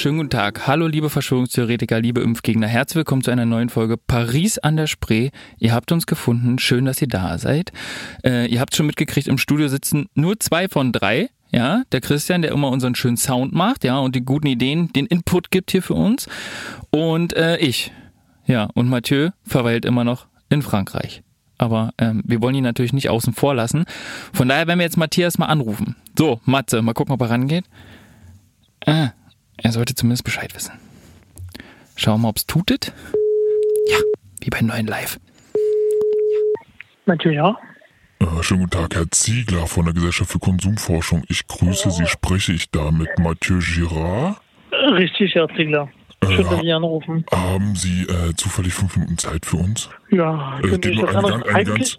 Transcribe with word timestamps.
wunderschönen 0.00 0.16
guten 0.16 0.30
Tag. 0.30 0.66
Hallo 0.66 0.86
liebe 0.86 1.10
Verschwörungstheoretiker, 1.10 2.00
liebe 2.00 2.22
Impfgegner. 2.22 2.66
Herzlich 2.66 2.96
willkommen 2.96 3.22
zu 3.22 3.30
einer 3.30 3.44
neuen 3.44 3.68
Folge 3.68 3.98
Paris 3.98 4.56
an 4.56 4.78
der 4.78 4.86
Spree. 4.86 5.28
Ihr 5.58 5.74
habt 5.74 5.92
uns 5.92 6.06
gefunden. 6.06 6.58
Schön, 6.58 6.86
dass 6.86 7.02
ihr 7.02 7.08
da 7.08 7.36
seid. 7.36 7.70
Äh, 8.24 8.46
ihr 8.46 8.60
habt 8.60 8.74
schon 8.74 8.86
mitgekriegt, 8.86 9.28
im 9.28 9.36
Studio 9.36 9.68
sitzen 9.68 10.06
nur 10.14 10.40
zwei 10.40 10.68
von 10.68 10.92
drei. 10.92 11.28
Ja, 11.50 11.82
der 11.92 12.00
Christian, 12.00 12.40
der 12.40 12.52
immer 12.52 12.70
unseren 12.70 12.94
schönen 12.94 13.18
Sound 13.18 13.52
macht, 13.52 13.84
ja, 13.84 13.98
und 13.98 14.16
die 14.16 14.24
guten 14.24 14.46
Ideen, 14.46 14.90
den 14.90 15.04
Input 15.04 15.50
gibt 15.50 15.70
hier 15.70 15.82
für 15.82 15.92
uns. 15.92 16.28
Und 16.88 17.36
äh, 17.36 17.58
ich. 17.58 17.92
Ja, 18.46 18.70
und 18.72 18.88
Mathieu 18.88 19.32
verweilt 19.44 19.84
immer 19.84 20.04
noch 20.04 20.28
in 20.48 20.62
Frankreich. 20.62 21.22
Aber 21.58 21.92
ähm, 21.98 22.22
wir 22.24 22.40
wollen 22.40 22.54
ihn 22.54 22.64
natürlich 22.64 22.94
nicht 22.94 23.10
außen 23.10 23.34
vor 23.34 23.54
lassen. 23.54 23.84
Von 24.32 24.48
daher 24.48 24.66
werden 24.66 24.78
wir 24.78 24.86
jetzt 24.86 24.96
Matthias 24.96 25.36
mal 25.36 25.46
anrufen. 25.46 25.94
So, 26.16 26.40
Matze, 26.46 26.80
mal 26.80 26.94
gucken, 26.94 27.12
ob 27.12 27.20
er 27.20 27.28
rangeht. 27.28 27.66
Ah, 28.86 29.10
er 29.62 29.72
sollte 29.72 29.94
zumindest 29.94 30.24
Bescheid 30.24 30.54
wissen. 30.54 30.72
Schauen 31.96 32.14
wir 32.14 32.22
mal, 32.22 32.28
ob 32.30 32.36
es 32.38 32.46
tutet. 32.46 32.92
Ja, 33.88 33.98
wie 34.40 34.50
bei 34.50 34.60
neuen 34.62 34.86
Live. 34.86 35.18
Mathieu, 37.06 37.30
ja. 37.32 37.56
Äh, 38.20 38.42
schönen 38.42 38.60
guten 38.64 38.70
Tag, 38.78 38.94
Herr 38.94 39.10
Ziegler 39.10 39.66
von 39.66 39.84
der 39.86 39.94
Gesellschaft 39.94 40.30
für 40.30 40.38
Konsumforschung. 40.38 41.24
Ich 41.28 41.46
grüße 41.46 41.90
Sie. 41.90 42.06
Spreche 42.06 42.52
ich 42.52 42.70
da 42.70 42.90
mit 42.90 43.08
Mathieu 43.18 43.58
Girard? 43.60 44.40
Richtig, 44.92 45.34
Herr 45.34 45.48
Ziegler. 45.56 45.88
Schön, 46.24 46.44
dass 46.44 46.60
Sie 46.60 46.70
anrufen. 46.72 47.24
Haben 47.32 47.74
Sie 47.76 48.02
äh, 48.02 48.34
zufällig 48.36 48.74
fünf 48.74 48.94
Minuten 48.96 49.16
Zeit 49.18 49.46
für 49.46 49.56
uns? 49.56 49.88
Ja, 50.10 50.58
Äh, 50.62 50.68
geht 50.78 50.86
ich 50.86 50.96
nur 51.00 51.08
eine, 51.08 51.22
ganz, 51.28 51.42
eine, 51.46 51.64
ganz, 51.64 51.98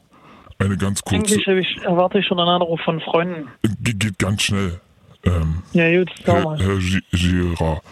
eine 0.59 0.77
ganz 0.77 1.01
kurze. 1.01 1.35
eigentlich 1.49 1.77
ich, 1.77 1.83
erwarte 1.83 2.19
ich 2.19 2.27
schon 2.27 2.39
einen 2.39 2.49
Anruf 2.49 2.79
von 2.81 3.01
Freunden. 3.01 3.47
Ge- 3.81 3.95
Geht 3.95 4.19
ganz 4.19 4.43
schnell. 4.43 4.79
Ähm, 5.25 5.61
Ja, 5.73 5.89
gut, 5.99 6.11
Herr. 6.25 6.57
Herr 6.57 6.77
Gi- 6.77 7.03
Girard, 7.11 7.83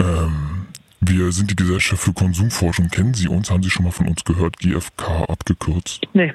ähm, 0.00 0.66
wir 1.00 1.32
sind 1.32 1.50
die 1.50 1.56
Gesellschaft 1.56 2.02
für 2.02 2.12
Konsumforschung. 2.12 2.88
Kennen 2.88 3.14
Sie 3.14 3.28
uns? 3.28 3.50
Haben 3.50 3.62
Sie 3.62 3.70
schon 3.70 3.84
mal 3.84 3.90
von 3.90 4.08
uns 4.08 4.24
gehört? 4.24 4.58
GfK 4.58 5.24
abgekürzt. 5.28 6.06
Nee, 6.14 6.32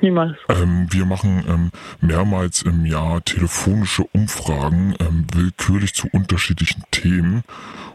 niemals. 0.00 0.36
Ähm, 0.48 0.86
wir 0.90 1.04
machen 1.06 1.44
ähm, 1.48 1.70
mehrmals 2.00 2.62
im 2.62 2.84
Jahr 2.86 3.24
telefonische 3.24 4.04
Umfragen, 4.12 4.94
ähm, 5.00 5.26
willkürlich 5.32 5.94
zu 5.94 6.08
unterschiedlichen 6.12 6.82
Themen 6.90 7.42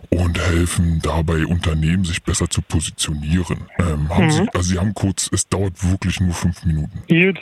und 0.09 0.37
helfen 0.39 0.99
dabei 1.01 1.45
Unternehmen, 1.45 2.05
sich 2.05 2.23
besser 2.23 2.49
zu 2.49 2.61
positionieren. 2.61 3.61
Ähm, 3.79 4.09
haben 4.09 4.25
Mhm. 4.25 4.31
Sie, 4.31 4.47
also 4.53 4.69
Sie 4.73 4.79
haben 4.79 4.93
kurz, 4.93 5.29
es 5.33 5.47
dauert 5.49 5.83
wirklich 5.89 6.19
nur 6.21 6.33
fünf 6.33 6.63
Minuten. 6.65 7.01
Gut, 7.09 7.39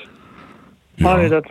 mach 0.97 1.19
ich 1.19 1.29
das. 1.29 1.43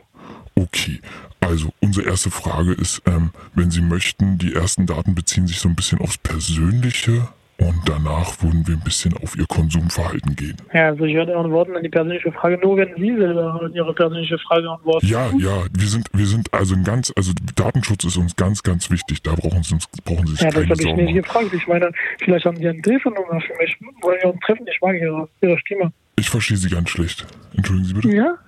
Okay, 0.57 1.01
also 1.41 1.71
unsere 1.81 2.07
erste 2.07 2.31
Frage 2.31 2.73
ist, 2.73 3.03
ähm, 3.07 3.31
wenn 3.55 3.71
Sie 3.71 3.81
möchten, 3.81 4.39
die 4.39 4.55
ersten 4.55 4.87
Daten 4.87 5.15
beziehen 5.15 5.47
sich 5.47 5.59
so 5.59 5.69
ein 5.69 5.77
bisschen 5.77 6.01
aufs 6.01 6.19
Persönliche 6.19 7.29
und 7.61 7.77
danach 7.85 8.43
würden 8.43 8.67
wir 8.67 8.75
ein 8.75 8.81
bisschen 8.83 9.15
auf 9.19 9.37
Ihr 9.37 9.47
Konsumverhalten 9.47 10.35
gehen. 10.35 10.57
Ja, 10.73 10.87
also 10.87 11.05
ich 11.05 11.15
werde 11.15 11.37
antworten 11.37 11.77
an 11.77 11.83
die 11.83 11.91
persönliche 11.91 12.33
Frage, 12.33 12.59
nur 12.59 12.79
wenn 12.79 12.95
Sie 12.97 13.15
selber 13.17 13.61
an 13.63 13.75
Ihre 13.75 13.93
persönliche 13.93 14.39
Frage 14.39 14.71
antworten. 14.71 15.07
Ja, 15.07 15.31
ja, 15.39 15.65
wir 15.71 15.87
sind, 15.87 16.09
wir 16.13 16.27
sind 16.27 16.53
also 16.55 16.75
ein 16.75 16.85
ganz, 16.85 17.13
also 17.17 17.33
Datenschutz 17.57 18.05
ist 18.05 18.17
uns 18.17 18.35
ganz, 18.37 18.63
ganz 18.63 18.91
wichtig. 18.91 19.23
Da 19.23 19.35
brauchen 19.35 19.63
Sie 19.63 19.75
uns, 19.75 19.87
brauchen 20.05 20.27
Sie 20.27 20.33
sich 20.33 20.41
Ja, 20.41 20.51
das 20.51 20.55
keine 20.55 20.71
habe 20.71 20.83
ich 20.83 20.89
Sorgen 20.89 21.05
nicht 21.05 21.15
gefragt. 21.15 21.53
Ich 21.53 21.67
meine, 21.67 21.93
vielleicht 22.23 22.47
haben 22.47 22.57
Sie 22.57 22.67
eine 22.67 22.81
Telefonnummer 22.81 23.41
für 23.41 23.55
mich. 23.59 23.77
Wollen 24.01 24.19
wir 24.23 24.33
uns 24.33 24.41
treffen? 24.41 24.67
Ich 24.67 24.81
mag 24.81 24.95
Ihre, 24.99 25.29
Ihre 25.43 25.59
Stimme. 25.59 25.93
Ich 26.17 26.31
verstehe 26.31 26.57
Sie 26.57 26.71
ganz 26.71 26.89
schlecht. 26.89 27.27
Entschuldigen 27.55 27.89
Sie 27.89 27.95
bitte. 27.95 28.17
Ja? 28.17 28.39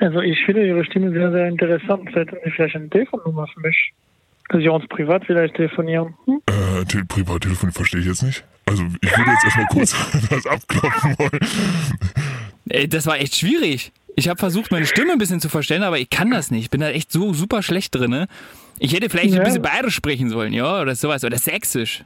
Also 0.00 0.20
ich 0.20 0.38
finde 0.44 0.66
Ihre 0.66 0.84
Stimme 0.84 1.10
sehr, 1.12 1.30
sehr 1.30 1.46
interessant. 1.48 2.14
Hätten 2.14 2.36
Sie 2.44 2.50
vielleicht 2.50 2.76
eine 2.76 2.88
Telefonnummer 2.90 3.46
für 3.48 3.60
mich? 3.60 3.92
Dass 4.50 4.60
wir 4.60 4.72
uns 4.72 4.86
privat 4.88 5.24
vielleicht 5.24 5.54
telefonieren. 5.54 6.14
Hm? 6.26 6.40
Äh, 6.48 6.84
Te 6.84 7.02
Privattelefon 7.08 7.70
verstehe 7.72 8.00
ich 8.00 8.06
jetzt 8.06 8.22
nicht. 8.22 8.44
Also 8.66 8.82
ich 9.00 9.16
würde 9.16 9.30
jetzt 9.30 9.44
erstmal 9.44 9.66
kurz 9.66 9.94
das 10.30 10.46
abklopfen 10.46 11.16
wollen. 11.18 11.40
Ey, 12.68 12.88
das 12.88 13.06
war 13.06 13.18
echt 13.18 13.36
schwierig. 13.36 13.92
Ich 14.16 14.28
habe 14.28 14.38
versucht, 14.38 14.70
meine 14.70 14.86
Stimme 14.86 15.12
ein 15.12 15.18
bisschen 15.18 15.40
zu 15.40 15.48
verstellen, 15.48 15.82
aber 15.82 15.98
ich 15.98 16.08
kann 16.10 16.30
das 16.30 16.50
nicht. 16.50 16.64
Ich 16.64 16.70
bin 16.70 16.80
da 16.80 16.88
echt 16.90 17.10
so 17.10 17.32
super 17.32 17.62
schlecht 17.62 17.94
drin. 17.94 18.26
Ich 18.78 18.94
hätte 18.94 19.08
vielleicht 19.10 19.34
Ja. 19.34 19.40
ein 19.40 19.44
bisschen 19.44 19.62
bayerisch 19.62 19.94
sprechen 19.94 20.28
sollen, 20.28 20.52
ja, 20.52 20.80
oder 20.80 20.94
sowas, 20.94 21.24
oder 21.24 21.36
sächsisch. 21.36 22.04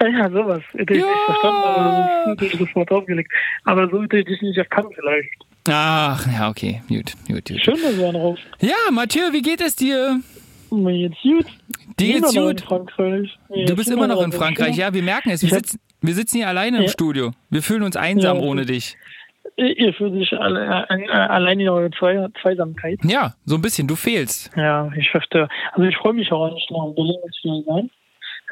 Ja, 0.00 0.08
ja, 0.08 0.30
sowas. 0.30 0.62
Hätte 0.72 0.94
ich 0.94 1.00
Ja. 1.00 1.06
nicht 1.06 1.24
verstanden, 1.24 1.62
aber 1.62 2.58
sofort 2.58 2.90
aufgelegt. 2.90 3.32
Aber 3.64 3.88
so 3.88 4.02
hätte 4.02 4.18
ich 4.18 4.26
dich 4.26 4.42
nicht 4.42 4.58
erkannt 4.58 4.88
vielleicht. 4.94 5.30
Ach, 5.68 6.26
ja, 6.26 6.48
okay, 6.48 6.82
gut, 6.88 7.12
gut, 7.28 7.44
gut. 7.48 7.60
Schön, 7.62 7.76
dass 7.82 7.94
du 7.96 8.08
anrufst. 8.08 8.42
Ja, 8.60 8.90
Mathieu, 8.90 9.32
wie 9.32 9.42
geht 9.42 9.60
es 9.60 9.76
dir? 9.76 10.20
Mir 10.70 11.08
geht's 11.08 11.20
gut. 11.22 11.46
Dir 11.98 12.20
geht's 12.20 12.34
gut? 12.34 12.64
Du 13.68 13.76
bist 13.76 13.90
immer 13.90 14.06
noch 14.06 14.22
in 14.22 14.32
Frankreich, 14.32 14.76
ja, 14.76 14.94
wir 14.94 15.02
merken 15.02 15.30
es. 15.30 15.42
Wir 15.42 15.50
sitzen, 15.50 15.78
wir 16.00 16.14
sitzen 16.14 16.38
hier 16.38 16.48
alleine 16.48 16.78
im 16.78 16.82
Ja. 16.84 16.88
Studio. 16.88 17.32
Wir 17.50 17.62
fühlen 17.62 17.82
uns 17.82 17.96
einsam 17.96 18.38
Ja. 18.38 18.42
ohne 18.42 18.64
dich. 18.64 18.96
Ihr 19.56 19.92
fühlt 19.92 20.14
sich 20.14 20.32
alle, 20.38 20.86
äh, 20.88 21.10
allein 21.10 21.60
in 21.60 21.68
eurer 21.68 21.90
Zwei 21.92 22.26
Zweisamkeit. 22.40 22.98
Ja, 23.04 23.34
so 23.44 23.56
ein 23.56 23.62
bisschen, 23.62 23.86
du 23.86 23.96
fehlst. 23.96 24.50
Ja, 24.56 24.90
ich 24.96 25.10
verstehe. 25.10 25.48
Also 25.72 25.82
ich 25.82 25.96
freue 25.96 26.14
mich 26.14 26.32
auch 26.32 26.46
eigentlich 26.46 26.70
noch 26.70 26.88
in 26.88 26.94
Berlin 26.94 27.16
dir 27.44 27.62
sein. 27.66 27.90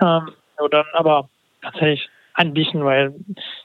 Ähm, 0.02 0.34
dann 0.70 0.84
aber 0.92 1.28
tatsächlich 1.62 2.08
ein 2.38 2.54
bisschen, 2.54 2.84
weil 2.84 3.14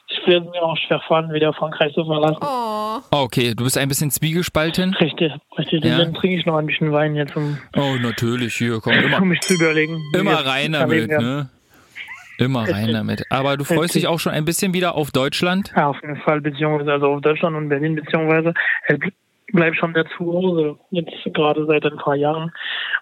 ich 0.08 0.26
werde 0.26 0.50
mir 0.50 0.62
auch 0.62 0.76
schwer 0.76 1.00
fallen, 1.06 1.32
wieder 1.32 1.52
Frankreich 1.52 1.94
zu 1.94 2.04
verlassen. 2.04 2.38
Oh. 2.40 2.98
Okay, 3.24 3.54
du 3.54 3.64
bist 3.64 3.78
ein 3.78 3.88
bisschen 3.88 4.10
zwiegespalten. 4.10 4.94
Richtig, 4.94 5.32
richtig. 5.56 5.84
Ja. 5.84 5.98
Dann 5.98 6.14
trinke 6.14 6.36
ich 6.36 6.44
noch 6.46 6.56
ein 6.56 6.66
bisschen 6.66 6.92
Wein 6.92 7.14
jetzt, 7.16 7.36
um, 7.36 7.56
Oh, 7.76 7.94
natürlich, 8.00 8.54
hier, 8.56 8.80
komm, 8.82 8.92
immer, 8.94 9.22
um 9.22 9.28
mich 9.28 9.40
zu 9.40 9.54
überlegen. 9.54 10.02
immer 10.14 10.44
rein 10.44 10.72
damit, 10.72 11.08
werden. 11.08 11.24
ne? 11.26 11.48
Immer 12.38 12.68
rein 12.68 12.92
damit. 12.92 13.22
Aber 13.30 13.56
du 13.56 13.62
freust 13.64 13.94
dich 13.94 14.08
auch 14.08 14.18
schon 14.18 14.32
ein 14.32 14.44
bisschen 14.44 14.74
wieder 14.74 14.96
auf 14.96 15.12
Deutschland? 15.12 15.72
Ja, 15.76 15.86
auf 15.88 16.00
jeden 16.02 16.16
Fall, 16.16 16.40
beziehungsweise 16.40 16.92
also 16.92 17.06
auf 17.14 17.20
Deutschland 17.20 17.56
und 17.56 17.68
Berlin, 17.68 17.94
beziehungsweise 17.94 18.52
ich 18.88 18.98
bleib 19.52 19.76
schon 19.76 19.94
der 19.94 20.04
zu 20.16 20.32
Hause, 20.32 20.76
jetzt 20.90 21.12
gerade 21.32 21.64
seit 21.66 21.84
ein 21.84 21.96
paar 21.96 22.16
Jahren. 22.16 22.52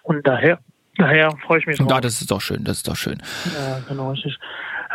Und 0.03 0.27
daher, 0.27 0.59
daher 0.97 1.31
freue 1.47 1.57
ich 1.59 1.65
mich 1.65 1.79
Ja, 1.79 1.85
drauf. 1.85 2.01
das 2.01 2.21
ist 2.21 2.29
doch 2.29 2.41
schön, 2.41 2.63
das 2.63 2.77
ist 2.77 2.87
doch 2.87 2.95
schön. 2.95 3.23
Ja, 3.57 3.79
genau, 3.89 4.11
richtig. 4.11 4.37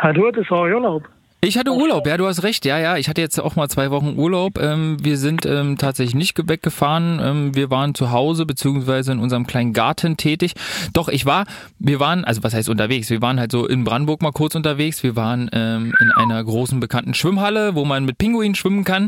Ja, 0.01 0.13
du 0.13 0.27
hattest 0.27 0.51
auch 0.51 0.63
Urlaub. 0.63 1.03
Ich 1.41 1.57
hatte 1.57 1.71
Urlaub, 1.71 2.05
ja, 2.05 2.17
du 2.17 2.27
hast 2.27 2.43
recht. 2.43 2.65
Ja, 2.65 2.79
ja, 2.79 2.97
ich 2.97 3.07
hatte 3.07 3.21
jetzt 3.21 3.39
auch 3.39 3.55
mal 3.55 3.69
zwei 3.69 3.91
Wochen 3.91 4.15
Urlaub. 4.17 4.59
Ähm, 4.61 4.97
wir 5.01 5.15
sind 5.17 5.45
ähm, 5.45 5.77
tatsächlich 5.77 6.13
nicht 6.13 6.35
ge- 6.35 6.49
weggefahren. 6.49 7.21
Ähm, 7.23 7.55
wir 7.55 7.69
waren 7.69 7.95
zu 7.95 8.11
Hause 8.11 8.45
beziehungsweise 8.45 9.13
in 9.13 9.19
unserem 9.19 9.47
kleinen 9.47 9.71
Garten 9.71 10.17
tätig. 10.17 10.51
Doch, 10.91 11.07
ich 11.07 11.25
war, 11.25 11.45
wir 11.79 12.01
waren, 12.01 12.25
also 12.25 12.43
was 12.43 12.53
heißt 12.53 12.67
unterwegs? 12.67 13.09
Wir 13.09 13.21
waren 13.21 13.39
halt 13.39 13.53
so 13.53 13.65
in 13.65 13.85
Brandenburg 13.85 14.21
mal 14.21 14.33
kurz 14.33 14.55
unterwegs. 14.55 15.01
Wir 15.01 15.15
waren 15.15 15.49
ähm, 15.53 15.93
in 16.01 16.11
einer 16.11 16.43
großen 16.43 16.81
bekannten 16.81 17.13
Schwimmhalle, 17.13 17.73
wo 17.73 17.85
man 17.85 18.03
mit 18.03 18.17
Pinguinen 18.17 18.55
schwimmen 18.55 18.83
kann. 18.83 19.07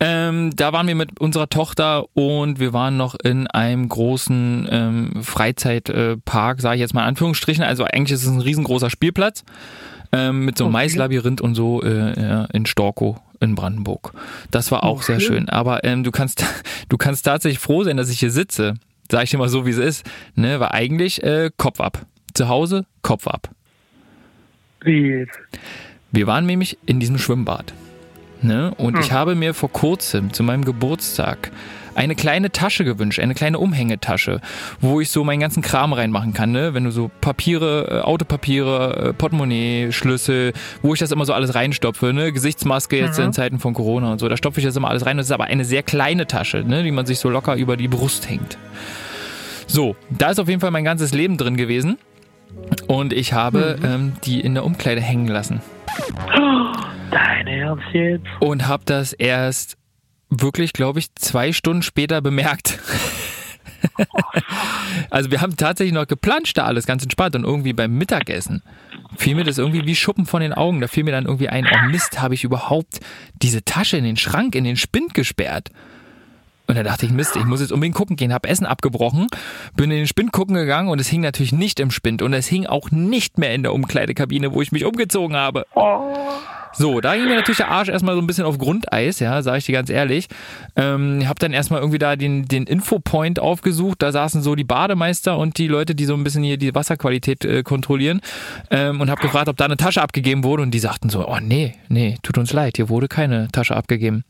Ähm, 0.00 0.50
da 0.54 0.74
waren 0.74 0.86
wir 0.86 0.94
mit 0.94 1.18
unserer 1.18 1.48
Tochter 1.48 2.04
und 2.14 2.60
wir 2.60 2.74
waren 2.74 2.98
noch 2.98 3.14
in 3.14 3.46
einem 3.46 3.88
großen 3.88 4.68
ähm, 4.70 5.22
Freizeitpark, 5.22 6.60
sage 6.60 6.74
ich 6.74 6.80
jetzt 6.82 6.92
mal 6.92 7.04
in 7.04 7.08
Anführungsstrichen. 7.08 7.64
Also 7.64 7.84
eigentlich 7.84 8.12
ist 8.12 8.24
es 8.24 8.30
ein 8.30 8.42
riesengroßer 8.42 8.90
Spielplatz 8.90 9.44
ähm, 10.12 10.44
mit 10.44 10.58
so 10.58 10.64
einem 10.64 10.74
Okay. 10.74 10.84
Maislabyrinth 10.84 11.40
und 11.40 11.54
so 11.54 11.82
äh, 11.82 12.46
in 12.52 12.66
Storkow 12.66 13.16
in 13.40 13.54
Brandenburg. 13.54 14.12
Das 14.50 14.70
war 14.70 14.84
auch 14.84 15.02
sehr 15.02 15.16
Okay. 15.16 15.24
schön. 15.24 15.48
Aber 15.48 15.84
ähm, 15.84 16.04
du 16.04 16.10
kannst 16.10 16.44
du 16.88 16.96
kannst 16.98 17.24
tatsächlich 17.24 17.58
froh 17.58 17.84
sein, 17.84 17.96
dass 17.96 18.10
ich 18.10 18.20
hier 18.20 18.30
sitze. 18.30 18.74
Sag 19.10 19.24
ich 19.24 19.30
dir 19.30 19.38
mal 19.38 19.48
so, 19.48 19.66
wie 19.66 19.70
es 19.70 19.78
ist. 19.78 20.06
Ne, 20.34 20.60
war 20.60 20.72
eigentlich 20.74 21.22
äh, 21.22 21.50
Kopf 21.56 21.80
ab. 21.80 22.06
Zu 22.34 22.48
Hause 22.48 22.86
Kopf 23.02 23.26
ab. 23.26 23.48
Wie 24.82 25.08
jetzt? 25.08 25.38
Wir 26.12 26.26
waren 26.26 26.46
nämlich 26.46 26.78
in 26.86 27.00
diesem 27.00 27.18
Schwimmbad. 27.18 27.72
Ne? 28.42 28.72
Und 28.76 28.94
Hm. 28.94 29.00
ich 29.02 29.12
habe 29.12 29.34
mir 29.34 29.52
vor 29.54 29.70
kurzem 29.70 30.32
zu 30.32 30.42
meinem 30.42 30.64
Geburtstag 30.64 31.50
eine 31.94 32.14
kleine 32.14 32.50
Tasche 32.52 32.84
gewünscht, 32.84 33.18
eine 33.20 33.34
kleine 33.34 33.58
Umhängetasche, 33.58 34.40
wo 34.80 35.00
ich 35.00 35.10
so 35.10 35.24
meinen 35.24 35.40
ganzen 35.40 35.62
Kram 35.62 35.92
reinmachen 35.92 36.32
kann, 36.32 36.52
ne? 36.52 36.74
Wenn 36.74 36.84
du 36.84 36.90
so 36.90 37.10
Papiere, 37.20 37.88
äh, 37.90 38.00
Autopapiere, 38.06 39.08
äh, 39.08 39.12
Portemonnaie, 39.12 39.92
Schlüssel, 39.92 40.52
wo 40.82 40.94
ich 40.94 41.00
das 41.00 41.10
immer 41.12 41.24
so 41.24 41.32
alles 41.32 41.54
reinstopfe, 41.54 42.12
ne? 42.12 42.32
Gesichtsmaske 42.32 42.96
jetzt 42.98 43.18
Mhm. 43.18 43.26
in 43.26 43.32
Zeiten 43.32 43.58
von 43.58 43.74
Corona 43.74 44.12
und 44.12 44.18
so, 44.18 44.28
da 44.28 44.36
stopfe 44.36 44.60
ich 44.60 44.66
das 44.66 44.76
immer 44.76 44.88
alles 44.88 45.06
rein. 45.06 45.16
Das 45.16 45.26
ist 45.26 45.32
aber 45.32 45.44
eine 45.44 45.64
sehr 45.64 45.82
kleine 45.82 46.26
Tasche, 46.26 46.58
ne? 46.66 46.82
Die 46.82 46.90
man 46.92 47.06
sich 47.06 47.18
so 47.18 47.28
locker 47.30 47.54
über 47.56 47.76
die 47.76 47.88
Brust 47.88 48.28
hängt. 48.30 48.58
So, 49.66 49.96
da 50.10 50.30
ist 50.30 50.38
auf 50.40 50.48
jeden 50.48 50.60
Fall 50.60 50.70
mein 50.72 50.84
ganzes 50.84 51.12
Leben 51.14 51.36
drin 51.36 51.56
gewesen. 51.56 51.98
Und 52.88 53.12
ich 53.12 53.32
habe 53.32 53.78
ähm, 53.84 54.14
die 54.24 54.40
in 54.40 54.54
der 54.54 54.64
Umkleide 54.64 55.00
hängen 55.00 55.28
lassen. 55.28 55.60
Dein 57.10 57.46
Ernst 57.46 57.84
jetzt? 57.92 58.26
und 58.40 58.66
habe 58.68 58.82
das 58.86 59.12
erst 59.12 59.76
wirklich, 60.30 60.72
glaube 60.72 60.98
ich, 60.98 61.14
zwei 61.14 61.52
Stunden 61.52 61.82
später 61.82 62.20
bemerkt. 62.20 62.78
also 65.10 65.30
wir 65.30 65.40
haben 65.40 65.56
tatsächlich 65.56 65.94
noch 65.94 66.06
geplanscht 66.06 66.56
da 66.56 66.64
alles 66.64 66.86
ganz 66.86 67.02
entspannt 67.02 67.34
und 67.36 67.44
irgendwie 67.44 67.72
beim 67.72 67.96
Mittagessen 67.96 68.62
fiel 69.16 69.34
mir 69.34 69.44
das 69.44 69.58
irgendwie 69.58 69.86
wie 69.86 69.96
Schuppen 69.96 70.26
von 70.26 70.40
den 70.40 70.52
Augen. 70.52 70.80
Da 70.80 70.86
fiel 70.86 71.04
mir 71.04 71.12
dann 71.12 71.26
irgendwie 71.26 71.48
ein, 71.48 71.66
oh 71.66 71.90
Mist, 71.90 72.20
habe 72.20 72.34
ich 72.34 72.44
überhaupt 72.44 73.00
diese 73.42 73.64
Tasche 73.64 73.96
in 73.96 74.04
den 74.04 74.16
Schrank, 74.16 74.54
in 74.54 74.64
den 74.64 74.76
Spind 74.76 75.14
gesperrt? 75.14 75.70
Und 76.66 76.76
da 76.76 76.84
dachte 76.84 77.04
ich, 77.04 77.10
Mist, 77.10 77.34
ich 77.34 77.44
muss 77.44 77.60
jetzt 77.60 77.72
unbedingt 77.72 77.96
gucken 77.96 78.14
gehen, 78.14 78.32
hab 78.32 78.46
Essen 78.46 78.64
abgebrochen, 78.64 79.26
bin 79.74 79.90
in 79.90 79.98
den 79.98 80.06
Spind 80.06 80.30
gucken 80.30 80.54
gegangen 80.54 80.88
und 80.88 81.00
es 81.00 81.08
hing 81.08 81.20
natürlich 81.20 81.52
nicht 81.52 81.80
im 81.80 81.90
Spind 81.90 82.22
und 82.22 82.32
es 82.32 82.46
hing 82.46 82.66
auch 82.66 82.92
nicht 82.92 83.38
mehr 83.38 83.52
in 83.54 83.64
der 83.64 83.74
Umkleidekabine, 83.74 84.52
wo 84.52 84.62
ich 84.62 84.70
mich 84.70 84.84
umgezogen 84.84 85.36
habe. 85.36 85.66
Oh. 85.74 86.14
So, 86.72 87.00
da 87.00 87.16
ging 87.16 87.24
mir 87.24 87.34
natürlich 87.34 87.58
der 87.58 87.70
Arsch 87.70 87.88
erstmal 87.88 88.14
so 88.14 88.20
ein 88.20 88.26
bisschen 88.26 88.44
auf 88.44 88.58
Grundeis, 88.58 89.18
ja, 89.18 89.42
sage 89.42 89.58
ich 89.58 89.66
dir 89.66 89.72
ganz 89.72 89.90
ehrlich. 89.90 90.28
Ähm, 90.76 91.26
hab 91.28 91.38
dann 91.38 91.52
erstmal 91.52 91.80
irgendwie 91.80 91.98
da 91.98 92.16
den, 92.16 92.46
den 92.46 92.64
Infopoint 92.64 93.40
aufgesucht, 93.40 94.02
da 94.02 94.12
saßen 94.12 94.42
so 94.42 94.54
die 94.54 94.64
Bademeister 94.64 95.36
und 95.36 95.58
die 95.58 95.66
Leute, 95.66 95.94
die 95.94 96.04
so 96.04 96.14
ein 96.14 96.22
bisschen 96.22 96.44
hier 96.44 96.58
die 96.58 96.74
Wasserqualität 96.74 97.44
äh, 97.44 97.62
kontrollieren 97.62 98.20
ähm, 98.70 99.00
und 99.00 99.10
hab 99.10 99.20
gefragt, 99.20 99.48
ob 99.48 99.56
da 99.56 99.64
eine 99.64 99.76
Tasche 99.76 100.00
abgegeben 100.00 100.44
wurde 100.44 100.62
und 100.62 100.70
die 100.70 100.78
sagten 100.78 101.10
so, 101.10 101.26
oh 101.26 101.38
nee, 101.40 101.74
nee, 101.88 102.16
tut 102.22 102.38
uns 102.38 102.52
leid, 102.52 102.76
hier 102.76 102.88
wurde 102.88 103.08
keine 103.08 103.48
Tasche 103.48 103.74
abgegeben. 103.76 104.24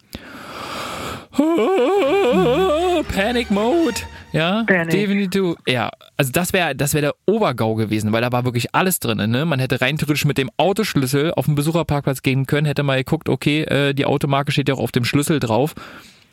Panic 3.14 3.50
Mode. 3.50 4.00
Ja, 4.32 4.62
definitiv. 4.62 5.56
Ja, 5.67 5.91
also 6.17 6.31
das 6.32 6.53
wäre 6.53 6.75
das 6.75 6.94
wäre 6.94 7.03
der 7.03 7.15
Obergau 7.27 7.75
gewesen, 7.75 8.12
weil 8.12 8.23
da 8.23 8.31
war 8.32 8.44
wirklich 8.44 8.75
alles 8.75 9.00
drin. 9.00 9.31
Ne? 9.31 9.44
Man 9.44 9.59
hätte 9.59 9.81
rein 9.81 9.97
theoretisch 9.99 10.25
mit 10.25 10.38
dem 10.38 10.50
Autoschlüssel 10.56 11.32
auf 11.32 11.47
den 11.47 11.55
Besucherparkplatz 11.55 12.23
gehen 12.23 12.47
können, 12.47 12.67
hätte 12.67 12.82
mal 12.82 12.99
geguckt, 12.99 13.29
okay, 13.29 13.62
äh, 13.62 13.94
die 13.94 14.06
Automarke 14.06 14.53
steht 14.53 14.69
ja 14.69 14.75
auch 14.75 14.81
auf 14.81 14.93
dem 14.93 15.05
Schlüssel 15.05 15.41
drauf. 15.41 15.75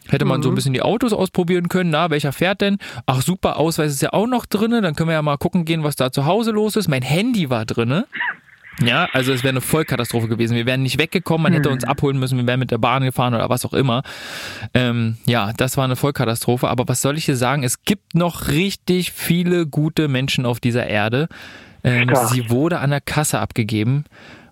Hätte 0.09 0.23
man 0.23 0.41
so 0.41 0.49
ein 0.49 0.55
bisschen 0.55 0.73
die 0.73 0.81
Autos 0.81 1.11
ausprobieren 1.11 1.67
können, 1.67 1.89
na, 1.89 2.09
welcher 2.09 2.31
fährt 2.31 2.61
denn? 2.61 2.77
Ach 3.05 3.21
super, 3.21 3.57
Ausweis 3.57 3.91
ist 3.91 4.01
ja 4.01 4.13
auch 4.13 4.27
noch 4.27 4.45
drinne, 4.45 4.81
dann 4.81 4.95
können 4.95 5.09
wir 5.09 5.15
ja 5.15 5.21
mal 5.21 5.37
gucken 5.37 5.65
gehen, 5.65 5.83
was 5.83 5.97
da 5.97 6.13
zu 6.13 6.25
Hause 6.25 6.51
los 6.51 6.77
ist. 6.77 6.87
Mein 6.87 7.01
Handy 7.01 7.49
war 7.49 7.65
drinne. 7.65 8.07
Ja, 8.83 9.07
also 9.13 9.33
es 9.33 9.43
wäre 9.43 9.49
eine 9.49 9.61
Vollkatastrophe 9.61 10.27
gewesen. 10.27 10.55
Wir 10.55 10.65
wären 10.65 10.83
nicht 10.83 10.99
weggekommen, 10.99 11.43
man 11.43 11.53
hätte 11.53 11.69
uns 11.69 11.83
abholen 11.83 12.19
müssen, 12.19 12.37
wir 12.37 12.45
wären 12.45 12.59
mit 12.59 12.71
der 12.71 12.77
Bahn 12.77 13.03
gefahren 13.03 13.33
oder 13.33 13.49
was 13.49 13.65
auch 13.65 13.73
immer. 13.73 14.03
Ähm, 14.73 15.17
ja, 15.25 15.51
das 15.57 15.77
war 15.77 15.85
eine 15.85 15.95
Vollkatastrophe. 15.95 16.67
Aber 16.67 16.87
was 16.87 17.01
soll 17.01 17.17
ich 17.17 17.25
hier 17.25 17.37
sagen? 17.37 17.63
Es 17.63 17.83
gibt 17.83 18.13
noch 18.15 18.49
richtig 18.49 19.11
viele 19.11 19.65
gute 19.65 20.07
Menschen 20.07 20.45
auf 20.45 20.59
dieser 20.59 20.85
Erde. 20.87 21.27
Ähm, 21.83 22.11
sie 22.29 22.49
wurde 22.49 22.79
an 22.79 22.91
der 22.91 23.01
Kasse 23.01 23.39
abgegeben 23.39 24.05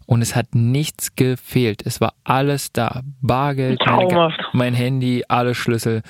und 0.06 0.22
es 0.22 0.36
hat 0.36 0.56
nichts 0.56 1.16
gefehlt. 1.16 1.86
Es 1.86 2.01
war 2.01 2.13
alles 2.24 2.72
da. 2.72 3.01
Bargeld, 3.22 3.80
mein 4.54 4.74
Handy, 4.74 5.24
alle 5.27 5.56
Schlüssel. 5.56 6.01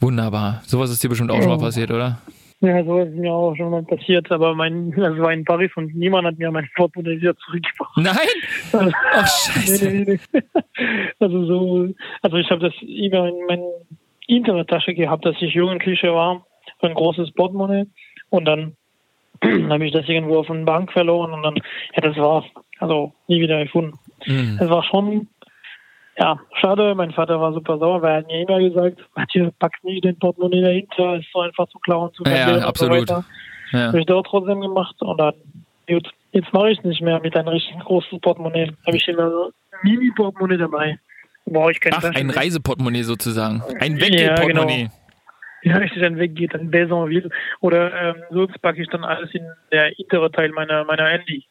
Wunderbar. 0.00 0.62
Sowas 0.66 0.90
ist 0.90 1.02
dir 1.02 1.08
bestimmt 1.08 1.30
auch 1.30 1.38
schon 1.40 1.48
mal 1.48 1.58
passiert, 1.58 1.90
oder? 1.90 2.18
Ja, 2.64 2.82
so 2.82 2.98
ist 2.98 3.14
mir 3.14 3.30
auch 3.30 3.54
schon 3.54 3.70
mal 3.70 3.82
passiert, 3.82 4.32
aber 4.32 4.54
mein, 4.54 4.90
das 4.92 5.18
war 5.18 5.32
in 5.34 5.44
Paris 5.44 5.70
und 5.76 5.94
niemand 5.94 6.26
hat 6.26 6.38
mir 6.38 6.50
mein 6.50 6.66
Portemonnaie 6.74 7.20
wieder 7.20 7.36
zurückgebracht. 7.36 7.96
Nein? 7.98 8.16
Also, 8.72 8.90
Ach, 9.12 9.26
scheiße. 9.26 9.90
nee, 9.90 10.04
nee, 10.06 10.18
nee. 10.32 10.40
also 11.20 11.44
so, 11.44 11.88
also 12.22 12.36
ich 12.38 12.50
habe 12.50 12.62
das 12.62 12.72
immer 12.80 13.28
in 13.28 13.46
meiner 13.46 13.68
Internettasche 14.26 14.94
gehabt, 14.94 15.26
als 15.26 15.36
ich 15.42 15.52
Jugendliche 15.52 16.14
war, 16.14 16.46
so 16.80 16.86
ein 16.86 16.94
großes 16.94 17.32
Portemonnaie 17.32 17.84
und 18.30 18.46
dann 18.46 18.76
habe 19.42 19.84
ich 19.84 19.92
das 19.92 20.08
irgendwo 20.08 20.38
auf 20.38 20.50
einer 20.50 20.64
Bank 20.64 20.90
verloren 20.90 21.32
und 21.32 21.42
dann, 21.42 21.56
ja, 21.56 22.00
das 22.00 22.16
war's. 22.16 22.46
Also 22.78 23.12
nie 23.28 23.40
wieder 23.40 23.62
gefunden. 23.62 23.98
Mhm. 24.26 24.58
Es 24.58 24.70
war 24.70 24.82
schon, 24.84 25.28
ja, 26.18 26.38
schade. 26.60 26.94
Mein 26.94 27.12
Vater 27.12 27.40
war 27.40 27.52
super 27.52 27.78
sauer, 27.78 28.02
weil 28.02 28.12
er 28.12 28.16
hat 28.18 28.26
mir 28.26 28.42
immer 28.42 28.58
gesagt, 28.60 28.98
Mathieu, 29.16 29.50
pack 29.58 29.72
nicht 29.82 30.04
den 30.04 30.18
Portemonnaie 30.18 30.62
dahinter, 30.62 31.16
ist 31.16 31.28
so 31.32 31.40
einfach 31.40 31.68
zu 31.68 31.78
klauen, 31.78 32.12
zu 32.14 32.22
Ja, 32.24 32.30
verlieren 32.30 32.56
und 32.62 32.64
absolut. 32.68 33.08
so 33.08 33.14
weiter. 33.16 33.24
Ja. 33.72 33.78
Habe 33.88 34.00
ich 34.00 34.06
dort 34.06 34.26
trotzdem 34.26 34.60
gemacht 34.60 34.94
und 35.00 35.18
dann, 35.18 35.34
gut, 35.88 36.08
jetzt 36.32 36.52
mache 36.52 36.70
ich 36.70 36.78
es 36.78 36.84
nicht 36.84 37.02
mehr 37.02 37.20
mit 37.20 37.36
einem 37.36 37.48
richtig 37.48 37.78
großen 37.80 38.20
Portemonnaie. 38.20 38.70
Habe 38.86 38.96
ich 38.96 39.08
immer 39.08 39.30
so 39.30 39.44
ein 39.46 39.50
Mini-Portemonnaie 39.82 40.58
dabei. 40.58 40.98
Brauche 41.46 41.72
ich 41.72 41.80
keine 41.80 41.96
Ach, 41.96 42.02
Tasche 42.02 42.18
ein. 42.20 42.30
Reiseportemonnaie 42.30 43.02
sozusagen. 43.02 43.62
Ein 43.80 43.96
Ja, 43.96 44.06
Weggeh-Portemonnaie. 44.06 44.88
Ja, 45.62 45.76
richtig 45.78 46.02
dann 46.02 46.18
weggeht, 46.18 46.54
ein 46.54 46.70
Besonville. 46.70 47.30
Oder 47.60 47.92
ähm, 48.10 48.16
sonst 48.30 48.60
packe 48.60 48.82
ich 48.82 48.88
dann 48.88 49.02
alles 49.02 49.30
in 49.34 49.42
der 49.72 49.86
hintere 49.96 50.30
Teil 50.30 50.50
meiner, 50.50 50.84
meiner 50.84 51.06
Handy. 51.08 51.44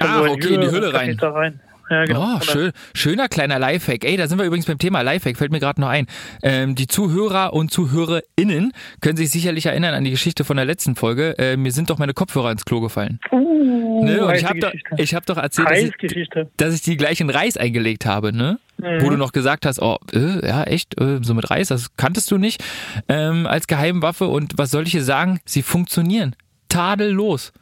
Ah, 0.00 0.20
okay, 0.22 0.54
in 0.54 0.62
die 0.62 0.70
Hülle 0.70 0.92
rein. 0.94 1.10
ich 1.10 1.22
rein. 1.22 1.60
Ja, 1.90 2.04
genau. 2.04 2.36
Oh, 2.36 2.40
schön, 2.40 2.72
schöner 2.94 3.28
kleiner 3.28 3.58
Lifehack. 3.58 4.04
Ey, 4.04 4.16
da 4.16 4.28
sind 4.28 4.38
wir 4.38 4.44
übrigens 4.44 4.66
beim 4.66 4.78
Thema 4.78 5.02
Lifehack, 5.02 5.36
fällt 5.36 5.50
mir 5.50 5.60
gerade 5.60 5.80
noch 5.80 5.88
ein. 5.88 6.06
Ähm, 6.42 6.74
die 6.74 6.86
Zuhörer 6.86 7.52
und 7.52 7.72
ZuhörerInnen 7.72 8.72
können 9.00 9.16
sich 9.16 9.30
sicherlich 9.30 9.66
erinnern 9.66 9.94
an 9.94 10.04
die 10.04 10.10
Geschichte 10.10 10.44
von 10.44 10.56
der 10.56 10.66
letzten 10.66 10.94
Folge. 10.94 11.36
Äh, 11.38 11.56
mir 11.56 11.72
sind 11.72 11.90
doch 11.90 11.98
meine 11.98 12.14
Kopfhörer 12.14 12.52
ins 12.52 12.64
Klo 12.64 12.80
gefallen. 12.80 13.18
Uh, 13.32 13.70
Ne? 14.02 14.24
Und 14.24 14.34
ich 14.34 14.44
habe 14.44 14.58
doch, 14.58 14.72
ich 14.96 15.14
hab 15.14 15.26
doch 15.26 15.36
erzählt, 15.36 15.68
dass 15.68 16.12
ich, 16.12 16.28
dass 16.56 16.74
ich 16.74 16.82
die 16.82 16.96
gleich 16.96 17.20
in 17.20 17.30
Reis 17.30 17.56
eingelegt 17.56 18.06
habe, 18.06 18.32
ne? 18.32 18.58
Mhm. 18.78 19.02
Wo 19.02 19.10
du 19.10 19.16
noch 19.16 19.32
gesagt 19.32 19.66
hast, 19.66 19.80
oh, 19.82 19.98
äh, 20.12 20.46
ja, 20.46 20.64
echt, 20.64 20.98
äh, 21.00 21.18
so 21.22 21.34
mit 21.34 21.50
Reis, 21.50 21.68
das 21.68 21.96
kanntest 21.96 22.30
du 22.30 22.38
nicht, 22.38 22.64
ähm, 23.08 23.46
als 23.46 23.66
Geheimwaffe. 23.66 24.26
Und 24.26 24.56
was 24.56 24.70
soll 24.70 24.84
ich 24.84 24.92
hier 24.92 25.04
sagen? 25.04 25.40
Sie 25.44 25.62
funktionieren. 25.62 26.34
Tadellos. 26.68 27.52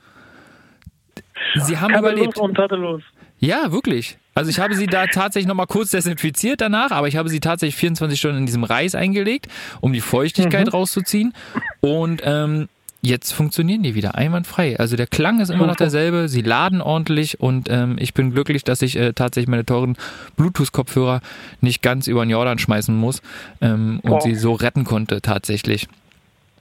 Sie 1.55 1.79
haben 1.79 1.93
Tadellos 1.93 2.13
überlebt. 2.13 2.39
und 2.39 2.55
tadellos. 2.55 3.03
Ja, 3.39 3.71
wirklich. 3.73 4.19
Also 4.35 4.51
ich 4.51 4.61
habe 4.61 4.75
sie 4.75 4.87
da 4.87 5.07
tatsächlich 5.07 5.49
nochmal 5.49 5.67
kurz 5.67 5.91
desinfiziert 5.91 6.61
danach, 6.61 6.91
aber 6.93 7.09
ich 7.09 7.17
habe 7.17 7.29
sie 7.29 7.41
tatsächlich 7.41 7.77
24 7.77 8.19
Stunden 8.19 8.39
in 8.39 8.47
diesem 8.47 8.65
Reis 8.65 8.95
eingelegt, 8.95 9.49
um 9.81 9.93
die 9.93 10.01
Feuchtigkeit 10.01 10.67
Mhm. 10.67 10.73
rauszuziehen. 10.73 11.35
Und 11.81 12.23
ähm, 12.25 12.69
jetzt 13.03 13.33
funktionieren 13.33 13.83
die 13.83 13.95
wieder 13.95 14.15
einwandfrei. 14.17 14.79
Also 14.79 14.97
der 14.97 15.07
Klang 15.09 15.41
ist 15.41 15.51
immer 15.51 15.67
noch 15.67 15.77
derselbe, 15.77 16.29
sie 16.29 16.43
laden 16.43 16.81
ordentlich 16.81 17.41
und 17.41 17.69
ähm, 17.71 17.97
ich 17.99 18.15
bin 18.15 18.33
glücklich, 18.33 18.65
dass 18.65 18.83
ich 18.83 18.97
äh, 18.97 19.13
tatsächlich 19.13 19.49
meine 19.49 19.65
teuren 19.67 19.97
Bluetooth-Kopfhörer 20.37 21.21
nicht 21.61 21.83
ganz 21.83 22.07
über 22.07 22.25
den 22.25 22.31
Jordan 22.31 22.59
schmeißen 22.59 22.95
muss 22.97 23.23
ähm, 23.61 24.01
und 24.03 24.11
Boah. 24.11 24.21
sie 24.21 24.35
so 24.35 24.53
retten 24.53 24.85
konnte 24.85 25.21
tatsächlich. 25.21 25.89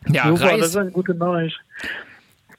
Ja, 0.08 0.28
Super, 0.30 0.44
das 0.44 0.52
Reis, 0.62 0.66
ist 0.68 0.78
eine 0.78 0.92
gute 0.92 1.14
Nachricht. 1.16 1.60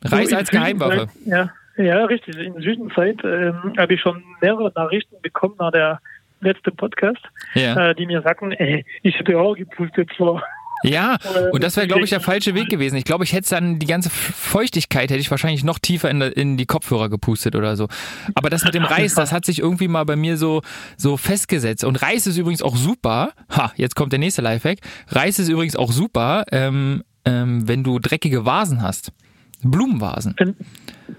Reis 0.05 0.31
So, 0.31 0.37
als 0.37 0.50
Geheimwaffe. 0.50 1.09
Ja, 1.25 1.50
ja, 1.79 2.05
richtig. 2.05 2.37
In 2.37 2.53
der 2.55 2.63
Zwischenzeit 2.63 3.19
ähm, 3.25 3.75
habe 3.79 3.95
ich 3.95 4.01
schon 4.01 4.23
mehrere 4.41 4.73
Nachrichten 4.75 5.17
bekommen 5.23 5.55
nach 5.59 5.73
der 5.73 6.01
letzten 6.41 6.75
Podcast, 6.77 7.21
Ja. 7.55 7.91
äh, 7.91 7.95
die 7.95 8.07
mir 8.07 8.23
sagten, 8.23 8.53
ey, 8.53 8.85
ich 9.03 9.19
hätte 9.19 9.39
auch 9.39 9.55
gepustet 9.55 10.11
vor. 10.17 10.43
Ja, 10.85 11.17
Äh, 11.35 11.51
und 11.51 11.65
das 11.65 11.77
wäre, 11.77 11.89
glaube 11.89 12.05
ich, 12.05 12.11
der 12.11 12.21
falsche 12.21 12.55
Weg 12.55 12.69
gewesen. 12.69 12.95
Ich 12.95 13.03
glaube, 13.05 13.25
ich 13.25 13.33
hätte 13.33 13.51
dann 13.51 13.81
die 13.81 13.87
ganze 13.87 14.11
Feuchtigkeit 14.11 15.11
hätte 15.11 15.19
ich 15.19 15.29
wahrscheinlich 15.31 15.64
noch 15.64 15.81
tiefer 15.81 16.09
in, 16.09 16.21
in 16.23 16.57
die 16.57 16.67
Kopfhörer 16.67 17.09
gepustet 17.09 17.57
oder 17.57 17.75
so. 17.76 17.88
Aber 18.37 18.49
das 18.49 18.62
mit 18.64 18.75
dem 18.75 18.85
Reis, 18.85 19.14
das 19.14 19.33
hat 19.33 19.45
sich 19.45 19.59
irgendwie 19.59 19.88
mal 19.88 20.05
bei 20.05 20.14
mir 20.14 20.37
so, 20.37 20.62
so 20.97 21.17
festgesetzt. 21.17 21.83
Und 21.83 22.00
Reis 22.00 22.29
ist 22.29 22.37
übrigens 22.38 22.62
auch 22.62 22.76
super. 22.76 23.33
Ha, 23.57 23.73
jetzt 23.75 23.97
kommt 23.97 24.12
der 24.12 24.21
nächste 24.21 24.41
Lifehack. 24.43 24.79
Reis 25.09 25.41
ist 25.41 25.49
übrigens 25.49 25.75
auch 25.75 25.91
super, 25.91 26.45
ähm, 26.52 27.02
ähm, 27.25 27.67
wenn 27.67 27.83
du 27.83 27.99
dreckige 27.99 28.45
Vasen 28.47 28.81
hast. 28.81 29.11
Blumenvasen. 29.62 30.35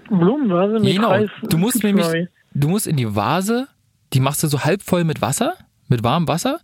Blumenvase 0.08 0.80
mit 0.80 0.94
Genau. 0.96 1.08
Reis. 1.10 1.30
Du 1.48 1.58
musst 1.58 1.82
nämlich, 1.82 2.06
du 2.54 2.68
musst 2.68 2.86
in 2.86 2.96
die 2.96 3.14
Vase, 3.14 3.68
die 4.12 4.20
machst 4.20 4.42
du 4.42 4.48
so 4.48 4.64
halb 4.64 4.82
voll 4.82 5.04
mit 5.04 5.20
Wasser, 5.22 5.54
mit 5.88 6.02
warmem 6.02 6.28
Wasser 6.28 6.60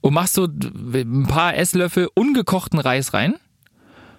und 0.00 0.14
machst 0.14 0.34
so 0.34 0.44
ein 0.46 1.26
paar 1.28 1.56
Esslöffel 1.56 2.08
ungekochten 2.14 2.78
Reis 2.78 3.14
rein. 3.14 3.34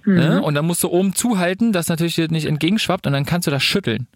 Mhm. 0.05 0.13
Ne? 0.15 0.41
Und 0.41 0.55
dann 0.55 0.65
musst 0.65 0.83
du 0.83 0.89
oben 0.89 1.13
zuhalten, 1.15 1.71
dass 1.71 1.87
natürlich 1.87 2.15
dir 2.15 2.27
nicht 2.29 2.45
entgegenschwappt 2.45 3.07
und 3.07 3.13
dann 3.13 3.25
kannst 3.25 3.47
du 3.47 3.51
das 3.51 3.63
schütteln. 3.63 4.07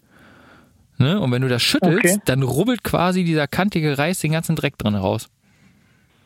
Ne? 0.98 1.18
Und 1.20 1.32
wenn 1.32 1.42
du 1.42 1.48
das 1.48 1.62
schüttelst, 1.62 2.04
Okay. 2.04 2.18
dann 2.26 2.42
rubbelt 2.42 2.84
quasi 2.84 3.24
dieser 3.24 3.46
kantige 3.48 3.98
Reis 3.98 4.20
den 4.20 4.32
ganzen 4.32 4.54
Dreck 4.56 4.78
drin 4.78 4.94
raus. 4.94 5.28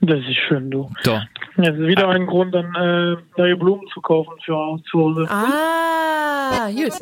Das 0.00 0.19
ist 0.21 0.37
schön, 0.49 0.71
du. 0.71 0.90
So. 1.02 1.19
Das 1.57 1.75
ist 1.75 1.87
wieder 1.87 2.09
ein 2.09 2.26
Grund, 2.26 2.55
dann 2.55 2.73
äh, 2.75 3.17
neue 3.37 3.57
Blumen 3.57 3.87
zu 3.93 4.00
kaufen 4.00 4.33
für 4.45 4.78
zu 4.90 4.99
Hause. 4.99 5.26
Ah, 5.28 6.69
gut. 6.71 6.93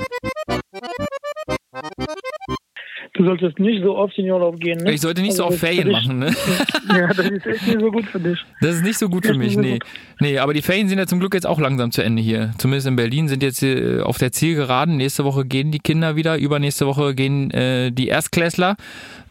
Du 3.15 3.25
solltest 3.25 3.59
nicht 3.59 3.83
so 3.83 3.97
oft 3.97 4.17
in 4.19 4.25
den 4.25 4.35
Urlaub 4.35 4.61
gehen, 4.61 4.79
ne? 4.79 4.93
Ich 4.93 5.01
sollte 5.01 5.23
nicht 5.23 5.37
so 5.37 5.45
Also 5.45 5.55
auf 5.55 5.61
das 5.61 5.71
ist 5.71 5.77
Ferien 5.77 5.93
machen, 5.93 6.19
ne? 6.19 6.35
Ja, 6.95 7.07
das 7.09 7.31
ist 7.31 7.47
echt 7.47 7.67
nicht 7.67 7.81
so 7.81 7.91
gut 7.91 8.05
für 8.07 8.21
dich. 8.21 8.39
Das 8.61 8.77
ist 8.77 8.83
nicht 8.85 8.99
so 8.99 9.09
gut 9.09 9.27
für 9.27 9.35
mich, 9.35 9.55
so 9.55 9.61
nee. 9.61 9.79
Nee, 10.21 10.39
aber 10.39 10.53
die 10.53 10.61
Ferien 10.63 10.89
sind 10.89 10.99
ja 10.99 11.07
zum 11.07 11.21
Glück 11.21 11.33
jetzt 11.35 11.47
auch 11.47 11.59
langsam 11.59 11.91
zu 11.93 12.03
Ende 12.03 12.21
hier. 12.23 12.53
Zumindest 12.59 12.87
in 12.89 12.97
Berlin 12.97 13.29
sind 13.29 13.43
jetzt 13.43 13.63
äh, 13.63 14.01
auf 14.01 14.19
der 14.19 14.33
Zielgeraden. 14.33 14.97
Nächste 14.97 15.25
Woche 15.25 15.45
gehen 15.45 15.71
die 15.71 15.79
Kinder 15.79 16.17
wieder, 16.17 16.37
übernächste 16.39 16.87
Woche 16.87 17.15
gehen 17.15 17.51
äh, 17.53 17.91
die 17.91 18.09
Erstklässler 18.09 18.77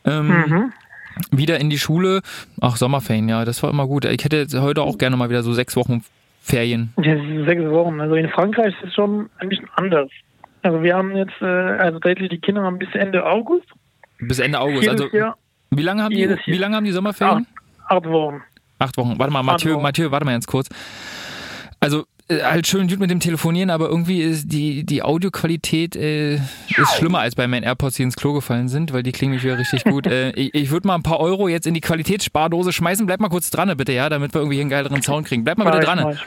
ähm, 0.06 0.28
Mhm. 0.28 0.74
Wieder 1.32 1.60
in 1.60 1.70
die 1.70 1.78
Schule. 1.78 2.22
Ach, 2.62 2.78
Sommerferien, 2.78 3.30
ja, 3.30 3.46
das 3.46 3.64
war 3.64 3.70
immer 3.70 3.88
gut. 3.88 4.06
Ich 4.06 4.24
hätte 4.24 4.48
heute 4.62 4.82
auch 4.82 4.98
gerne 4.98 5.18
mal 5.18 5.30
wieder 5.30 5.44
so 5.44 5.54
sechs 5.54 5.76
Wochen 5.76 6.04
Ferien. 6.42 6.94
Ist 6.98 7.46
sechs 7.46 7.64
Wochen. 7.64 8.00
Also 8.00 8.16
in 8.16 8.30
Frankreich 8.30 8.74
ist 8.76 8.88
es 8.90 8.94
schon 8.94 9.30
ein 9.40 9.50
bisschen 9.50 9.68
anders. 9.76 10.10
Also 10.62 10.82
wir 10.84 10.96
haben 10.96 11.16
jetzt, 11.16 11.42
äh, 11.42 11.46
also 11.46 12.00
tatsächlich 12.00 12.30
die 12.30 12.40
Kinder 12.40 12.64
haben 12.64 12.80
bis 12.80 12.90
Ende 12.94 13.26
August. 13.26 13.68
Bis 14.20 14.40
Ende 14.40 14.60
August. 14.60 14.84
Jedes 14.84 15.02
Also 15.02 15.16
Jahr 15.16 15.38
wie 15.78 15.82
lange 15.82 16.04
haben 16.04 16.14
die, 16.14 16.30
wie 16.46 16.58
lange 16.58 16.76
haben 16.76 16.86
die 16.86 16.92
Sommerferien? 16.92 17.48
acht, 17.86 17.92
acht 17.92 18.06
Wochen. 18.06 18.42
Acht 18.80 18.98
Wochen. 18.98 19.20
Warte 19.20 19.32
mal, 19.32 19.44
Mathieu. 19.44 19.80
Mathieu, 19.80 20.12
warte 20.12 20.26
mal 20.26 20.34
ganz 20.34 20.48
kurz. 20.48 20.70
Also 21.80 22.06
halt 22.30 22.66
schön 22.66 22.88
gut 22.88 23.00
mit 23.00 23.12
dem 23.12 23.20
Telefonieren, 23.20 23.70
aber 23.70 23.88
irgendwie 23.88 24.22
ist 24.22 24.52
die, 24.52 24.84
die 24.84 25.04
Audioqualität 25.04 25.96
äh, 25.96 26.36
ist 26.36 26.96
schlimmer 26.98 27.20
als 27.20 27.36
bei 27.36 27.48
meinen 27.48 27.64
AirPods, 27.64 27.98
die 27.98 28.04
ins 28.04 28.16
Klo 28.16 28.34
gefallen 28.34 28.68
sind, 28.68 28.94
weil 28.94 29.04
die 29.04 29.12
klingen 29.12 29.34
nicht 29.34 29.44
wieder 29.44 29.58
richtig 29.60 29.84
gut. 29.84 30.08
äh, 30.12 30.32
ich 30.32 30.54
ich 30.54 30.72
würde 30.72 30.88
mal 30.88 30.96
ein 30.96 31.04
paar 31.04 31.20
Euro 31.20 31.48
jetzt 31.48 31.68
in 31.68 31.76
die 31.76 31.82
Qualitätsspardose 31.82 32.74
schmeißen. 32.74 33.06
Bleib 33.06 33.20
mal 33.20 33.30
kurz 33.30 33.52
dran, 33.52 33.76
bitte, 33.78 33.94
ja, 33.94 34.10
damit 34.10 34.34
wir 34.34 34.42
irgendwie 34.42 34.60
einen 34.60 34.70
geileren 34.70 35.04
Sound 35.04 35.28
kriegen. 35.28 35.44
Bleib 35.44 35.58
mal 35.58 35.66
bitte 35.66 35.86
dran. 35.86 36.18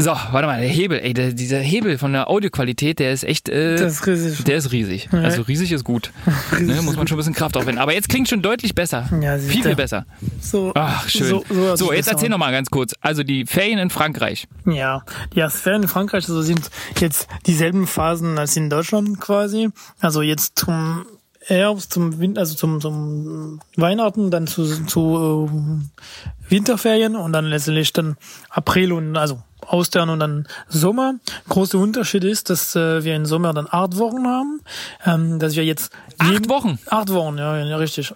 So, 0.00 0.10
warte 0.10 0.46
mal, 0.46 0.60
der 0.60 0.68
Hebel, 0.68 1.00
ey, 1.00 1.12
der, 1.12 1.32
dieser 1.32 1.58
Hebel 1.58 1.98
von 1.98 2.12
der 2.12 2.30
Audioqualität, 2.30 3.00
der 3.00 3.12
ist 3.12 3.24
echt, 3.24 3.48
äh, 3.48 3.74
Das 3.76 3.94
ist 3.94 4.06
riesig. 4.06 4.44
der 4.44 4.56
ist 4.56 4.70
riesig. 4.70 5.08
Also 5.12 5.42
riesig 5.42 5.72
ist 5.72 5.82
gut. 5.82 6.12
Ne, 6.60 6.80
muss 6.82 6.96
man 6.96 7.08
schon 7.08 7.16
ein 7.16 7.18
bisschen 7.18 7.34
Kraft 7.34 7.56
aufwenden. 7.56 7.78
Aber 7.82 7.92
jetzt 7.92 8.08
klingt 8.08 8.28
schon 8.28 8.40
deutlich 8.40 8.76
besser. 8.76 9.08
Ja, 9.20 9.36
viel, 9.38 9.64
viel 9.64 9.74
besser. 9.74 10.06
So, 10.40 10.70
Ach, 10.76 11.08
schön. 11.08 11.26
So, 11.26 11.44
So, 11.48 11.74
so, 11.76 11.92
jetzt 11.92 12.06
erzähl 12.08 12.26
an. 12.26 12.30
noch 12.32 12.38
mal 12.38 12.52
ganz 12.52 12.70
kurz. 12.70 12.94
Also 13.00 13.24
die 13.24 13.44
Ferien 13.44 13.80
in 13.80 13.90
Frankreich. 13.90 14.46
Ja, 14.66 15.02
die 15.34 15.44
Ferien 15.50 15.82
in 15.82 15.88
Frankreich 15.88 16.28
also 16.28 16.42
sind 16.42 16.70
jetzt 17.00 17.26
dieselben 17.46 17.88
Phasen 17.88 18.38
als 18.38 18.56
in 18.56 18.70
Deutschland 18.70 19.20
quasi. 19.20 19.70
Also 19.98 20.22
jetzt 20.22 20.58
zum 20.60 21.06
Herbst, 21.44 21.92
zum 21.92 22.20
Winter, 22.20 22.40
also 22.40 22.54
zum, 22.54 22.80
zum 22.80 23.60
Weihnachten, 23.76 24.30
dann 24.30 24.46
zu, 24.46 24.84
zu 24.84 25.48
äh, 25.50 26.50
Winterferien 26.52 27.16
und 27.16 27.32
dann 27.32 27.46
letztendlich 27.46 27.92
dann 27.92 28.16
April 28.50 28.92
und 28.92 29.16
also 29.16 29.42
Austern 29.66 30.08
und 30.10 30.20
dann 30.20 30.46
Sommer. 30.68 31.14
Großer 31.48 31.78
Unterschied 31.78 32.24
ist, 32.24 32.50
dass 32.50 32.74
äh, 32.76 33.04
wir 33.04 33.14
im 33.16 33.26
Sommer 33.26 33.52
dann 33.52 33.66
acht 33.70 33.96
Wochen 33.98 34.26
haben, 34.26 34.60
ähm, 35.04 35.38
dass 35.38 35.56
wir 35.56 35.64
jetzt 35.64 35.92
Acht 36.18 36.48
Wochen? 36.48 36.78
Acht 36.90 37.12
Wochen, 37.12 37.38
ja, 37.38 37.56
ja 37.64 37.76
richtig. 37.76 38.12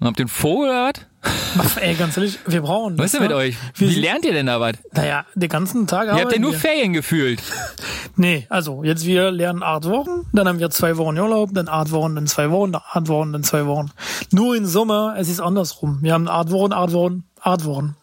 Und 0.00 0.06
habt 0.08 0.18
ihr 0.18 0.24
einen 0.24 0.28
Vogel? 0.28 0.92
Ach, 1.58 1.76
ey, 1.76 1.94
ganz 1.94 2.16
ehrlich, 2.16 2.38
wir 2.46 2.62
brauchen 2.62 2.98
Was 2.98 3.06
ist 3.06 3.14
denn 3.14 3.22
mit 3.22 3.32
euch? 3.32 3.56
Wir 3.76 3.88
Wie 3.88 3.92
sind- 3.92 4.02
lernt 4.02 4.24
ihr 4.24 4.32
denn 4.32 4.46
da 4.46 4.58
was? 4.58 4.72
Naja, 4.92 5.24
den 5.36 5.48
ganzen 5.48 5.86
Tag 5.86 6.06
Ihr 6.08 6.14
habt 6.14 6.32
ja 6.32 6.40
nur 6.40 6.52
wir. 6.52 6.58
Ferien 6.58 6.92
gefühlt. 6.92 7.42
Nee, 8.14 8.46
also 8.50 8.84
jetzt 8.84 9.06
wir 9.06 9.30
lernen 9.30 9.62
acht 9.62 9.84
Wochen, 9.88 10.26
dann 10.34 10.46
haben 10.46 10.58
wir 10.58 10.68
zwei 10.68 10.98
Wochen 10.98 11.18
Urlaub, 11.18 11.48
dann 11.54 11.66
acht 11.66 11.92
Wochen, 11.92 12.14
dann 12.14 12.26
zwei 12.26 12.50
Wochen, 12.50 12.72
dann 12.72 12.82
acht 12.92 13.08
Wochen, 13.08 13.32
dann 13.32 13.42
zwei 13.42 13.64
Wochen. 13.64 13.90
Nur 14.32 14.54
im 14.54 14.66
Sommer, 14.66 15.14
es 15.16 15.30
ist 15.30 15.40
andersrum. 15.40 16.00
Wir 16.02 16.12
haben 16.12 16.28
acht 16.28 16.50
Wochen, 16.50 16.74
acht 16.74 16.92
Wochen, 16.92 17.24
acht 17.40 17.64
Wochen. 17.64 17.96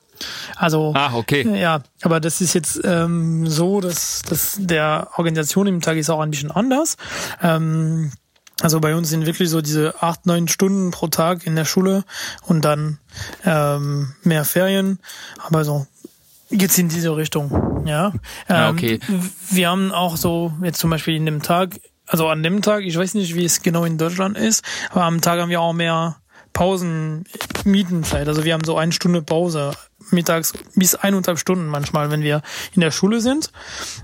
Also 0.55 0.93
Ach, 0.95 1.13
okay. 1.13 1.59
ja, 1.59 1.81
aber 2.01 2.19
das 2.19 2.41
ist 2.41 2.53
jetzt 2.53 2.81
ähm, 2.83 3.47
so, 3.47 3.81
dass, 3.81 4.21
dass 4.23 4.57
der 4.59 5.09
Organisation 5.15 5.67
im 5.67 5.81
Tag 5.81 5.97
ist 5.97 6.09
auch 6.09 6.19
ein 6.19 6.31
bisschen 6.31 6.51
anders. 6.51 6.97
Ähm, 7.41 8.11
also 8.61 8.81
bei 8.81 8.93
uns 8.95 9.09
sind 9.09 9.25
wirklich 9.25 9.49
so 9.49 9.61
diese 9.61 10.01
acht, 10.01 10.25
neun 10.25 10.47
Stunden 10.47 10.91
pro 10.91 11.07
Tag 11.07 11.45
in 11.47 11.55
der 11.55 11.65
Schule 11.65 12.03
und 12.45 12.65
dann 12.65 12.99
ähm, 13.45 14.13
mehr 14.23 14.43
Ferien. 14.43 14.99
Aber 15.37 15.63
so 15.63 15.87
geht's 16.51 16.77
in 16.77 16.89
diese 16.89 17.15
Richtung, 17.15 17.85
ja. 17.85 18.07
Ähm, 18.07 18.55
Ah, 18.55 18.69
okay. 18.69 18.99
Wir 19.49 19.69
haben 19.69 19.91
auch 19.91 20.17
so 20.17 20.51
jetzt 20.63 20.79
zum 20.79 20.89
Beispiel 20.89 21.15
in 21.15 21.25
dem 21.25 21.41
Tag, 21.41 21.79
also 22.05 22.27
an 22.27 22.43
dem 22.43 22.61
Tag, 22.61 22.83
ich 22.83 22.97
weiß 22.97 23.13
nicht, 23.13 23.35
wie 23.35 23.45
es 23.45 23.61
genau 23.61 23.85
in 23.85 23.97
Deutschland 23.97 24.37
ist, 24.37 24.63
aber 24.89 25.03
am 25.03 25.21
Tag 25.21 25.39
haben 25.39 25.49
wir 25.49 25.61
auch 25.61 25.73
mehr 25.73 26.17
Pausen, 26.51 27.23
Mietenzeit. 27.63 28.27
Also 28.27 28.43
wir 28.43 28.53
haben 28.53 28.63
so 28.65 28.77
eine 28.77 28.91
Stunde 28.91 29.21
Pause 29.21 29.71
mittags 30.11 30.53
bis 30.75 30.95
eineinhalb 30.95 31.39
Stunden 31.39 31.67
manchmal, 31.67 32.11
wenn 32.11 32.21
wir 32.21 32.41
in 32.73 32.81
der 32.81 32.91
Schule 32.91 33.21
sind. 33.21 33.51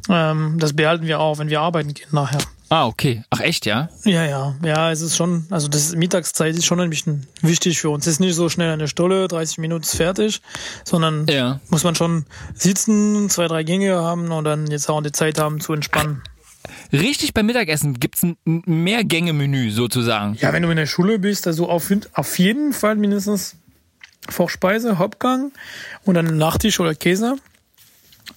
Ähm, 0.09 0.57
das 0.59 0.73
behalten 0.73 1.05
wir 1.07 1.19
auch, 1.19 1.37
wenn 1.39 1.49
wir 1.49 1.61
arbeiten 1.61 1.93
gehen 1.93 2.07
nachher. 2.11 2.39
Ah, 2.69 2.87
okay. 2.87 3.23
Ach, 3.29 3.41
echt, 3.41 3.67
ja? 3.67 3.89
Ja, 4.05 4.25
ja, 4.25 4.55
ja, 4.63 4.91
es 4.91 5.01
ist 5.01 5.15
schon, 5.15 5.45
also 5.51 5.67
das 5.67 5.95
Mittagszeit 5.95 6.55
ist 6.55 6.65
schon 6.65 6.79
ein 6.79 6.89
bisschen 6.89 7.27
wichtig 7.41 7.79
für 7.79 7.91
uns. 7.91 8.07
Es 8.07 8.13
ist 8.13 8.19
nicht 8.19 8.33
so 8.35 8.49
schnell 8.49 8.71
eine 8.73 8.87
Stunde, 8.87 9.27
30 9.27 9.59
Minuten 9.59 9.83
ist 9.83 9.95
fertig, 9.95 10.41
sondern 10.83 11.27
Ja. 11.27 11.59
muss 11.69 11.83
man 11.83 11.93
schon 11.93 12.25
sitzen, 12.55 13.29
zwei, 13.29 13.47
drei 13.47 13.63
Gänge 13.63 13.95
haben 13.95 14.31
und 14.31 14.45
dann 14.45 14.65
jetzt 14.67 14.89
auch 14.89 15.01
die 15.03 15.11
Zeit 15.11 15.39
haben 15.39 15.59
zu 15.61 15.73
entspannen. 15.73 16.23
Richtig 16.91 17.35
beim 17.35 17.45
Mittagessen 17.45 17.99
gibt's 17.99 18.23
ein 18.23 18.37
ein 18.47 18.63
Mehrgänge-Menü 18.65 19.69
sozusagen. 19.69 20.35
Ja, 20.41 20.51
wenn 20.51 20.63
du 20.63 20.69
in 20.71 20.77
der 20.77 20.87
Schule 20.87 21.19
bist, 21.19 21.45
also 21.45 21.69
auf, 21.69 21.91
auf 22.13 22.39
jeden 22.39 22.73
Fall 22.73 22.95
mindestens 22.95 23.57
Vorspeise, 24.29 24.97
Hauptgang 24.97 25.51
und 26.03 26.15
dann 26.15 26.37
Nachtisch 26.37 26.79
oder 26.79 26.95
Käse. 26.95 27.35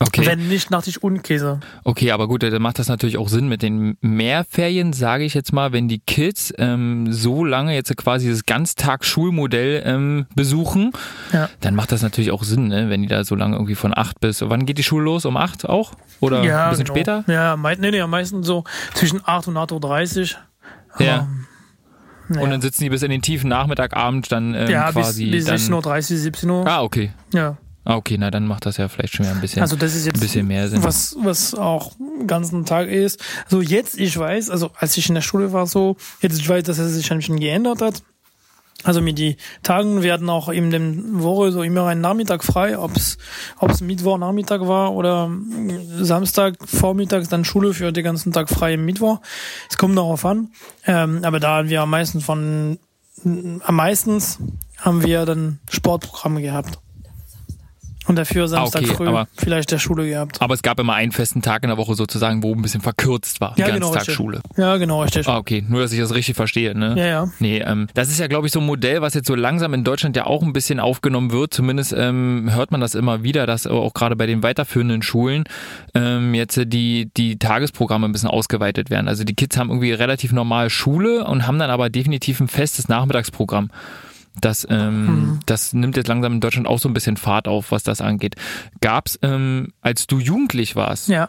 Okay. 0.01 0.25
Wenn 0.27 0.47
nicht 0.49 0.71
Nachtisch 0.71 0.99
und 0.99 1.23
Käse. 1.25 1.59
Okay, 1.83 2.13
aber 2.13 2.29
gut, 2.29 2.43
dann 2.43 2.63
macht 2.63 2.79
das 2.79 2.89
natürlich 2.89 3.17
auch 3.19 3.29
Sinn 3.29 3.49
mit 3.49 3.63
den 3.63 3.97
Mehrferien, 4.01 4.93
sage 4.93 5.25
ich 5.25 5.35
jetzt 5.35 5.53
mal, 5.53 5.73
wenn 5.73 5.89
die 5.89 5.99
Kids 5.99 6.53
ähm, 6.59 7.13
so 7.13 7.45
lange 7.45 7.75
jetzt 7.75 7.97
quasi 7.97 8.31
das 8.31 8.45
Ganztagsschulmodell 8.47 9.83
ähm, 9.85 10.27
besuchen, 10.37 10.93
Ja. 11.33 11.49
dann 11.61 11.75
macht 11.75 11.91
das 11.91 12.03
natürlich 12.03 12.31
auch 12.31 12.45
Sinn, 12.45 12.69
ne? 12.69 12.91
wenn 12.91 13.03
die 13.03 13.09
da 13.09 13.25
so 13.25 13.35
lange 13.35 13.57
irgendwie 13.57 13.75
von 13.75 13.97
acht 13.97 14.21
bis, 14.21 14.43
wann 14.43 14.67
geht 14.67 14.79
die 14.79 14.85
Schule 14.85 15.05
los? 15.05 15.25
Um 15.25 15.37
acht 15.37 15.69
auch? 15.69 15.95
Oder 16.21 16.43
ein 16.43 16.71
bisschen 16.71 16.85
genau. 16.85 16.95
später? 16.95 17.25
Ja, 17.27 17.57
mei 17.57 17.75
nee, 17.77 17.91
nee, 17.91 18.01
am 18.01 18.11
meisten 18.11 18.43
so 18.45 18.65
zwischen 18.95 19.21
8 19.25 19.49
und 19.49 19.57
8.30 19.57 20.35
Uhr. 21.01 21.05
Ja. 21.05 21.29
Ja. 22.31 22.41
Und 22.41 22.51
dann 22.51 22.61
sitzen 22.61 22.83
die 22.85 22.91
bis 22.91 23.03
in 23.03 23.11
den 23.11 23.23
tiefen 23.23 23.49
Nachmittagabend 23.49 24.31
dann 24.31 24.55
ähm, 24.55 24.69
ja, 24.71 24.87
bis, 24.91 24.95
quasi 24.95 25.27
bis 25.27 25.47
dann. 25.47 25.57
16.30 25.57 26.13
Uhr, 26.13 26.19
17 26.19 26.51
Uhr. 26.51 26.67
Ah, 26.67 26.83
okay. 26.83 27.11
Ja. 27.33 27.57
Ah, 27.85 27.97
okay, 27.97 28.17
na 28.19 28.31
dann 28.31 28.47
macht 28.47 28.67
das 28.67 28.77
ja 28.77 28.87
vielleicht 28.89 29.15
schon 29.15 29.25
wieder 29.25 29.35
ein 29.35 29.41
bisschen, 29.41 29.63
Also 29.63 29.75
das 29.75 29.95
ist 29.95 30.05
jetzt 30.05 30.17
ein 30.17 30.21
bisschen 30.21 30.47
mehr 30.47 30.69
Sinn. 30.69 30.85
was 30.85 31.17
was 31.23 31.55
auch 31.55 31.93
den 31.97 32.27
ganzen 32.27 32.67
Tag 32.67 32.89
ist. 32.89 33.25
Also 33.45 33.63
jetzt 33.63 33.99
ich 33.99 34.17
weiß, 34.19 34.51
also 34.51 34.71
als 34.79 34.97
ich 34.99 35.09
in 35.09 35.15
der 35.15 35.23
Schule 35.23 35.55
war 35.55 35.67
so, 35.67 35.97
jetzt 36.21 36.39
ich 36.39 36.47
weiß, 36.47 36.65
dass 36.65 36.77
es 36.79 36.95
sich 36.95 37.11
ein 37.11 37.19
bisschen 37.19 37.41
geändert 37.41 37.81
hat. 37.81 38.03
Also 38.85 39.01
mit 39.01 39.19
die 39.19 39.37
Tagen 39.65 40.03
werden 40.03 40.31
auch 40.31 40.49
in 40.49 40.71
dem 40.71 41.21
Woche 41.21 41.51
so 41.51 41.63
immer 41.63 41.87
ein 41.87 42.01
Nachmittag 42.01 42.45
frei, 42.45 42.79
ob's 42.79 43.19
ob's 43.59 43.81
Mittwoch 43.81 44.19
Nachmittag 44.19 44.61
war 44.69 44.95
oder 44.95 45.31
Samstag 46.01 46.57
vormittags 46.65 47.29
dann 47.29 47.45
Schule 47.45 47.75
für 47.75 47.93
den 47.93 48.05
ganzen 48.05 48.33
Tag 48.33 48.49
frei 48.49 48.75
im 48.75 48.85
Mittwoch. 48.85 49.21
Es 49.69 49.79
kommt 49.79 49.99
darauf 49.99 50.25
an. 50.25 50.53
Ähm, 50.87 51.25
aber 51.25 51.41
da 51.41 51.57
haben 51.57 51.71
wir 51.71 51.83
am 51.83 51.91
meisten 51.91 52.21
von 52.21 52.79
am 53.25 53.75
meistens 53.75 54.39
haben 54.79 55.03
wir 55.05 55.27
dann 55.27 55.59
Sportprogramme 55.69 56.41
gehabt. 56.41 56.79
Und 58.09 58.17
dafür 58.17 58.49
Samstag 58.49 58.83
Ah, 58.83 58.85
okay, 58.87 58.95
früh 58.97 59.07
aber- 59.09 59.29
vielleicht 59.37 59.71
der 59.71 59.79
Schule 59.79 60.09
gehabt. 60.09 60.41
Aber 60.43 60.55
es 60.55 60.63
gab 60.63 60.81
immer 60.81 60.95
einen 60.95 61.13
festen 61.13 61.43
Tag 61.43 61.63
in 61.63 61.69
der 61.69 61.77
Woche 61.79 61.95
sozusagen, 61.95 62.43
wo 62.43 62.55
ein 62.55 62.63
bisschen 62.63 62.81
verkürzt 62.81 63.41
war. 63.41 63.55
Die 63.57 63.61
Ja, 63.61 63.69
genau, 63.71 63.91
Ganztagsschule. 63.93 64.41
Ja, 64.57 64.77
genau, 64.79 65.03
richtig. 65.03 65.29
Ah, 65.29 65.37
okay. 65.39 65.65
Nur, 65.69 65.83
dass 65.83 65.93
ich 65.93 66.01
das 66.01 66.15
richtig 66.15 66.35
verstehe, 66.35 66.77
ne? 66.77 66.95
Ja, 66.97 67.07
ja. 67.07 67.29
Nee, 67.39 67.59
ähm, 67.59 67.87
das 67.95 68.09
ist 68.09 68.19
ja, 68.19 68.27
glaube 68.27 68.47
ich, 68.47 68.53
so 68.53 68.61
ein 68.61 68.67
Modell, 68.67 69.03
was 69.03 69.15
jetzt 69.15 69.27
so 69.29 69.35
langsam 69.35 69.75
in 69.75 69.85
Deutschland 69.85 70.17
ja 70.17 70.27
auch 70.27 70.43
ein 70.43 70.53
bisschen 70.53 70.81
aufgenommen 70.81 71.31
wird. 71.31 71.53
Zumindest 71.55 71.95
ähm, 71.97 72.49
hört 72.53 72.73
man 72.73 72.81
das 72.81 72.95
immer 72.95 73.23
wieder, 73.23 73.47
dass 73.47 73.67
auch 73.67 73.93
gerade 73.95 74.17
bei 74.17 74.27
den 74.27 74.43
weiterführenden 74.43 75.03
Schulen 75.03 75.45
ähm, 75.95 76.35
jetzt 76.35 76.59
die, 76.67 77.11
die 77.17 77.39
Tagesprogramme 77.39 78.07
ein 78.09 78.13
bisschen 78.13 78.31
ausgeweitet 78.31 78.91
werden. 78.91 79.09
Also 79.09 79.25
die 79.25 79.35
Kids 79.35 79.57
haben 79.59 79.69
irgendwie 79.69 79.93
relativ 79.93 80.33
normal 80.33 80.71
Schule 80.71 81.25
und 81.25 81.47
haben 81.47 81.59
dann 81.59 81.71
aber 81.71 81.91
definitiv 81.91 82.41
ein 82.41 82.49
festes 82.49 82.89
Nachmittagsprogramm. 82.89 83.71
Das, 84.41 84.67
ähm, 84.71 85.07
Mhm. 85.07 85.41
das 85.47 85.73
nimmt 85.73 85.97
jetzt 85.97 86.09
langsam 86.09 86.35
in 86.35 86.41
Deutschland 86.41 86.67
auch 86.69 86.79
so 86.79 86.89
ein 86.89 86.95
bisschen 86.95 87.17
Fahrt 87.17 87.49
auf, 87.49 87.71
was 87.73 87.83
das 87.83 88.01
angeht. 88.01 88.37
Gab's, 88.81 89.19
ähm, 89.23 89.73
als 89.81 90.07
du 90.07 90.19
jugendlich 90.19 90.77
warst 90.77 91.09
Ja. 91.09 91.29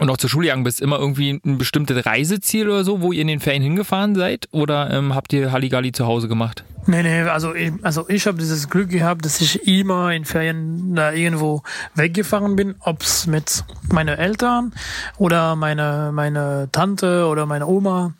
und 0.00 0.08
auch 0.10 0.16
zur 0.16 0.28
Schule 0.30 0.46
gegangen 0.46 0.64
bist, 0.64 0.80
immer 0.80 0.98
irgendwie 0.98 1.40
ein 1.44 1.58
bestimmtes 1.58 2.04
Reiseziel 2.06 2.68
oder 2.68 2.84
so, 2.84 3.00
wo 3.00 3.12
ihr 3.12 3.22
in 3.22 3.28
den 3.28 3.40
Ferien 3.40 3.62
hingefahren 3.62 4.14
seid? 4.14 4.48
Oder 4.52 4.90
ähm, 4.90 5.14
habt 5.14 5.32
ihr 5.32 5.52
Halligalli 5.52 5.92
zu 5.92 6.06
Hause 6.06 6.28
gemacht? 6.28 6.64
Nee, 6.86 7.02
nee, 7.02 7.22
also 7.22 7.54
ich, 7.54 7.72
also 7.82 8.06
ich 8.10 8.26
habe 8.26 8.36
dieses 8.36 8.68
Glück 8.68 8.90
gehabt, 8.90 9.24
dass 9.24 9.40
ich 9.40 9.66
immer 9.66 10.12
in 10.12 10.26
Ferien 10.26 10.94
da 10.94 11.12
irgendwo 11.12 11.62
weggefahren 11.94 12.56
bin, 12.56 12.74
ob's 12.80 13.26
mit 13.26 13.64
meinen 13.90 14.18
Eltern 14.18 14.74
oder 15.16 15.56
meine, 15.56 16.10
meine 16.12 16.68
Tante 16.72 17.26
oder 17.26 17.46
meine 17.46 17.66
Oma. 17.66 18.12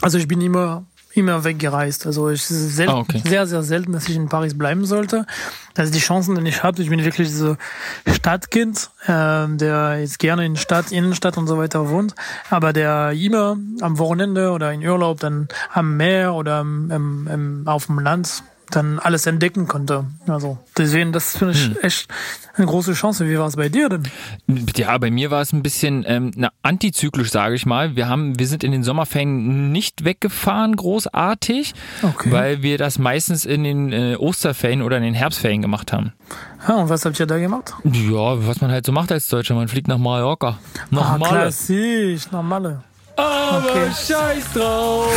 Also 0.00 0.16
ich 0.16 0.26
bin 0.26 0.40
immer 0.40 0.84
immer 1.12 1.44
weggereist. 1.44 2.06
Also 2.06 2.28
es 2.28 2.50
ist 2.50 2.76
selten, 2.76 2.92
Ah, 2.92 2.98
okay. 2.98 3.20
sehr, 3.24 3.46
sehr 3.46 3.62
selten, 3.62 3.92
dass 3.92 4.08
ich 4.08 4.16
in 4.16 4.28
Paris 4.28 4.56
bleiben 4.56 4.84
sollte. 4.84 5.26
Das 5.74 5.86
ist 5.86 5.94
die 5.94 6.00
Chancen, 6.00 6.34
die 6.42 6.48
ich 6.48 6.62
habe. 6.62 6.80
Ich 6.82 6.88
bin 6.90 7.04
wirklich 7.04 7.32
so 7.34 7.56
Stadtkind, 8.06 8.90
äh, 9.06 9.46
der 9.48 9.98
jetzt 10.00 10.18
gerne 10.18 10.44
in 10.46 10.56
Stadt, 10.56 10.92
Innenstadt 10.92 11.36
und 11.38 11.46
so 11.46 11.58
weiter 11.58 11.88
wohnt, 11.88 12.14
aber 12.48 12.72
der 12.72 13.12
immer 13.12 13.56
am 13.80 13.98
Wochenende 13.98 14.50
oder 14.50 14.72
in 14.72 14.86
Urlaub 14.86 15.20
dann 15.20 15.48
am 15.72 15.96
Meer 15.96 16.34
oder 16.34 16.56
am, 16.56 16.90
am, 16.90 17.28
am, 17.28 17.62
auf 17.66 17.86
dem 17.86 17.98
Land 17.98 18.42
dann 18.70 18.98
alles 18.98 19.26
entdecken 19.26 19.66
konnte. 19.68 20.04
Also 20.26 20.58
deswegen, 20.76 21.12
das 21.12 21.36
finde 21.36 21.54
ich 21.54 21.64
Hm. 21.66 21.76
echt 21.82 22.08
eine 22.56 22.66
große 22.66 22.92
Chance. 22.94 23.28
Wie 23.28 23.38
war 23.38 23.46
es 23.46 23.56
bei 23.56 23.68
dir 23.68 23.88
denn? 23.88 24.02
Ja, 24.76 24.96
bei 24.98 25.10
mir 25.10 25.30
war 25.30 25.40
es 25.40 25.52
ein 25.52 25.62
bisschen 25.62 26.04
ähm, 26.06 26.30
na, 26.36 26.50
antizyklisch, 26.62 27.30
sage 27.30 27.54
ich 27.54 27.66
mal. 27.66 27.96
Wir 27.96 28.08
haben, 28.08 28.38
wir 28.38 28.46
sind 28.46 28.64
in 28.64 28.72
den 28.72 28.82
Sommerferien 28.82 29.72
nicht 29.72 30.04
weggefahren, 30.04 30.76
großartig, 30.76 31.74
Okay. 32.02 32.30
weil 32.32 32.62
wir 32.62 32.78
das 32.78 32.98
meistens 32.98 33.44
in 33.44 33.64
den 33.64 33.92
äh, 33.92 34.16
Osterferien 34.18 34.82
oder 34.82 34.96
in 34.96 35.02
den 35.02 35.14
Herbstferien 35.14 35.62
gemacht 35.62 35.92
haben. 35.92 36.12
Ja, 36.68 36.74
und 36.76 36.88
was 36.90 37.04
habt 37.04 37.18
ihr 37.18 37.26
da 37.26 37.38
gemacht? 37.38 37.72
Ja, 37.84 38.46
was 38.46 38.60
man 38.60 38.70
halt 38.70 38.84
so 38.84 38.92
macht 38.92 39.10
als 39.12 39.28
Deutscher, 39.28 39.54
man 39.54 39.68
fliegt 39.68 39.88
nach 39.88 39.98
Mallorca. 39.98 40.58
Nach 40.90 41.12
Ah, 41.12 41.18
Malle. 41.18 41.32
klassisch, 41.40 42.30
nach 42.30 42.42
Malle. 42.42 42.82
Aber 43.20 43.70
Okay. 43.70 43.90
scheiß 43.90 44.44
drauf, 44.54 45.12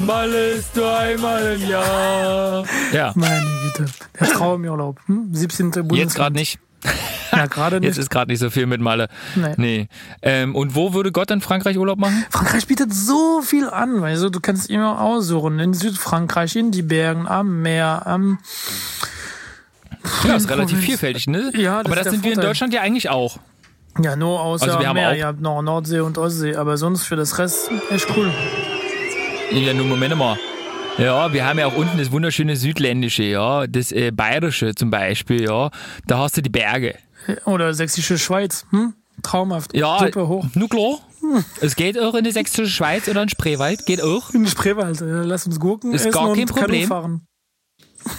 Malle 0.00 0.50
ist 0.52 0.74
nur 0.76 0.96
einmal 0.98 1.56
im 1.60 1.68
Jahr. 1.68 2.64
Ja, 2.92 3.12
Meine 3.14 3.46
Güte. 3.76 3.90
Der 4.18 4.26
Traumurlaub. 4.28 4.98
Hm? 5.06 5.28
17. 5.32 5.70
Bundesland. 5.70 5.98
jetzt 5.98 6.14
gerade 6.14 6.34
nicht. 6.36 6.58
Ja, 7.32 7.46
gerade 7.46 7.76
Jetzt 7.76 7.82
nicht. 7.82 7.98
ist 7.98 8.10
gerade 8.10 8.30
nicht 8.30 8.40
so 8.40 8.50
viel 8.50 8.66
mit 8.66 8.80
Malle. 8.80 9.08
Nee. 9.36 9.54
Nee. 9.56 9.88
Ähm, 10.22 10.54
und 10.56 10.74
wo 10.74 10.94
würde 10.94 11.12
Gott 11.12 11.30
in 11.30 11.40
Frankreich 11.40 11.78
Urlaub 11.78 11.98
machen? 11.98 12.24
Frankreich 12.30 12.66
bietet 12.66 12.92
so 12.92 13.40
viel 13.42 13.68
an, 13.70 14.00
weißt 14.00 14.22
du, 14.24 14.30
du 14.30 14.40
kannst 14.40 14.68
immer 14.70 15.00
aussuchen. 15.00 15.58
In 15.60 15.72
Südfrankreich, 15.74 16.56
in 16.56 16.70
die 16.72 16.82
Bergen, 16.82 17.28
am 17.28 17.62
Meer, 17.62 18.02
am 18.06 18.38
Ja, 20.26 20.34
ist 20.36 20.48
relativ 20.50 20.80
vielfältig, 20.80 21.26
ne? 21.26 21.52
Ja, 21.54 21.82
das 21.82 21.86
Aber 21.86 21.90
ist 21.92 21.96
das 21.98 22.02
der 22.04 22.12
sind 22.12 22.24
wir 22.24 22.30
in 22.30 22.34
Vorteil. 22.36 22.50
Deutschland 22.50 22.74
ja 22.74 22.80
eigentlich 22.80 23.08
auch. 23.10 23.38
Ja, 23.98 24.16
nur 24.16 24.40
außer 24.40 24.66
Also 24.66 24.78
wir 24.78 24.88
haben 24.88 24.94
Meer. 24.94 25.16
Ihr 25.16 25.26
habt 25.26 25.40
noch 25.40 25.60
Nordsee 25.62 26.00
und 26.00 26.16
Ostsee, 26.16 26.54
aber 26.56 26.76
sonst 26.76 27.04
für 27.04 27.16
das 27.16 27.38
Rest 27.38 27.70
echt 27.90 28.06
cool. 28.16 28.30
Ja, 29.50 29.74
nur 29.74 29.86
Moment 29.86 30.16
mal. 30.16 30.36
Ja, 30.98 31.32
wir 31.32 31.44
haben 31.46 31.58
ja 31.58 31.66
auch 31.66 31.76
unten 31.76 31.98
das 31.98 32.12
wunderschöne 32.12 32.56
Südländische, 32.56 33.22
ja, 33.24 33.66
das 33.66 33.90
äh, 33.90 34.10
Bayerische 34.12 34.74
zum 34.74 34.90
Beispiel, 34.90 35.42
ja. 35.44 35.70
Da 36.06 36.18
hast 36.18 36.36
du 36.36 36.42
die 36.42 36.50
Berge. 36.50 36.94
Oder 37.46 37.74
Sächsische 37.74 38.18
Schweiz. 38.18 38.66
Hm? 38.70 38.94
Traumhaft. 39.22 39.74
Ja, 39.76 39.98
Super 39.98 40.28
hoch. 40.28 40.46
nur 40.54 40.68
klar. 40.68 40.98
Es 41.60 41.76
geht 41.76 41.98
auch 42.00 42.14
in 42.14 42.24
die 42.24 42.30
sächsische 42.30 42.66
Schweiz 42.70 43.06
oder 43.08 43.22
in 43.22 43.28
Spreewald, 43.28 43.84
geht 43.86 44.02
auch. 44.02 44.30
In 44.30 44.46
Spreewald. 44.46 45.00
äh, 45.00 45.04
Lass 45.22 45.46
uns 45.46 45.60
Gurken 45.60 45.92
Ist 45.92 46.02
essen 46.06 46.12
gar 46.12 46.32
kein 46.32 46.40
und 46.42 46.54
Kanu 46.54 46.60
Problem. 46.66 46.88
fahren. 46.88 47.20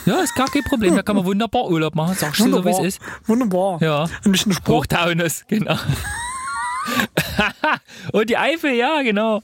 Ja, 0.05 0.21
ist 0.21 0.35
gar 0.35 0.49
kein 0.49 0.63
Problem, 0.63 0.95
da 0.95 1.03
kann 1.03 1.15
man 1.15 1.25
wunderbar 1.25 1.69
Urlaub 1.69 1.95
machen, 1.95 2.15
sagst 2.15 2.39
du 2.39 2.51
so, 2.51 2.65
wie 2.65 2.69
es 2.69 2.79
ist. 2.79 3.01
Wunderbar. 3.25 3.81
Ja. 3.81 4.07
Ein 4.23 4.31
bisschen 4.31 4.53
Sport. 4.53 4.91
Hochtaunus, 4.91 5.43
genau. 5.47 5.77
Und 8.11 8.29
die 8.29 8.37
Eifel, 8.37 8.71
ja, 8.71 9.01
genau. 9.01 9.41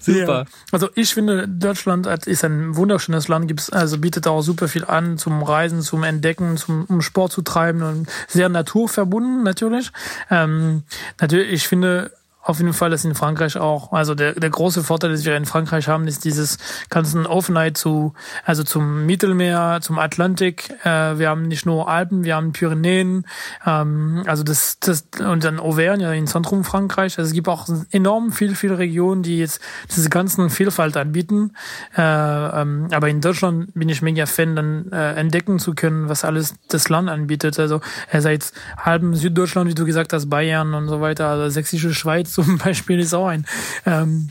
Super. 0.00 0.40
Ja. 0.40 0.44
Also 0.72 0.88
ich 0.94 1.14
finde, 1.14 1.48
Deutschland 1.48 2.06
ist 2.26 2.44
ein 2.44 2.76
wunderschönes 2.76 3.28
Land, 3.28 3.48
gibt's, 3.48 3.70
also 3.70 3.98
bietet 3.98 4.26
auch 4.26 4.42
super 4.42 4.68
viel 4.68 4.84
an 4.84 5.18
zum 5.18 5.42
Reisen, 5.42 5.82
zum 5.82 6.02
Entdecken, 6.02 6.56
zum 6.56 6.84
um 6.84 7.02
Sport 7.02 7.32
zu 7.32 7.42
treiben 7.42 7.82
und 7.82 8.08
sehr 8.28 8.48
naturverbunden 8.48 9.42
natürlich. 9.42 9.90
Ähm, 10.30 10.82
natürlich, 11.20 11.52
ich 11.52 11.68
finde 11.68 12.12
auf 12.46 12.60
jeden 12.60 12.72
Fall, 12.72 12.90
dass 12.90 13.04
in 13.04 13.16
Frankreich 13.16 13.56
auch, 13.56 13.92
also 13.92 14.14
der, 14.14 14.34
der 14.34 14.50
große 14.50 14.84
Vorteil, 14.84 15.10
den 15.10 15.24
wir 15.24 15.36
in 15.36 15.46
Frankreich 15.46 15.88
haben, 15.88 16.06
ist 16.06 16.24
dieses 16.24 16.58
ganzen 16.90 17.26
Offenheit 17.26 17.76
zu, 17.76 18.14
also 18.44 18.62
zum 18.62 19.04
Mittelmeer, 19.04 19.80
zum 19.82 19.98
Atlantik. 19.98 20.70
Äh, 20.84 21.18
wir 21.18 21.28
haben 21.28 21.48
nicht 21.48 21.66
nur 21.66 21.88
Alpen, 21.88 22.22
wir 22.22 22.36
haben 22.36 22.52
Pyrenäen, 22.52 23.26
ähm, 23.66 24.22
also 24.26 24.44
das, 24.44 24.78
das 24.78 25.08
und 25.18 25.42
dann 25.42 25.58
Auvergne 25.58 26.16
im 26.16 26.28
Zentrum 26.28 26.62
Frankreich. 26.62 27.18
Also 27.18 27.28
es 27.28 27.34
gibt 27.34 27.48
auch 27.48 27.66
enorm 27.90 28.30
viel, 28.30 28.54
viele 28.54 28.78
Regionen, 28.78 29.24
die 29.24 29.38
jetzt 29.38 29.60
diese 29.96 30.08
ganzen 30.08 30.48
Vielfalt 30.48 30.96
anbieten. 30.96 31.50
Äh, 31.96 32.02
ähm, 32.02 32.86
aber 32.92 33.08
in 33.08 33.20
Deutschland 33.20 33.74
bin 33.74 33.88
ich 33.88 34.02
mega 34.02 34.26
Fan, 34.26 34.54
dann 34.54 34.92
äh, 34.92 35.14
entdecken 35.14 35.58
zu 35.58 35.74
können, 35.74 36.08
was 36.08 36.24
alles 36.24 36.54
das 36.68 36.88
Land 36.90 37.10
anbietet. 37.10 37.58
Also 37.58 37.80
äh, 38.12 38.20
seit 38.20 38.52
halben 38.78 39.16
Süddeutschland, 39.16 39.68
wie 39.68 39.74
du 39.74 39.84
gesagt 39.84 40.12
hast, 40.12 40.30
Bayern 40.30 40.74
und 40.74 40.86
so 40.86 41.00
weiter, 41.00 41.26
also 41.26 41.48
Sächsische 41.48 41.92
Schweiz 41.92 42.35
zum 42.44 42.58
Beispiel 42.64 43.00
ist 43.00 43.14
auch 43.14 43.28
ein 43.28 43.46
ähm, 43.86 44.28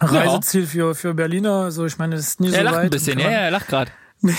Reiseziel 0.00 0.66
für, 0.66 0.94
für 0.94 1.14
Berliner. 1.14 1.64
Also 1.64 1.84
ich 1.86 1.98
meine, 1.98 2.14
es 2.14 2.28
ist 2.28 2.40
nie 2.40 2.48
Er 2.48 2.58
so 2.58 2.62
lacht 2.62 2.74
weit. 2.76 2.84
ein 2.84 2.90
bisschen, 2.90 3.18
ja, 3.18 3.30
ja, 3.30 3.38
er 3.38 3.50
lacht 3.50 3.68
gerade. 3.68 3.90
Das 4.22 4.34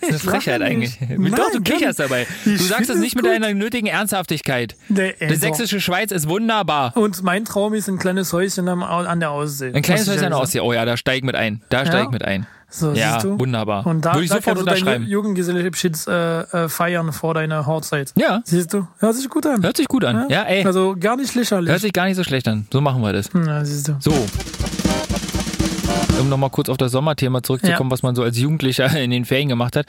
ist 0.00 0.10
eine 0.10 0.18
Frechheit 0.18 0.62
eigentlich. 0.62 0.98
nicht. 1.00 1.38
Doch, 1.38 1.50
du 1.50 1.58
Nein, 1.58 1.64
kicherst 1.64 1.98
dabei. 2.00 2.26
Du 2.44 2.56
sagst 2.56 2.88
es 2.88 2.96
nicht 2.98 3.16
mit 3.16 3.24
gut. 3.24 3.32
deiner 3.34 3.52
nötigen 3.52 3.86
Ernsthaftigkeit. 3.86 4.76
Nee, 4.88 5.14
Die 5.20 5.24
also. 5.26 5.36
sächsische 5.40 5.80
Schweiz 5.80 6.10
ist 6.10 6.26
wunderbar. 6.28 6.96
Und 6.96 7.22
mein 7.22 7.44
Traum 7.44 7.74
ist 7.74 7.86
ein 7.88 7.98
kleines 7.98 8.32
Häuschen 8.32 8.66
an 8.68 9.20
der 9.20 9.30
Aussee. 9.30 9.72
Ein 9.74 9.82
kleines 9.82 10.08
Häuschen 10.08 10.24
an 10.24 10.30
der 10.30 10.40
Ostsee. 10.40 10.60
Oh 10.60 10.72
ja, 10.72 10.84
da 10.86 10.96
steig 10.96 11.22
mit 11.22 11.34
ein. 11.34 11.60
Da 11.68 11.84
steig 11.84 12.10
mit 12.12 12.24
ein. 12.24 12.46
So, 12.68 12.92
Ja, 12.92 13.12
siehst 13.14 13.24
du? 13.24 13.38
wunderbar. 13.38 13.86
Und 13.86 14.04
da, 14.04 14.14
Würde 14.14 14.24
ich 14.24 14.30
da 14.30 14.36
sofort 14.36 14.56
kannst 14.56 14.62
du 14.62 14.64
deinen 14.66 14.78
unterschreiben. 14.82 15.06
Jugendgesellschaftsabschied 15.06 16.06
äh, 16.08 16.40
äh, 16.64 16.68
feiern 16.68 17.12
vor 17.12 17.34
deiner 17.34 17.64
Hochzeit. 17.66 18.12
Ja, 18.16 18.40
Siehst 18.44 18.72
du? 18.74 18.86
Hört 18.98 19.14
sich 19.14 19.28
gut 19.28 19.46
an. 19.46 19.62
hört 19.62 19.76
sich 19.76 19.86
gut 19.88 20.04
an. 20.04 20.28
Ja, 20.28 20.42
ey. 20.42 20.64
Also 20.66 20.96
gar 20.98 21.16
nicht 21.16 21.34
lächerlich. 21.34 21.70
Hört 21.70 21.80
sich 21.80 21.92
gar 21.92 22.06
nicht 22.06 22.16
so 22.16 22.24
schlecht 22.24 22.48
an. 22.48 22.66
So 22.72 22.80
machen 22.80 23.02
wir 23.02 23.12
das. 23.12 23.30
ja, 23.34 23.64
siehst 23.64 23.88
du. 23.88 23.96
So. 24.00 24.12
Um 26.20 26.28
nochmal 26.28 26.50
kurz 26.50 26.68
auf 26.68 26.76
das 26.76 26.92
Sommerthema 26.92 27.42
zurückzukommen, 27.42 27.90
Ja. 27.90 27.92
was 27.92 28.02
man 28.02 28.14
so 28.14 28.22
als 28.22 28.38
Jugendlicher 28.38 28.86
in 29.00 29.10
den 29.10 29.24
Ferien 29.24 29.48
gemacht 29.48 29.76
hat. 29.76 29.86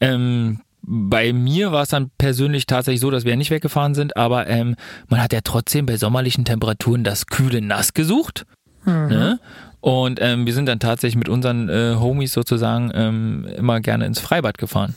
Ähm, 0.00 0.60
bei 0.82 1.32
mir 1.32 1.72
war 1.72 1.82
es 1.82 1.88
dann 1.90 2.10
persönlich 2.18 2.66
tatsächlich 2.66 3.00
so, 3.00 3.10
dass 3.10 3.24
wir 3.24 3.30
ja 3.32 3.36
nicht 3.36 3.50
weggefahren 3.50 3.94
sind, 3.94 4.16
aber 4.16 4.46
ähm, 4.48 4.74
man 5.08 5.22
hat 5.22 5.32
ja 5.32 5.40
trotzdem 5.42 5.86
bei 5.86 5.96
sommerlichen 5.96 6.44
Temperaturen 6.44 7.04
das 7.04 7.26
kühle 7.26 7.60
Nass 7.60 7.94
gesucht. 7.94 8.44
Ne? 8.84 9.38
Und 9.80 10.18
ähm, 10.20 10.46
wir 10.46 10.54
sind 10.54 10.66
dann 10.66 10.80
tatsächlich 10.80 11.16
mit 11.16 11.28
unseren 11.28 11.68
äh, 11.68 11.94
Homies 11.98 12.32
sozusagen 12.32 12.90
ähm, 12.94 13.46
immer 13.56 13.80
gerne 13.80 14.06
ins 14.06 14.20
Freibad 14.20 14.58
gefahren. 14.58 14.94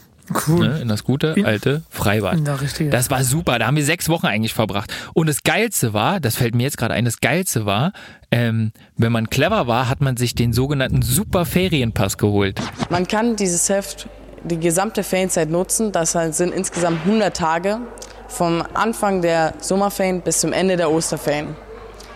Cool. 0.48 0.68
Ne? 0.68 0.80
In 0.82 0.88
das 0.88 1.04
gute 1.04 1.36
alte 1.44 1.84
Freibad. 1.90 2.40
Richtige. 2.62 2.90
Das 2.90 3.10
war 3.10 3.24
super. 3.24 3.60
Da 3.60 3.68
haben 3.68 3.76
wir 3.76 3.84
sechs 3.84 4.08
Wochen 4.10 4.28
eigentlich 4.28 4.54
verbracht. 4.54 4.94
Und 5.14 5.28
das 5.28 5.44
Geilste 5.44 5.94
war, 5.94 6.20
das 6.20 6.36
fällt 6.36 6.56
mir 6.56 6.64
jetzt 6.64 6.78
gerade 6.78 6.94
ein, 6.94 7.06
das 7.06 7.20
Geilste 7.20 7.66
war, 7.66 7.92
ähm, 8.32 8.72
wenn 8.98 9.12
man 9.12 9.30
clever 9.30 9.68
war, 9.68 9.90
hat 9.90 10.02
man 10.02 10.18
sich 10.18 10.36
den 10.36 10.54
sogenannten 10.54 11.02
Super 11.02 11.46
Ferienpass 11.46 12.18
geholt. 12.18 12.62
Man 12.90 13.08
kann 13.08 13.36
dieses 13.36 13.68
Heft 13.70 14.08
die 14.44 14.60
gesamte 14.60 15.04
Ferienzeit 15.04 15.50
nutzen. 15.50 15.92
Das 15.92 16.14
sind 16.14 16.54
insgesamt 16.54 17.02
100 17.06 17.36
Tage 17.36 17.80
vom 18.28 18.64
Anfang 18.74 19.22
der 19.22 19.54
Sommerferien 19.60 20.22
bis 20.22 20.40
zum 20.40 20.54
Ende 20.54 20.78
der 20.78 20.90
Osterferien. 20.90 21.56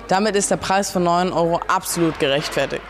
Damit 0.07 0.35
ist 0.35 0.51
der 0.51 0.57
Preis 0.57 0.91
von 0.91 1.03
9 1.03 1.31
Euro 1.31 1.59
absolut 1.67 2.19
gerechtfertigt. 2.19 2.83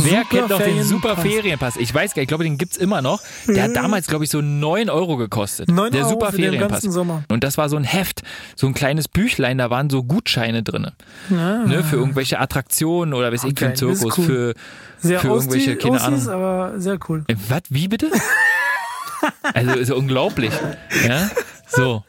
Wer 0.00 0.22
kennt 0.24 0.48
noch 0.50 0.58
den. 0.62 0.84
Super 0.84 1.16
Ferienpass? 1.16 1.76
Ich 1.76 1.92
weiß 1.92 2.14
gar 2.14 2.20
nicht, 2.20 2.24
ich 2.24 2.28
glaube, 2.28 2.44
den 2.44 2.56
gibt's 2.56 2.76
immer 2.76 3.02
noch. 3.02 3.20
Der 3.48 3.64
hat 3.64 3.74
damals, 3.74 4.06
glaube 4.06 4.22
ich, 4.24 4.30
so 4.30 4.40
9 4.40 4.90
Euro 4.90 5.16
gekostet. 5.16 5.68
9 5.68 5.90
der 5.90 6.02
Euro 6.02 6.10
Super 6.10 6.26
für 6.30 6.36
den 6.36 6.44
Ferienpass. 6.52 6.70
ganzen 6.70 6.92
Sommer. 6.92 7.24
Und 7.28 7.42
das 7.42 7.58
war 7.58 7.68
so 7.68 7.76
ein 7.76 7.82
Heft, 7.82 8.22
so 8.54 8.68
ein 8.68 8.74
kleines 8.74 9.08
Büchlein, 9.08 9.58
da 9.58 9.70
waren 9.70 9.90
so 9.90 10.04
Gutscheine 10.04 10.62
drin. 10.62 10.92
Ne, 11.30 11.82
für 11.88 11.96
irgendwelche 11.96 12.38
Attraktionen 12.38 13.12
oder 13.12 13.32
weiß 13.32 13.42
ich, 13.44 13.58
für 13.58 13.66
Okay, 13.66 13.74
den 13.74 13.88
das 13.88 13.98
ist 13.98 14.00
Zirkus, 14.00 14.18
cool. 14.18 14.24
für, 14.24 14.54
sehr 14.98 15.18
für 15.20 15.28
irgendwelche, 15.28 15.72
Ossi- 15.72 15.82
keine 15.82 16.00
Ahnung. 16.00 16.28
aber 16.28 16.72
sehr 16.80 16.98
cool. 17.08 17.24
Äh, 17.26 17.34
Was? 17.48 17.62
Wie 17.70 17.88
bitte? 17.88 18.10
Also 19.52 19.72
ist 19.72 19.88
ja 19.88 19.96
unglaublich. 19.96 20.52
Ja? 21.08 21.28
So. 21.66 22.04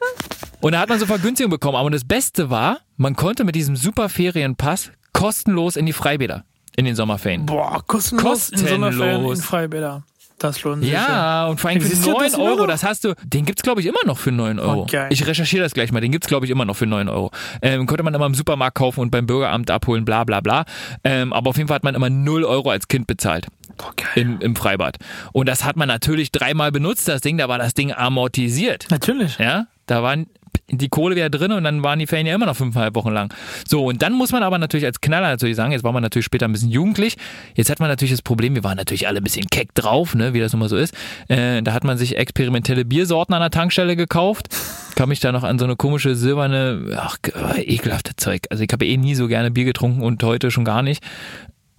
Und 0.60 0.72
da 0.72 0.80
hat 0.80 0.88
man 0.88 0.98
so 0.98 1.06
Vergünstigungen 1.06 1.50
bekommen. 1.50 1.76
Aber 1.76 1.90
das 1.90 2.04
Beste 2.04 2.50
war, 2.50 2.80
man 2.96 3.16
konnte 3.16 3.44
mit 3.44 3.54
diesem 3.54 3.76
super 3.76 4.08
Ferienpass 4.08 4.90
kostenlos 5.12 5.76
in 5.76 5.86
die 5.86 5.92
Freibäder 5.92 6.44
in 6.76 6.84
den 6.84 6.94
Sommerferien. 6.94 7.46
Boah, 7.46 7.82
kostenlos, 7.86 8.50
in 8.50 8.58
Sommerferien 8.58 9.20
in 9.20 9.26
Kostenlos. 9.26 9.44
Freibäder. 9.44 10.02
Das 10.38 10.62
lohnt 10.62 10.82
sich. 10.82 10.92
Ja, 10.92 11.48
und 11.48 11.60
vor 11.60 11.68
allem 11.68 11.82
für 11.82 11.86
Existiert 11.86 12.16
9 12.16 12.24
das 12.24 12.34
immer 12.34 12.44
Euro, 12.44 12.66
das 12.66 12.82
hast 12.82 13.04
du, 13.04 13.14
den 13.24 13.44
gibt's 13.44 13.62
glaube 13.62 13.82
ich 13.82 13.86
immer 13.86 13.98
noch 14.06 14.16
für 14.16 14.32
9 14.32 14.58
Euro. 14.58 14.82
Oh, 14.82 14.86
geil. 14.90 15.08
ich 15.10 15.26
recherchiere 15.26 15.62
das 15.62 15.74
gleich 15.74 15.92
mal, 15.92 16.00
den 16.00 16.12
gibt's 16.12 16.28
glaube 16.28 16.46
ich 16.46 16.50
immer 16.50 16.64
noch 16.64 16.76
für 16.76 16.86
9 16.86 17.10
Euro. 17.10 17.30
Ähm, 17.60 17.84
konnte 17.84 18.02
man 18.02 18.14
immer 18.14 18.24
im 18.24 18.34
Supermarkt 18.34 18.74
kaufen 18.74 19.00
und 19.00 19.10
beim 19.10 19.26
Bürgeramt 19.26 19.70
abholen, 19.70 20.06
bla 20.06 20.24
bla 20.24 20.40
bla. 20.40 20.64
Ähm, 21.04 21.34
aber 21.34 21.50
auf 21.50 21.58
jeden 21.58 21.68
Fall 21.68 21.74
hat 21.74 21.84
man 21.84 21.94
immer 21.94 22.08
0 22.08 22.44
Euro 22.44 22.70
als 22.70 22.88
Kind 22.88 23.06
bezahlt. 23.06 23.48
Geil. 23.96 24.08
Im, 24.14 24.40
Im 24.40 24.56
Freibad. 24.56 24.96
Und 25.32 25.46
das 25.46 25.64
hat 25.64 25.76
man 25.76 25.88
natürlich 25.88 26.32
dreimal 26.32 26.72
benutzt, 26.72 27.06
das 27.06 27.20
Ding, 27.20 27.36
da 27.36 27.50
war 27.50 27.58
das 27.58 27.74
Ding 27.74 27.92
amortisiert. 27.92 28.86
Natürlich. 28.88 29.38
Ja, 29.38 29.66
da 29.84 30.02
waren 30.02 30.26
die 30.70 30.88
Kohle 30.88 31.16
wieder 31.16 31.30
drin 31.30 31.52
und 31.52 31.64
dann 31.64 31.82
waren 31.82 31.98
die 31.98 32.06
Ferien 32.06 32.26
ja 32.26 32.34
immer 32.34 32.46
noch 32.46 32.56
fünfeinhalb 32.56 32.94
Wochen 32.94 33.10
lang. 33.10 33.32
So, 33.66 33.86
und 33.86 34.02
dann 34.02 34.12
muss 34.12 34.32
man 34.32 34.42
aber 34.42 34.58
natürlich 34.58 34.86
als 34.86 35.00
Knaller 35.00 35.28
natürlich 35.28 35.56
sagen, 35.56 35.72
jetzt 35.72 35.84
war 35.84 35.92
man 35.92 36.02
natürlich 36.02 36.24
später 36.24 36.46
ein 36.46 36.52
bisschen 36.52 36.70
jugendlich. 36.70 37.16
Jetzt 37.54 37.70
hat 37.70 37.80
man 37.80 37.88
natürlich 37.88 38.12
das 38.12 38.22
Problem, 38.22 38.54
wir 38.54 38.64
waren 38.64 38.76
natürlich 38.76 39.06
alle 39.08 39.18
ein 39.18 39.24
bisschen 39.24 39.46
keck 39.46 39.74
drauf, 39.74 40.14
ne, 40.14 40.34
wie 40.34 40.40
das 40.40 40.54
immer 40.54 40.68
so 40.68 40.76
ist. 40.76 40.94
Äh, 41.28 41.62
da 41.62 41.72
hat 41.72 41.84
man 41.84 41.98
sich 41.98 42.16
experimentelle 42.16 42.84
Biersorten 42.84 43.34
an 43.34 43.40
der 43.40 43.50
Tankstelle 43.50 43.96
gekauft. 43.96 44.48
Kann 44.94 45.08
mich 45.08 45.20
da 45.20 45.32
noch 45.32 45.44
an 45.44 45.58
so 45.58 45.64
eine 45.64 45.76
komische 45.76 46.14
silberne, 46.14 46.96
ach, 46.96 47.16
ekelhafte 47.56 48.16
Zeug. 48.16 48.42
Also 48.50 48.62
ich 48.64 48.70
habe 48.72 48.86
eh 48.86 48.96
nie 48.96 49.14
so 49.14 49.28
gerne 49.28 49.50
Bier 49.50 49.64
getrunken 49.64 50.02
und 50.02 50.22
heute 50.22 50.50
schon 50.50 50.64
gar 50.64 50.82
nicht. 50.82 51.02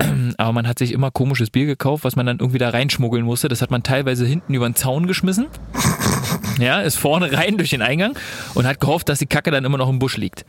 Aber 0.37 0.53
man 0.53 0.67
hat 0.67 0.79
sich 0.79 0.91
immer 0.91 1.11
komisches 1.11 1.49
Bier 1.49 1.65
gekauft, 1.65 2.03
was 2.03 2.15
man 2.15 2.25
dann 2.25 2.39
irgendwie 2.39 2.57
da 2.57 2.69
reinschmuggeln 2.69 3.25
musste. 3.25 3.47
Das 3.47 3.61
hat 3.61 3.71
man 3.71 3.83
teilweise 3.83 4.25
hinten 4.25 4.53
über 4.53 4.67
den 4.67 4.75
Zaun 4.75 5.07
geschmissen. 5.07 5.47
Ja, 6.59 6.81
ist 6.81 6.97
vorne 6.97 7.31
rein 7.31 7.57
durch 7.57 7.69
den 7.69 7.81
Eingang 7.81 8.17
und 8.53 8.67
hat 8.67 8.79
gehofft, 8.79 9.09
dass 9.09 9.19
die 9.19 9.25
Kacke 9.25 9.51
dann 9.51 9.65
immer 9.65 9.77
noch 9.77 9.89
im 9.89 9.99
Busch 9.99 10.17
liegt. 10.17 10.45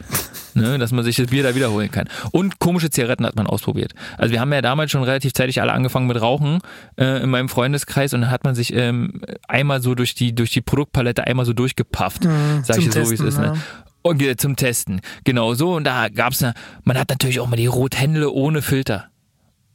Ne, 0.54 0.78
dass 0.78 0.92
man 0.92 1.02
sich 1.02 1.16
das 1.16 1.28
Bier 1.28 1.42
da 1.42 1.54
wiederholen 1.54 1.90
kann. 1.90 2.08
Und 2.30 2.58
komische 2.58 2.90
Zigaretten 2.90 3.24
hat 3.24 3.36
man 3.36 3.46
ausprobiert. 3.46 3.94
Also 4.18 4.32
wir 4.32 4.40
haben 4.40 4.52
ja 4.52 4.60
damals 4.60 4.90
schon 4.90 5.02
relativ 5.02 5.32
zeitig 5.32 5.62
alle 5.62 5.72
angefangen 5.72 6.06
mit 6.06 6.20
Rauchen 6.20 6.58
äh, 6.98 7.22
in 7.22 7.30
meinem 7.30 7.48
Freundeskreis 7.48 8.12
und 8.12 8.20
dann 8.20 8.30
hat 8.30 8.44
man 8.44 8.54
sich 8.54 8.74
ähm, 8.74 9.22
einmal 9.48 9.80
so 9.80 9.94
durch 9.94 10.14
die, 10.14 10.34
durch 10.34 10.50
die 10.50 10.60
Produktpalette 10.60 11.26
einmal 11.26 11.46
so 11.46 11.54
durchgepafft. 11.54 12.24
Mhm, 12.24 12.64
sag 12.64 12.76
ich 12.76 12.92
so, 12.92 13.10
wie 13.10 13.14
es 13.14 13.20
ist. 13.20 13.38
Ne? 13.38 13.46
ja. 13.46 13.54
Und 14.02 14.40
zum 14.40 14.56
Testen. 14.56 15.00
Genau 15.24 15.54
so. 15.54 15.74
Und 15.74 15.84
da 15.84 16.08
gab's 16.08 16.42
eine, 16.42 16.54
man 16.84 16.98
hat 16.98 17.08
natürlich 17.08 17.40
auch 17.40 17.48
mal 17.48 17.56
die 17.56 17.66
Rothändle 17.66 18.30
ohne 18.30 18.60
Filter. 18.60 19.12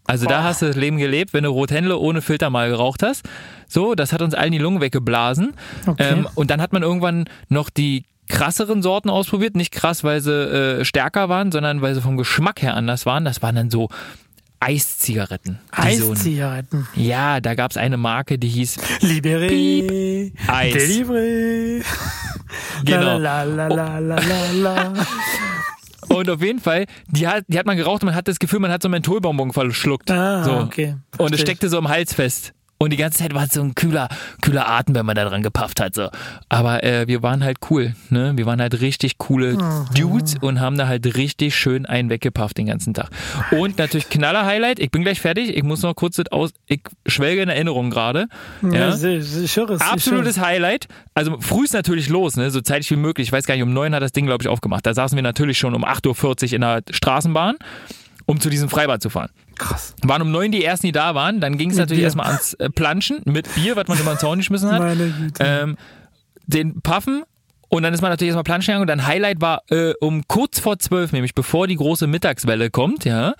Also 0.08 0.26
da 0.26 0.43
hast 0.43 0.62
du 0.62 0.67
das 0.67 0.76
Leben 0.76 0.98
gelebt, 0.98 1.34
wenn 1.34 1.43
du 1.43 1.50
Rothändle 1.50 1.98
ohne 1.98 2.22
Filter 2.22 2.50
mal 2.50 2.70
geraucht 2.70 3.04
hast. 3.04 3.24
So, 3.67 3.93
das 3.93 4.13
hat 4.13 4.22
uns 4.22 4.34
allen 4.34 4.54
die 4.54 4.58
Lungen 4.58 4.82
weggeblasen. 4.82 5.54
Okay. 5.86 6.12
Ähm, 6.12 6.28
und 6.36 6.50
dann 6.50 6.62
hat 6.62 6.74
man 6.74 6.82
irgendwann 6.82 7.26
noch 7.50 7.70
die 7.70 8.06
krasseren 8.30 8.82
Sorten 8.82 9.10
ausprobiert. 9.10 9.56
Nicht 9.56 9.72
krass, 9.72 10.04
weil 10.04 10.22
sie 10.22 10.32
äh, 10.34 10.86
stärker 10.86 11.30
waren, 11.30 11.52
sondern 11.52 11.82
weil 11.82 11.93
sie 11.93 12.02
vom 12.02 12.17
Geschmack 12.17 12.62
her 12.62 12.76
anders 12.76 13.06
waren. 13.06 13.26
Das 13.26 13.41
waren 13.41 13.56
dann 13.56 13.70
so 13.70 13.89
Eiszigaretten. 14.60 15.60
die 15.84 15.96
so 15.96 16.12
Eiszigaretten. 16.13 16.88
ja, 16.96 17.39
da 17.41 17.54
gab's 17.54 17.78
eine 17.78 17.98
Marke, 17.98 18.39
die 18.39 18.48
hieß 18.48 18.78
Libéré. 19.02 20.32
Eis. 20.48 20.74
Délivré. 20.74 21.84
Genau. 22.86 23.17
La 23.17 23.43
la 23.43 23.67
la 23.67 24.00
la 24.00 24.20
la 24.20 24.52
la. 24.54 24.93
Und 26.17 26.30
auf 26.30 26.41
jeden 26.41 26.60
Fall, 26.60 26.86
die 27.08 27.27
hat, 27.27 27.45
die 27.47 27.60
hat 27.60 27.65
man 27.65 27.77
geraucht 27.77 28.01
und 28.01 28.08
man 28.08 28.15
hat 28.15 28.27
das 28.27 28.39
Gefühl, 28.39 28.60
man 28.60 28.71
hat 28.71 28.82
so 28.82 28.89
Mentholbonbon 28.89 29.53
verschluckt. 29.53 30.10
Ah, 30.12 30.43
so. 30.43 30.51
okay. 30.58 30.95
Und 31.17 31.34
es 31.34 31.41
steckte 31.41 31.69
so 31.69 31.77
im 31.77 31.88
Hals 31.88 32.13
fest. 32.13 32.53
Und 32.79 32.91
die 32.91 32.97
ganze 32.97 33.17
Zeit 33.19 33.33
war 33.33 33.43
es 33.45 33.53
so 33.53 33.61
ein 33.61 33.73
kühler, 33.73 34.07
kühler 34.41 34.69
Atem, 34.69 34.93
wenn 34.93 35.05
man 35.05 35.15
da 35.15 35.25
dran 35.25 35.41
gepafft 35.41 35.79
hat. 35.81 35.95
So. 35.95 36.09
Aber 36.47 36.83
äh, 36.83 37.07
wir 37.07 37.23
waren 37.23 37.43
halt 37.43 37.57
cool. 37.71 37.95
Ne? 38.09 38.33
Wir 38.35 38.45
waren 38.45 38.61
halt 38.61 38.81
richtig 38.81 39.17
coole 39.17 39.57
Dudes 39.95 40.35
und 40.41 40.59
haben 40.59 40.77
da 40.77 40.87
halt 40.87 41.17
richtig 41.17 41.55
schön 41.55 41.85
einen 41.87 42.09
weggepafft 42.09 42.57
den 42.57 42.67
ganzen 42.67 42.93
Tag. 42.93 43.09
Und 43.51 43.79
natürlich 43.79 44.09
knaller 44.09 44.45
Highlight. 44.45 44.79
Ich 44.79 44.91
bin 44.91 45.01
gleich 45.01 45.19
fertig. 45.19 45.55
Ich 45.57 45.63
muss 45.63 45.81
noch 45.81 45.95
kurz 45.95 46.17
das 46.17 46.27
aus. 46.31 46.51
Ich 46.67 46.81
schwelge 47.07 47.41
in 47.41 47.49
Erinnerung 47.49 47.89
gerade. 47.89 48.27
Ja, 48.61 48.89
Ja. 48.89 48.95
ich 48.95 49.55
höre 49.57 49.71
es. 49.71 49.81
Absolutes 49.81 50.37
es. 50.37 50.43
Highlight. 50.43 50.87
Also 51.15 51.37
früh 51.39 51.63
ist 51.63 51.73
natürlich 51.73 52.09
los, 52.09 52.35
ne? 52.35 52.51
so 52.51 52.61
zeitig 52.61 52.91
wie 52.91 52.95
möglich. 52.95 53.27
Ich 53.29 53.31
weiß 53.31 53.45
gar 53.45 53.55
nicht, 53.55 53.63
um 53.63 53.73
neun 53.73 53.95
hat 53.95 54.03
das 54.03 54.11
Ding, 54.11 54.27
glaube 54.27 54.43
ich, 54.43 54.47
aufgemacht. 54.47 54.85
Da 54.85 54.93
saßen 54.93 55.15
wir 55.15 55.23
natürlich 55.23 55.57
schon 55.57 55.73
um 55.73 55.83
8.40 55.83 56.47
Uhr 56.49 56.53
in 56.53 56.61
der 56.61 56.83
Straßenbahn, 56.91 57.55
um 58.27 58.39
zu 58.39 58.49
diesem 58.51 58.69
Freibad 58.69 59.01
zu 59.01 59.09
fahren. 59.09 59.29
Krass. 59.58 59.93
Waren 60.04 60.22
um 60.22 60.32
neun 60.32 60.52
die 60.52 60.63
ersten, 60.63 60.86
die 60.88 60.91
da 60.91 61.15
waren. 61.15 61.39
Dann 61.41 61.58
ging 61.58 61.72
es 61.72 61.78
natürlich 61.78 62.00
Bier. 62.00 62.06
erstmal 62.06 62.28
ans 62.28 62.54
äh, 62.56 62.70
Planschen 62.70 63.22
mit 63.26 63.54
Bier, 63.56 63.76
was 63.76 63.88
man 63.88 63.98
über 64.00 64.13
den 64.13 64.20
Zaun 64.20 64.38
geschmissen 64.38 64.72
hat. 64.72 64.80
Meine 64.80 65.08
Güte. 65.10 65.43
Ähm, 65.43 65.78
den 66.46 66.82
Puffen. 66.82 67.24
Und 67.70 67.84
dann 67.84 67.93
ist 67.93 68.02
man 68.02 68.12
natürlich 68.12 68.30
erstmal 68.30 68.43
planschen 68.46 68.67
gegangen. 68.72 68.82
Und 68.84 68.88
dann 68.88 69.06
Highlight 69.06 69.41
war 69.41 69.62
äh, 69.70 69.93
um 70.00 70.26
kurz 70.28 70.60
vor 70.60 70.80
zwölf, 70.80 71.12
nämlich 71.12 71.36
bevor 71.36 71.67
die 71.67 71.76
große 71.76 72.08
Mittagswelle 72.08 72.70
kommt, 72.70 73.04
ja, 73.04 73.34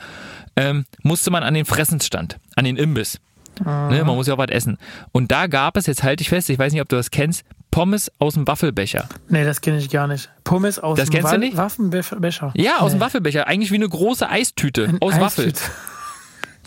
ähm, 0.58 0.84
musste 1.02 1.32
man 1.32 1.44
an 1.44 1.54
den 1.54 1.64
Fressensstand, 1.66 2.38
an 2.56 2.66
den 2.66 2.76
Imbiss. 2.76 3.20
Ne, 3.64 4.04
man 4.06 4.16
muss 4.16 4.28
ja 4.28 4.34
auch 4.36 4.38
was 4.38 4.50
essen. 4.50 4.78
Und 5.14 5.32
da 5.32 5.48
gab 5.48 5.78
es, 5.78 5.88
jetzt 5.88 6.04
halte 6.04 6.22
ich 6.22 6.30
fest, 6.30 6.48
ich 6.50 6.60
weiß 6.60 6.74
nicht, 6.74 6.82
ob 6.82 6.90
du 6.90 6.96
das 6.96 7.10
kennst, 7.10 7.44
Pommes 7.72 8.12
aus 8.20 8.36
dem 8.36 8.46
Waffelbecher. 8.48 9.08
nee, 9.30 9.44
das 9.46 9.62
kenne 9.62 9.78
ich 9.80 9.90
gar 9.90 10.08
nicht. 10.08 10.30
Pommes 10.44 10.78
aus 10.78 10.98
Das 10.98 11.10
dem 11.10 11.14
kennst 11.16 11.32
du 11.32 11.36
Wa- 11.36 11.40
nicht? 11.40 11.58
Waffenbecher. 11.58 12.52
Ja, 12.56 12.80
aus 12.80 12.92
dem 12.92 13.00
Nee. 13.00 13.06
Waffelbecher. 13.06 13.48
Eigentlich 13.48 13.72
wie 13.72 13.76
eine 13.76 13.90
große 13.90 14.30
Eistüte 14.30 14.86
Ein 14.90 15.02
aus 15.02 15.20
Waffel. 15.20 15.54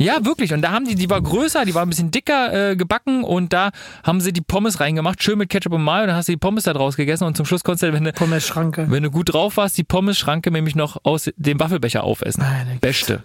Ja, 0.00 0.24
wirklich. 0.24 0.54
Und 0.54 0.62
da 0.62 0.70
haben 0.70 0.86
die, 0.86 0.94
die 0.94 1.10
war 1.10 1.20
größer, 1.20 1.66
die 1.66 1.74
war 1.74 1.82
ein 1.82 1.90
bisschen 1.90 2.10
dicker 2.10 2.70
äh, 2.70 2.74
gebacken 2.76 3.22
und 3.22 3.52
da 3.52 3.70
haben 4.02 4.22
sie 4.22 4.32
die 4.32 4.40
Pommes 4.40 4.80
reingemacht, 4.80 5.22
schön 5.22 5.36
mit 5.36 5.50
Ketchup 5.50 5.74
und 5.74 5.84
Mayo. 5.84 6.02
Und 6.04 6.08
dann 6.08 6.16
hast 6.16 6.26
du 6.26 6.32
die 6.32 6.38
Pommes 6.38 6.64
da 6.64 6.72
draus 6.72 6.96
gegessen 6.96 7.24
und 7.24 7.36
zum 7.36 7.44
Schluss 7.44 7.62
konntest 7.64 7.82
du, 7.82 7.92
wenn 7.92 8.04
du, 8.04 8.12
Pommes-Schranke. 8.14 8.86
wenn 8.90 9.02
du 9.02 9.10
gut 9.10 9.34
drauf 9.34 9.58
warst, 9.58 9.76
die 9.76 9.84
Pommes-Schranke 9.84 10.50
nämlich 10.50 10.74
noch 10.74 10.96
aus 11.02 11.30
dem 11.36 11.60
Waffelbecher 11.60 12.02
aufessen. 12.02 12.42
Güte. 12.42 12.78
Beste. 12.80 13.22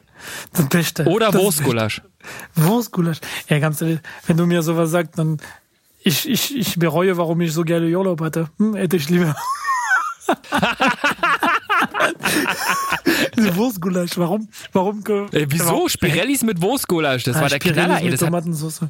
Das 0.52 0.68
Beste. 0.68 1.06
Oder 1.06 1.32
Das 1.32 1.42
Wurstgulasch. 1.42 2.02
Beste. 2.02 2.70
Wurstgulasch. 2.70 3.20
Ja, 3.48 3.60
ganz 3.60 3.82
ehrlich, 3.82 4.00
wenn 4.28 4.36
du 4.36 4.46
mir 4.46 4.62
sowas 4.62 4.92
sagst, 4.92 5.18
dann 5.18 5.38
ich, 6.04 6.28
ich, 6.28 6.58
ich 6.58 6.78
bereue, 6.78 7.16
warum 7.16 7.40
ich 7.40 7.54
so 7.54 7.64
gerne 7.64 7.88
Urlaub 7.88 8.20
hatte. 8.20 8.50
Hm, 8.58 8.76
hätte 8.76 8.98
ich 8.98 9.10
lieber. 9.10 9.34
Diese 13.36 13.56
Wurstgulasch, 13.56 14.18
warum? 14.18 14.48
Warum? 14.74 15.04
Äh, 15.32 15.46
wieso? 15.50 15.66
warum- 15.68 15.90
Spirellis 15.90 16.44
mit 16.44 16.62
Wurstgulasch. 16.62 17.24
Das 17.24 17.38
Ah, 17.38 17.42
war 17.42 17.50
der 17.50 17.56
Spirellis 17.58 17.84
Knaller, 17.86 18.02
ey. 18.02 18.10
mit 18.10 18.20
Tomatensauce. 18.20 18.82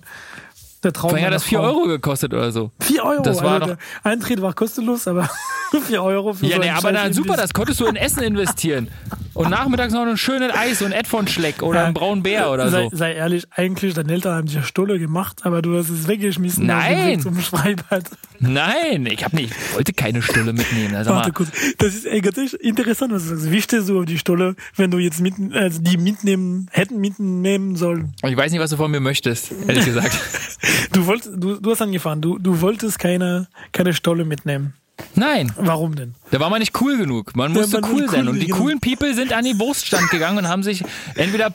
Der 0.83 0.93
Traum 0.93 1.09
vorher 1.09 1.27
hat 1.27 1.33
das 1.33 1.43
4 1.43 1.57
Frau. 1.59 1.65
Euro 1.67 1.83
gekostet 1.87 2.33
oder 2.33 2.51
so. 2.51 2.71
4 2.81 3.03
Euro. 3.03 3.23
Das 3.23 3.41
war 3.41 3.53
also 3.53 3.59
doch- 3.73 3.77
der 4.03 4.11
Eintritt 4.11 4.41
war 4.41 4.53
kostenlos, 4.53 5.07
aber 5.07 5.29
4 5.87 6.03
Euro 6.03 6.33
für 6.33 6.45
Ja, 6.45 6.57
so 6.57 6.61
nee, 6.61 6.69
aber 6.69 6.91
dann 6.91 7.11
super, 7.13 7.35
das 7.37 7.53
konntest 7.53 7.79
du 7.79 7.85
in 7.87 7.95
Essen 7.95 8.21
investieren. 8.23 8.89
Und 9.35 9.49
nachmittags 9.49 9.93
noch 9.93 10.05
ein 10.05 10.17
schönes 10.17 10.53
Eis, 10.55 10.81
ein 10.81 10.91
Ed 10.91 11.07
von 11.07 11.27
Schleck 11.27 11.61
oder 11.61 11.79
Ja. 11.79 11.85
einen 11.85 11.93
braunen 11.93 12.23
Bär 12.23 12.49
oder 12.51 12.69
sei, 12.69 12.83
so. 12.83 12.95
sei 12.95 13.13
ehrlich, 13.13 13.45
eigentlich, 13.51 13.93
deine 13.93 14.13
Eltern 14.13 14.35
haben 14.35 14.47
dir 14.47 14.63
Stulle 14.63 14.97
gemacht, 14.97 15.41
aber 15.43 15.61
du 15.61 15.77
hast 15.77 15.89
es 15.89 16.07
weggeschmissen 16.07 16.65
Nein. 16.65 17.19
Zum 17.19 17.35
Freibad. 17.35 18.05
Nein, 18.39 19.05
ich 19.05 19.23
hab 19.23 19.33
nicht, 19.33 19.51
ich 19.51 19.75
wollte 19.75 19.93
keine 19.93 20.21
Stulle 20.21 20.53
mitnehmen. 20.53 20.95
Also 20.95 21.11
Warte 21.11 21.29
mal, 21.29 21.33
kurz, 21.33 21.49
das 21.77 21.95
ist 21.95 22.05
ehrlich 22.05 22.53
interessant, 22.61 23.13
was 23.13 23.23
du 23.23 23.29
sagst. 23.35 23.51
Wie 23.51 23.61
stehst 23.61 23.89
du 23.89 23.99
auf 23.99 24.05
die 24.05 24.17
Stulle, 24.17 24.55
wenn 24.75 24.89
du 24.91 24.97
jetzt 24.99 25.19
mitten, 25.21 25.53
also 25.53 25.81
die 25.81 25.97
mitnehmen, 25.97 26.67
hätten 26.71 26.99
mitnehmen 26.99 27.75
sollen? 27.75 28.13
ich 28.25 28.37
weiß 28.37 28.51
nicht, 28.51 28.61
was 28.61 28.69
du 28.69 28.77
von 28.77 28.89
mir 28.91 28.99
möchtest, 29.01 29.51
ehrlich 29.67 29.85
gesagt. 29.85 30.17
Du 30.91 31.05
wolltest, 31.07 31.31
du, 31.35 31.59
du 31.59 31.71
hast 31.71 31.81
angefahren, 31.81 32.21
du, 32.21 32.37
du 32.39 32.61
wolltest 32.61 32.97
keine, 32.99 33.47
keine 33.73 33.93
Stolle 33.93 34.23
mitnehmen. 34.23 34.73
Nein, 35.15 35.51
Warum 35.57 35.95
denn? 35.95 36.15
da 36.31 36.39
war 36.39 36.49
man 36.49 36.59
nicht 36.59 36.79
cool 36.81 36.97
genug. 36.97 37.35
Man 37.35 37.53
Ja, 37.53 37.59
musste 37.61 37.81
man 37.81 37.91
cool 37.91 38.09
sein. 38.09 38.23
cool 38.23 38.29
Und 38.29 38.39
die 38.39 38.47
genug. 38.47 38.59
coolen 38.61 38.79
People 38.79 39.13
sind 39.13 39.33
an 39.33 39.43
den 39.45 39.59
Wurststand 39.59 40.09
gegangen 40.09 40.37
und 40.39 40.47
haben 40.47 40.63
sich 40.63 40.83
entweder 41.15 41.53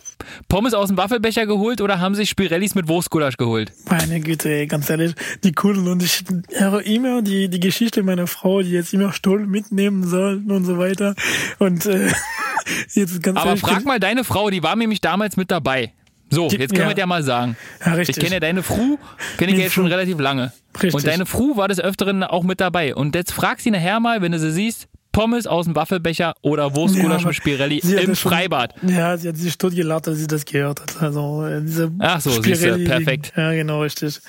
Pommes 0.48 0.74
aus 0.74 0.88
dem 0.88 0.96
Waffelbecher 0.96 1.46
geholt 1.46 1.80
oder 1.80 2.00
haben 2.00 2.14
sich 2.14 2.28
Spirellis 2.30 2.74
mit 2.74 2.88
Wurstgulasch 2.88 3.36
geholt. 3.36 3.72
Meine 3.90 4.20
Güte, 4.20 4.50
ey, 4.50 4.66
ganz 4.66 4.88
ehrlich, 4.90 5.14
die 5.44 5.52
coolen 5.52 5.88
und 5.88 6.02
ich 6.02 6.22
höre 6.52 6.82
immer 6.84 7.22
die, 7.22 7.48
die 7.48 7.60
Geschichte 7.60 8.02
meiner 8.02 8.26
Frau, 8.26 8.62
die 8.62 8.70
jetzt 8.70 8.92
immer 8.94 9.12
Stoll 9.12 9.46
mitnehmen 9.46 10.06
sollten 10.06 10.50
und 10.50 10.64
so 10.64 10.78
weiter. 10.78 11.14
Und 11.58 11.86
äh, 11.86 12.12
jetzt 12.94 13.22
ganz 13.22 13.38
Aber 13.38 13.48
ehrlich, 13.50 13.60
frag 13.62 13.84
mal 13.84 14.00
deine 14.00 14.24
Frau, 14.24 14.50
die 14.50 14.62
war 14.62 14.76
nämlich 14.76 15.00
damals 15.00 15.36
mit 15.36 15.50
dabei. 15.50 15.92
So, 16.30 16.48
jetzt 16.48 16.70
können 16.70 16.82
ja. 16.82 16.88
wir 16.88 16.94
dir 16.94 17.06
mal 17.06 17.22
sagen. 17.22 17.56
Ja, 17.84 17.94
richtig. 17.94 18.16
Ich 18.16 18.22
kenne 18.22 18.36
ja 18.36 18.40
deine 18.40 18.62
Fru, 18.62 18.98
kenne 19.36 19.52
ich 19.52 19.58
ja 19.58 19.64
jetzt 19.64 19.72
schon 19.72 19.86
relativ 19.86 20.18
lange. 20.20 20.52
Richtig. 20.74 20.94
Und 20.94 21.06
deine 21.06 21.26
Fru 21.26 21.56
war 21.56 21.66
des 21.66 21.80
Öfteren 21.80 22.22
auch 22.22 22.44
mit 22.44 22.60
dabei. 22.60 22.94
Und 22.94 23.16
jetzt 23.16 23.32
frag 23.32 23.60
sie 23.60 23.72
nachher 23.72 23.98
mal, 23.98 24.22
wenn 24.22 24.30
du 24.30 24.38
sie 24.38 24.52
siehst, 24.52 24.86
Pommes 25.12 25.46
aus 25.46 25.66
dem 25.66 25.74
Waffelbecher 25.74 26.34
oder 26.42 26.74
Wurstgulasch 26.76 27.20
aber 27.22 27.28
mit 27.28 27.36
Spirelli 27.36 27.80
sie 27.82 27.96
im 27.96 28.10
das 28.10 28.20
schon- 28.20 28.30
Freibad. 28.30 28.74
Ja, 28.86 29.16
sie 29.16 29.28
hat 29.28 29.36
sich 29.36 29.56
tot 29.58 29.74
gelacht, 29.74 30.06
als 30.08 30.18
sie 30.18 30.26
das 30.26 30.44
gehört 30.44 30.80
hat. 30.80 31.02
Also, 31.02 31.44
äh, 31.44 31.60
diese 31.62 31.90
Ach 31.98 32.20
so, 32.20 32.30
siehst 32.30 32.62
du, 32.62 32.66
Spirelli- 32.68 32.86
perfekt. 32.86 33.32
Ja, 33.36 33.52
genau, 33.52 33.82
richtig. 33.82 34.20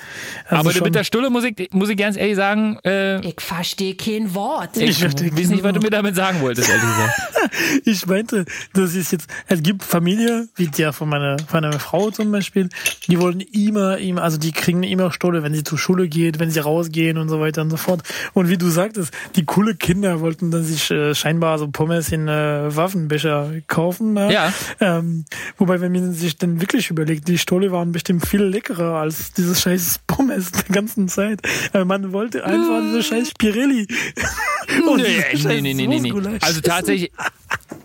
Also 0.48 0.60
Aber 0.60 0.72
schon- 0.72 0.84
mit 0.84 0.94
der 0.94 1.04
Stulle 1.04 1.30
muss 1.30 1.44
ich, 1.44 1.68
muss 1.72 1.88
ich 1.88 1.96
ganz 1.96 2.16
ehrlich 2.16 2.36
sagen, 2.36 2.78
äh, 2.84 3.20
Ich 3.26 3.40
verstehe 3.40 3.94
kein 3.94 4.34
Wort. 4.34 4.76
ich, 4.76 4.90
Ich 4.90 4.98
verstehe 4.98 5.32
weiß 5.36 5.48
nicht, 5.48 5.62
was 5.62 5.72
du 5.72 5.80
mir 5.80 5.90
damit 5.90 6.16
sagen 6.16 6.40
wolltest, 6.40 6.68
ehrlich 6.68 6.82
gesagt. 6.84 7.30
ich 7.84 8.06
meinte, 8.06 8.44
das 8.74 8.94
ist 8.94 9.12
jetzt, 9.12 9.26
es 9.46 9.62
gibt 9.62 9.82
Familie, 9.82 10.48
wie 10.56 10.66
der 10.68 10.92
von 10.92 11.08
meiner, 11.08 11.38
von 11.38 11.60
meiner 11.62 11.78
Frau 11.78 12.10
zum 12.10 12.30
Beispiel, 12.32 12.68
die 13.08 13.20
wollen 13.20 13.40
immer, 13.40 13.98
immer, 13.98 14.22
also 14.22 14.38
die 14.38 14.52
kriegen 14.52 14.82
immer 14.82 15.12
Stolle, 15.12 15.42
wenn 15.42 15.54
sie 15.54 15.64
zur 15.64 15.78
Schule 15.78 16.08
geht, 16.08 16.38
wenn 16.38 16.50
sie 16.50 16.60
rausgehen 16.60 17.18
und 17.18 17.28
so 17.28 17.40
weiter 17.40 17.62
und 17.62 17.70
so 17.70 17.76
fort. 17.76 18.02
Und 18.34 18.48
wie 18.48 18.58
du 18.58 18.68
sagtest, 18.68 19.12
die 19.36 19.44
coole 19.44 19.74
Kinder 19.74 20.20
wollten 20.20 20.50
dann 20.50 20.64
sich 20.72 20.90
äh, 20.90 21.14
scheinbar 21.14 21.58
so 21.58 21.68
Pommes 21.68 22.10
in 22.10 22.28
äh, 22.28 22.74
Waffenbecher 22.74 23.52
kaufen. 23.66 24.14
Ne? 24.14 24.32
Ja. 24.32 24.52
Ähm, 24.80 25.24
wobei, 25.56 25.80
wenn 25.80 25.92
man 25.92 26.12
sich 26.12 26.36
dann 26.36 26.60
wirklich 26.60 26.90
überlegt, 26.90 27.28
die 27.28 27.38
Stolle 27.38 27.72
waren 27.72 27.92
bestimmt 27.92 28.26
viel 28.26 28.42
leckerer 28.42 29.00
als 29.00 29.32
dieses 29.32 29.62
scheiß 29.62 30.00
Pommes 30.06 30.52
die 30.52 30.72
ganzen 30.72 31.08
Zeit. 31.08 31.40
Aber 31.72 31.84
man 31.84 32.12
wollte 32.12 32.44
einfach 32.44 32.80
diese 32.82 33.02
scheiß 33.02 33.30
Spirelli. 33.30 33.86
Und 34.88 35.02
Nee, 35.02 35.02
nee, 35.02 35.38
scheiß 35.38 35.62
nee, 35.62 35.74
nee, 35.74 35.86
nee, 35.86 36.00
nee. 36.00 36.12
Also 36.40 36.60
tatsächlich, 36.60 37.12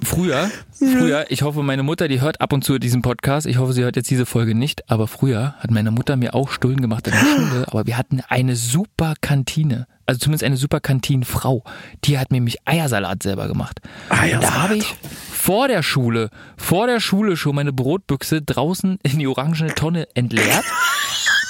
früher, 0.04 0.50
früher, 0.78 1.26
ich 1.30 1.42
hoffe, 1.42 1.64
meine 1.64 1.84
Mutter, 1.84 2.08
die 2.08 2.22
hört 2.22 2.40
ab 2.42 2.54
und 2.54 2.64
zu 2.64 2.80
diesen 2.80 3.02
Podcast. 3.02 3.48
Ich 3.48 3.58
hoffe, 3.58 3.74
sie 3.74 3.84
hört 3.84 3.96
jetzt 3.96 4.10
diese 4.10 4.26
Folge 4.26 4.56
nicht. 4.56 4.90
Aber 4.90 5.08
früher 5.08 5.56
hat 5.60 5.72
meine 5.72 5.92
Mutter 5.92 6.16
mir 6.16 6.34
auch 6.34 6.50
Stullen 6.52 6.82
gemacht 6.82 7.08
in 7.08 7.14
der 7.14 7.20
Schule. 7.50 7.66
Aber 7.68 7.86
wir 7.86 7.98
hatten 7.98 8.22
eine 8.28 8.56
super 8.56 9.16
Kantine. 9.22 9.88
Also 10.08 10.20
zumindest 10.20 10.46
eine 10.46 10.58
super 10.58 10.80
Kantinenfrau. 10.80 11.64
Die 12.06 12.18
hat 12.18 12.32
mir 12.32 12.38
nämlich 12.38 12.58
Eiersalat 12.66 13.22
selber 13.24 13.48
gemacht. 13.48 13.82
Eiersalat. 14.10 14.44
Da 14.44 14.64
habe 14.64 14.78
ich 14.78 14.96
vor 15.32 15.68
der 15.68 15.84
Schule, 15.84 16.30
vor 16.58 16.88
der 16.88 17.00
Schule 17.00 17.38
schon 17.38 17.56
meine 17.56 17.74
Brotbüchse 17.74 18.42
draußen 18.42 19.00
in 19.04 19.20
die 19.20 19.28
orangene 19.28 19.76
Tonne 19.76 20.08
entleert. 20.16 20.64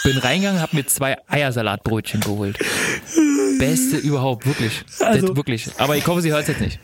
Bin 0.08 0.18
reingegangen, 0.20 0.62
habe 0.62 0.74
mir 0.74 0.86
zwei 0.86 1.18
Eiersalatbrötchen 1.28 2.22
geholt. 2.22 2.58
Beste 3.60 3.98
überhaupt, 3.98 4.46
wirklich. 4.46 4.86
Also- 5.02 5.28
das, 5.28 5.36
wirklich. 5.36 5.68
Aber 5.80 5.98
ich 5.98 6.08
hoffe, 6.08 6.22
sie 6.22 6.32
hört 6.32 6.44
es 6.44 6.48
jetzt 6.48 6.62
nicht. 6.62 6.80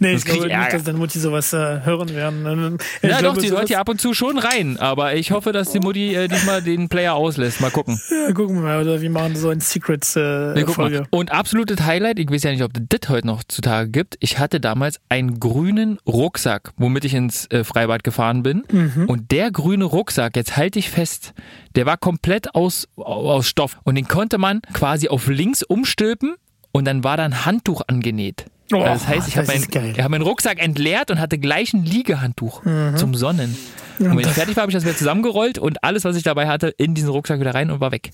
Nee, 0.00 0.10
Sonst 0.12 0.24
ich 0.26 0.32
glaube 0.32 0.48
ich 0.48 0.56
nicht, 0.56 0.72
dass 0.72 0.82
deine 0.82 0.98
Mutti 0.98 1.20
sowas 1.20 1.52
äh, 1.52 1.82
hören 1.84 2.12
werden. 2.14 2.78
Ich 3.00 3.10
Ja, 3.10 3.18
glaube, 3.18 3.36
doch, 3.36 3.42
sie 3.46 3.50
hört 3.52 3.70
ja 3.70 3.78
ab 3.78 3.88
und 3.88 4.00
zu 4.00 4.12
schon 4.12 4.38
rein. 4.38 4.76
Aber 4.78 5.14
ich 5.14 5.30
hoffe, 5.30 5.52
dass 5.52 5.70
die 5.70 5.78
Mutti 5.78 6.14
äh, 6.16 6.26
diesmal 6.26 6.62
den 6.62 6.88
Player 6.88 7.14
auslässt. 7.14 7.60
Mal 7.60 7.70
gucken. 7.70 8.00
Ja, 8.10 8.32
gucken 8.32 8.56
wir 8.56 8.62
mal, 8.62 8.82
oder 8.82 9.00
wir 9.00 9.10
machen 9.10 9.36
so 9.36 9.50
ein 9.50 9.60
Secrets-Folge. 9.60 10.56
Wir 10.56 10.64
gucken 10.64 10.92
mal. 10.92 11.06
Und 11.10 11.30
absolutes 11.30 11.82
Highlight, 11.82 12.18
ich 12.18 12.28
weiß 12.30 12.42
ja 12.42 12.50
nicht, 12.50 12.62
ob 12.64 12.72
es 12.76 12.82
das 12.88 13.08
heute 13.08 13.26
noch 13.28 13.44
zutage 13.44 13.90
gibt. 13.90 14.16
Ich 14.18 14.38
hatte 14.40 14.58
damals 14.60 14.98
einen 15.08 15.38
grünen 15.38 15.98
Rucksack, 16.08 16.72
womit 16.76 17.04
ich 17.04 17.14
ins 17.14 17.46
äh, 17.50 17.62
Freibad 17.62 18.02
gefahren 18.02 18.42
bin. 18.42 18.64
Mhm. 18.72 19.04
Und 19.08 19.30
der 19.30 19.52
grüne 19.52 19.84
Rucksack, 19.84 20.34
jetzt 20.36 20.56
halte 20.56 20.78
ich 20.78 20.90
fest, 20.90 21.34
der 21.76 21.86
war 21.86 21.96
komplett 21.98 22.54
aus, 22.54 22.63
aus 22.96 23.46
Stoff. 23.48 23.78
Und 23.84 23.94
den 23.96 24.08
konnte 24.08 24.38
man 24.38 24.60
quasi 24.72 25.08
auf 25.08 25.26
links 25.28 25.62
umstülpen 25.62 26.34
und 26.72 26.84
dann 26.86 27.04
war 27.04 27.16
da 27.16 27.24
ein 27.24 27.44
Handtuch 27.44 27.82
angenäht. 27.86 28.46
Oh, 28.72 28.76
also 28.78 28.92
das 28.94 29.06
heißt, 29.06 29.28
ich 29.28 29.36
habe 29.36 29.46
meinen 29.46 29.98
hab 30.02 30.10
meinen 30.10 30.22
Rucksack 30.22 30.58
entleert 30.62 31.10
und 31.10 31.20
hatte 31.20 31.38
gleich 31.38 31.74
ein 31.74 31.84
Liegehandtuch 31.84 32.62
zum 32.96 33.14
Sonnen. 33.14 33.56
Und 33.98 34.10
wenn 34.10 34.18
ich 34.20 34.26
fertig 34.28 34.56
war, 34.56 34.62
habe 34.62 34.72
ich 34.72 34.74
das 34.74 34.84
wieder 34.84 34.96
zusammengerollt 34.96 35.58
und 35.58 35.84
alles, 35.84 36.04
was 36.04 36.16
ich 36.16 36.22
dabei 36.24 36.48
hatte, 36.48 36.68
in 36.68 36.94
diesen 36.94 37.10
Rucksack 37.10 37.38
wieder 37.40 37.54
rein 37.54 37.70
und 37.70 37.80
war 37.80 37.92
weg. 37.92 38.10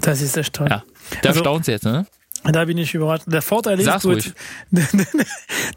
Das 0.00 0.20
ist 0.20 0.34
toll. 0.52 0.66
Ja, 0.68 0.82
da 1.22 1.28
Also- 1.30 1.40
staunst 1.40 1.68
du 1.68 1.72
jetzt, 1.72 1.84
ne? 1.84 2.04
Da 2.44 2.64
bin 2.64 2.76
ich 2.78 2.92
überrascht. 2.94 3.24
Der 3.26 3.42
Vorteil 3.42 3.78
ist, 3.78 4.04
du 4.04 4.16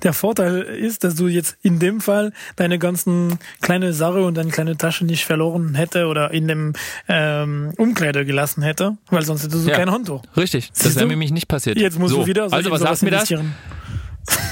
der 0.04 0.13
Vorteil 0.13 0.62
ist, 0.62 1.04
dass 1.04 1.15
du 1.15 1.28
jetzt 1.28 1.58
in 1.62 1.80
dem 1.80 2.01
Fall 2.01 2.32
deine 2.56 2.80
ganzen 2.80 3.38
kleine 3.62 3.93
Sache 3.93 4.23
und 4.23 4.36
deine 4.36 4.49
kleine 4.49 4.75
Tasche 4.75 5.06
nicht 5.06 5.25
verloren 5.25 5.75
hätte 5.75 6.08
oder 6.08 6.32
in 6.32 6.47
dem 6.47 6.73
ähm, 7.08 7.71
Umkleider 7.78 8.25
gelassen 8.25 8.63
hätte, 8.63 8.97
weil 9.10 9.23
sonst 9.23 9.43
hättest 9.43 9.65
du 9.65 9.69
Ja. 9.69 9.78
kein 9.78 9.91
Handtuch. 9.91 10.23
Richtig, 10.36 10.69
das 10.69 10.80
Siehst 10.84 10.95
wäre 10.95 11.04
du? 11.06 11.08
mir 11.08 11.13
nämlich 11.13 11.32
nicht 11.32 11.47
passiert. 11.47 11.78
Jetzt 11.78 11.99
musst 11.99 12.13
so, 12.13 12.21
du 12.21 12.28
wieder 12.28 12.49
so 12.49 12.56
Also, 12.56 12.71
was 12.71 12.82
sagt 12.82 13.04
mir 13.04 13.12
das? 13.12 13.32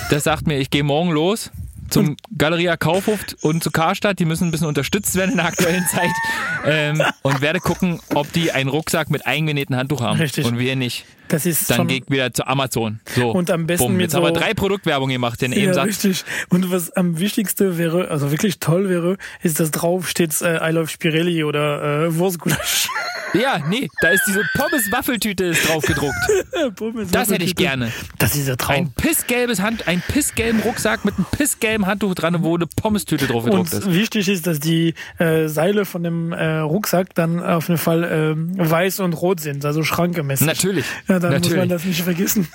Das 0.10 0.24
sagt 0.24 0.46
mir, 0.46 0.60
ich 0.60 0.70
gehe 0.70 0.84
morgen 0.84 1.12
los 1.12 1.50
zum 1.90 2.16
Galeria 2.38 2.78
Kaufhof 2.78 3.20
und 3.42 3.64
zu 3.64 3.72
Karstadt. 3.72 4.20
Die 4.20 4.26
müssen 4.26 4.48
ein 4.48 4.52
bisschen 4.52 4.68
unterstützt 4.68 5.16
werden 5.16 5.32
in 5.32 5.38
der 5.38 5.46
aktuellen 5.48 5.86
Zeit. 5.88 6.10
Ähm, 6.66 7.04
und 7.24 7.42
werde 7.42 7.60
gucken, 7.60 8.00
ob 8.16 8.32
die 8.32 8.54
einen 8.54 8.70
Rucksack 8.70 9.10
mit 9.10 9.28
eingenähten 9.28 9.76
Handtuch 9.76 10.00
haben. 10.00 10.18
Richtig. 10.18 10.46
Und 10.46 10.60
wir 10.60 10.78
nicht. 10.78 11.04
Das 11.28 11.46
ist 11.46 11.70
Dann 11.70 11.90
ich 11.90 12.04
wieder 12.10 12.34
zu 12.34 12.46
Amazon. 12.48 13.00
So. 13.16 13.32
Und 13.32 13.50
am 13.50 13.66
besten 13.66 13.86
Bumm. 13.86 13.94
mit 13.94 14.02
Jetzt 14.04 14.16
haben 14.16 14.24
wir 14.24 14.30
so- 14.30 14.36
drei 14.36 14.54
Produktwerbung 14.54 15.10
gemacht, 15.10 15.42
den 15.42 15.52
eben 15.52 15.68
ja, 15.68 15.74
sagt. 15.74 15.88
richtig. 15.90 16.24
Und 16.50 16.72
was 16.72 16.92
am 16.92 17.20
wichtigsten 17.20 17.78
wäre, 17.78 18.10
also 18.10 18.32
wirklich 18.32 18.60
toll 18.60 18.90
wäre, 18.90 19.18
ist, 19.42 19.60
dass 19.60 19.72
drauf 19.72 20.08
steht 20.10 20.40
äh, 20.42 20.58
I 20.68 20.72
love 20.72 20.88
Spirelli 20.88 21.44
oder 21.44 22.06
äh, 22.06 22.18
Wurstgulasch. 22.18 22.88
Ja, 23.34 23.58
nee, 23.68 23.90
da 24.02 24.10
ist 24.10 24.22
diese 24.28 24.44
Pommes-Waffeltüte 24.56 25.46
ist 25.46 25.68
drauf 25.68 25.84
gedruckt. 25.84 26.14
Pommes, 26.76 27.10
Das 27.10 27.32
hätte 27.32 27.44
ich 27.44 27.56
gerne. 27.56 27.92
Das 28.20 28.36
ist 28.36 28.48
der 28.48 28.58
Traum. 28.58 28.76
Ein 28.76 28.92
pissgelbes 28.92 29.60
Hand, 29.60 29.88
ein 29.88 30.04
pissgelben 30.08 30.62
Rucksack 30.62 31.04
mit 31.04 31.16
einem 31.16 31.26
pissgelben 31.32 31.88
Handtuch 31.88 32.14
dran, 32.14 32.44
wo 32.44 32.56
eine 32.56 32.68
Pommes-Tüte 32.68 33.26
drauf 33.26 33.46
gedruckt 33.46 33.74
ist. 33.74 33.86
Und 33.88 33.96
wichtig 33.96 34.30
ist, 34.30 34.46
dass 34.46 34.60
die 34.60 34.94
äh, 35.18 35.48
Seile 35.48 35.86
von 35.86 36.04
dem 36.04 36.32
äh, 36.32 36.60
Rucksack 36.60 37.16
dann 37.16 37.42
auf 37.44 37.70
jeden 37.70 37.80
Fall 37.80 38.04
ähm, 38.04 38.52
weiß 38.56 39.00
und 39.00 39.14
rot 39.14 39.40
sind, 39.40 39.66
also 39.66 39.82
schrankemäßig. 39.82 40.46
Natürlich. 40.46 40.86
Ja, 41.14 41.20
dann 41.20 41.32
muss 41.32 41.42
Natürlich. 41.42 41.58
man 41.60 41.70
das 41.70 41.86
nicht 41.86 42.02
vergessen. 42.02 42.48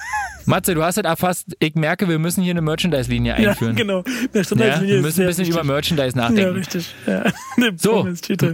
Matze, 0.47 0.75
du 0.75 0.83
hast 0.83 0.97
es 0.99 1.05
erfasst. 1.05 1.47
Ich 1.61 1.75
merke, 1.77 2.09
wir 2.09 2.19
müssen 2.19 2.43
hier 2.43 2.51
eine 2.53 2.61
Merchandise-Linie 2.63 3.41
Ja, 3.41 3.51
einführen. 3.51 3.77
genau. 3.77 4.03
Der 4.03 4.41
Ja, 4.41 4.45
Standardlinie 4.45 4.89
wir 4.95 4.97
ist 4.99 5.03
müssen 5.05 5.21
ein 5.21 5.27
bisschen 5.29 5.45
über 5.47 5.57
wichtig. 5.59 5.69
Merchandise 5.71 6.17
Ja, 6.17 6.23
nachdenken. 6.23 6.55
richtig. 6.57 6.95
Ja. 7.07 7.23
Eine 7.57 7.73
so. 7.77 8.09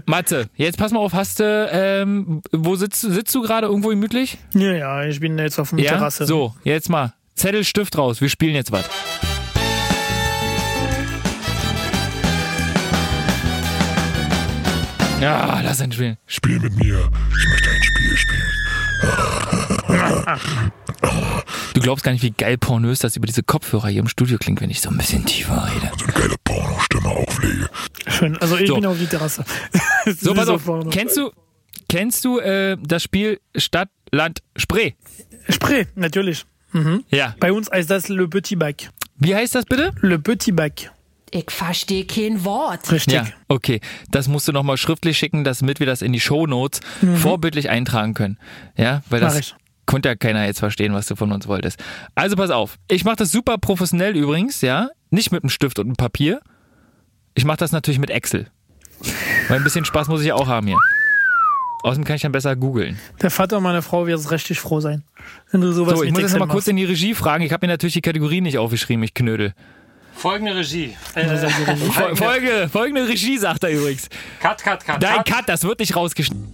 Matze, 0.07 0.47
jetzt 0.57 0.77
pass 0.77 0.93
mal 0.93 0.99
auf, 0.99 1.15
hast 1.15 1.41
du, 1.41 1.69
ähm, 1.73 2.43
wo 2.53 2.75
sitzt, 2.77 3.01
sitzt 3.01 3.35
du 3.35 3.41
gerade 3.43 3.67
irgendwo 3.69 3.89
gemütlich? 3.89 4.37
Ja, 4.53 4.73
ja, 4.73 5.05
ich 5.05 5.21
bin 5.21 5.39
jetzt 5.39 5.59
auf 5.59 5.71
der 5.71 5.79
Ja, 5.81 5.93
Terrasse. 5.93 6.27
so, 6.27 6.55
jetzt 6.65 6.91
mal. 6.91 7.15
Zettel, 7.35 7.65
Stift 7.65 7.97
raus, 7.97 8.21
wir 8.21 8.29
spielen 8.29 8.55
jetzt 8.57 8.73
was. 8.73 8.85
Ja, 15.21 15.61
lass 15.63 15.81
uns 15.81 15.95
spielen. 15.95 16.17
Spiel 16.27 16.59
mit 16.61 16.77
mir. 16.77 16.99
Ich 17.39 17.49
möchte 17.49 17.71
ein 17.71 17.83
Spiel 17.83 18.17
spielen. 18.17 18.43
Du 21.75 21.81
glaubst 21.81 22.05
gar 22.05 22.13
nicht, 22.13 22.23
wie 22.23 22.31
geil 22.31 22.57
pornös 22.59 23.01
das 23.01 23.17
über 23.17 23.27
diese 23.27 23.43
Kopfhörer 23.43 23.89
hier 23.89 24.01
im 24.01 24.09
Studio 24.09 24.39
klingt, 24.39 24.61
wenn 24.61 24.71
ich 24.71 24.81
so 24.81 24.91
ein 24.91 24.97
bisschen 24.97 25.25
tiefer 25.25 25.69
rede. 25.75 25.91
So 25.99 26.05
eine 26.05 26.13
geile 26.15 26.35
Pornostimme 26.45 27.09
auflege. 27.09 27.69
Schön. 28.07 28.37
Also 28.39 28.57
ich 28.57 28.69
So. 28.69 28.75
bin 28.77 28.87
auf 28.87 28.99
die 28.99 29.07
Terrasse. 29.07 29.45
So, 30.21 30.35
pass 30.35 30.49
auf, 30.49 30.63
kennst 30.91 31.17
du, 31.17 31.31
kennst 31.89 32.25
du 32.27 32.39
äh, 32.39 32.77
das 32.81 33.03
Spiel 33.03 33.41
Stadt, 33.57 33.89
Land, 34.13 34.41
Spree? 34.55 34.93
Spree, 35.49 35.87
natürlich. 35.95 36.45
Ja. 37.11 37.35
Bei 37.41 37.53
uns 37.53 37.71
heißt 37.71 37.89
das 37.91 38.09
Le 38.09 38.29
Petit 38.29 38.59
Bac. 38.59 38.91
Wie 39.17 39.35
heißt 39.35 39.55
das 39.55 39.65
bitte? 39.65 39.93
Le 40.03 40.19
Petit 40.19 40.55
Bac. 40.55 40.93
Ich 41.37 41.51
verstehe 41.51 42.05
kein 42.05 42.45
Wort. 42.45 42.93
Richtig. 42.93 43.13
Ja, 43.15 43.27
okay. 43.49 43.81
Das 44.09 44.29
musst 44.29 44.47
du 44.47 44.53
nochmal 44.53 44.77
schriftlich 44.77 45.19
schicken, 45.19 45.43
damit 45.43 45.81
wir 45.81 45.87
das 45.87 46.01
in 46.01 46.13
die 46.13 46.21
Shownotes 46.21 46.81
vorbildlich 47.17 47.71
eintragen 47.71 48.15
können. 48.15 48.39
Ja, 48.77 49.03
weil 49.11 49.21
Mach 49.21 49.31
das 49.31 49.39
ich. 49.41 49.57
konnte 49.85 50.09
ja 50.11 50.15
keiner 50.15 50.47
jetzt 50.47 50.61
verstehen, 50.61 50.95
was 50.95 51.07
du 51.07 51.17
von 51.17 51.33
uns 51.33 51.49
wolltest. 51.49 51.83
Also 52.15 52.37
pass 52.37 52.51
auf. 52.51 52.79
Ich 52.89 53.05
mache 53.05 53.17
das 53.17 53.33
super 53.33 53.59
professionell 53.59 54.17
übrigens, 54.17 54.61
ja. 54.61 54.91
Nicht 55.11 55.33
mit 55.33 55.43
einem 55.43 55.51
Stift 55.51 55.81
und 55.81 55.87
einem 55.87 55.97
Papier. 55.97 56.41
Ich 57.35 57.45
mache 57.45 57.57
das 57.57 57.73
natürlich 57.73 57.99
mit 57.99 58.11
Excel. 58.11 58.47
Weil 59.49 59.57
ein 59.57 59.65
bisschen 59.65 59.85
Spaß 59.85 60.07
muss 60.07 60.21
ich 60.21 60.29
ja 60.29 60.37
auch 60.37 60.47
haben 60.47 60.69
hier. 60.69 60.79
Außerdem 61.83 62.05
kann 62.05 62.15
ich 62.15 62.23
dann 62.23 62.31
besser 62.31 62.55
googeln. 62.55 62.97
Der 63.21 63.33
Vater 63.33 63.59
meiner 63.59 63.83
Frau 63.83 64.07
wird 64.07 64.31
richtig 64.31 64.61
froh 64.61 64.79
sein, 64.79 65.03
wenn 65.51 65.63
du 65.63 65.73
sowas 65.73 65.99
So, 65.99 66.05
ich 66.05 66.13
muss 66.13 66.23
jetzt 66.23 66.39
mal 66.39 66.47
kurz 66.47 66.69
in 66.69 66.77
die 66.77 66.85
Regie 66.85 67.13
fragen. 67.13 67.43
Ich 67.43 67.53
habe 67.53 67.67
mir 67.67 67.73
natürlich 67.73 67.95
die 67.95 68.03
Kategorien 68.03 68.45
nicht 68.45 68.59
aufgeschrieben, 68.59 69.03
ich 69.03 69.15
Knödel. 69.15 69.53
Folgende 70.17 70.55
Regie. 70.57 70.97
Äh, 71.15 71.27
Fol- 71.91 72.17
Folge, 72.17 72.69
folgende 72.73 73.07
Regie, 73.09 73.37
sagt 73.39 73.63
er 73.65 73.71
übrigens. 73.71 74.09
Cut, 74.41 74.63
cut, 74.63 74.85
cut. 74.85 75.01
Nein, 75.01 75.17
cut. 75.17 75.27
Cut, 75.27 75.49
das 75.49 75.65
wird 75.65 75.81
nicht 75.81 75.95
rausgeschnitten. 75.97 76.53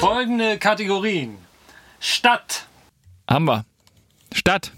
Folgende 0.00 0.58
Kategorien. 0.58 1.38
Stadt, 2.00 2.66
Haben 3.28 3.46
wir. 3.46 3.64
Stadt, 4.34 4.72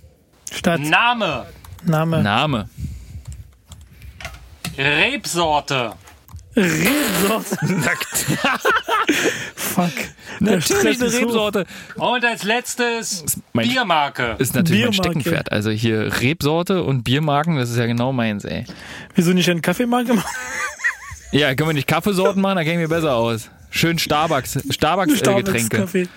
Stadt, 0.53 0.81
Name, 0.81 1.47
Name, 1.83 2.23
Name, 2.23 2.69
Rebsorte, 4.77 5.95
Rebsorte. 6.57 7.57
Fuck. 9.55 9.93
Der 10.41 10.57
Natürlich 10.57 11.01
eine. 11.01 11.13
Rebsorte. 11.13 11.67
und 11.97 12.25
als 12.25 12.43
letztes 12.45 13.25
mein- 13.53 13.69
Biermarke. 13.69 14.37
Ist 14.39 14.55
natürlich 14.55 14.83
mein 14.85 14.91
Biermarke. 14.93 15.21
Steckenpferd. 15.21 15.53
Also 15.53 15.71
hier 15.71 16.21
Rebsorte 16.21 16.83
und 16.83 17.03
Biermarken, 17.05 17.57
das 17.57 17.71
ist 17.71 17.77
ja 17.77 17.87
genau 17.87 18.13
meins, 18.13 18.45
ey. 18.45 18.65
Wieso 19.15 19.33
nicht 19.33 19.49
einen 19.51 19.63
Kaffeemarkt 19.63 20.09
gemacht? 20.09 20.27
Ja, 21.33 21.55
können 21.55 21.69
wir 21.71 21.75
nicht 21.75 21.89
Kaffeesorten 21.89 22.41
machen, 22.41 22.57
da 22.57 22.65
käme 22.65 22.79
mir 22.79 22.89
besser 22.89 23.15
aus. 23.15 23.51
Schön 23.71 23.99
Starbucks, 23.99 24.59
Starbucks-Getränke. 24.71 25.77
Kaffee. 25.79 26.09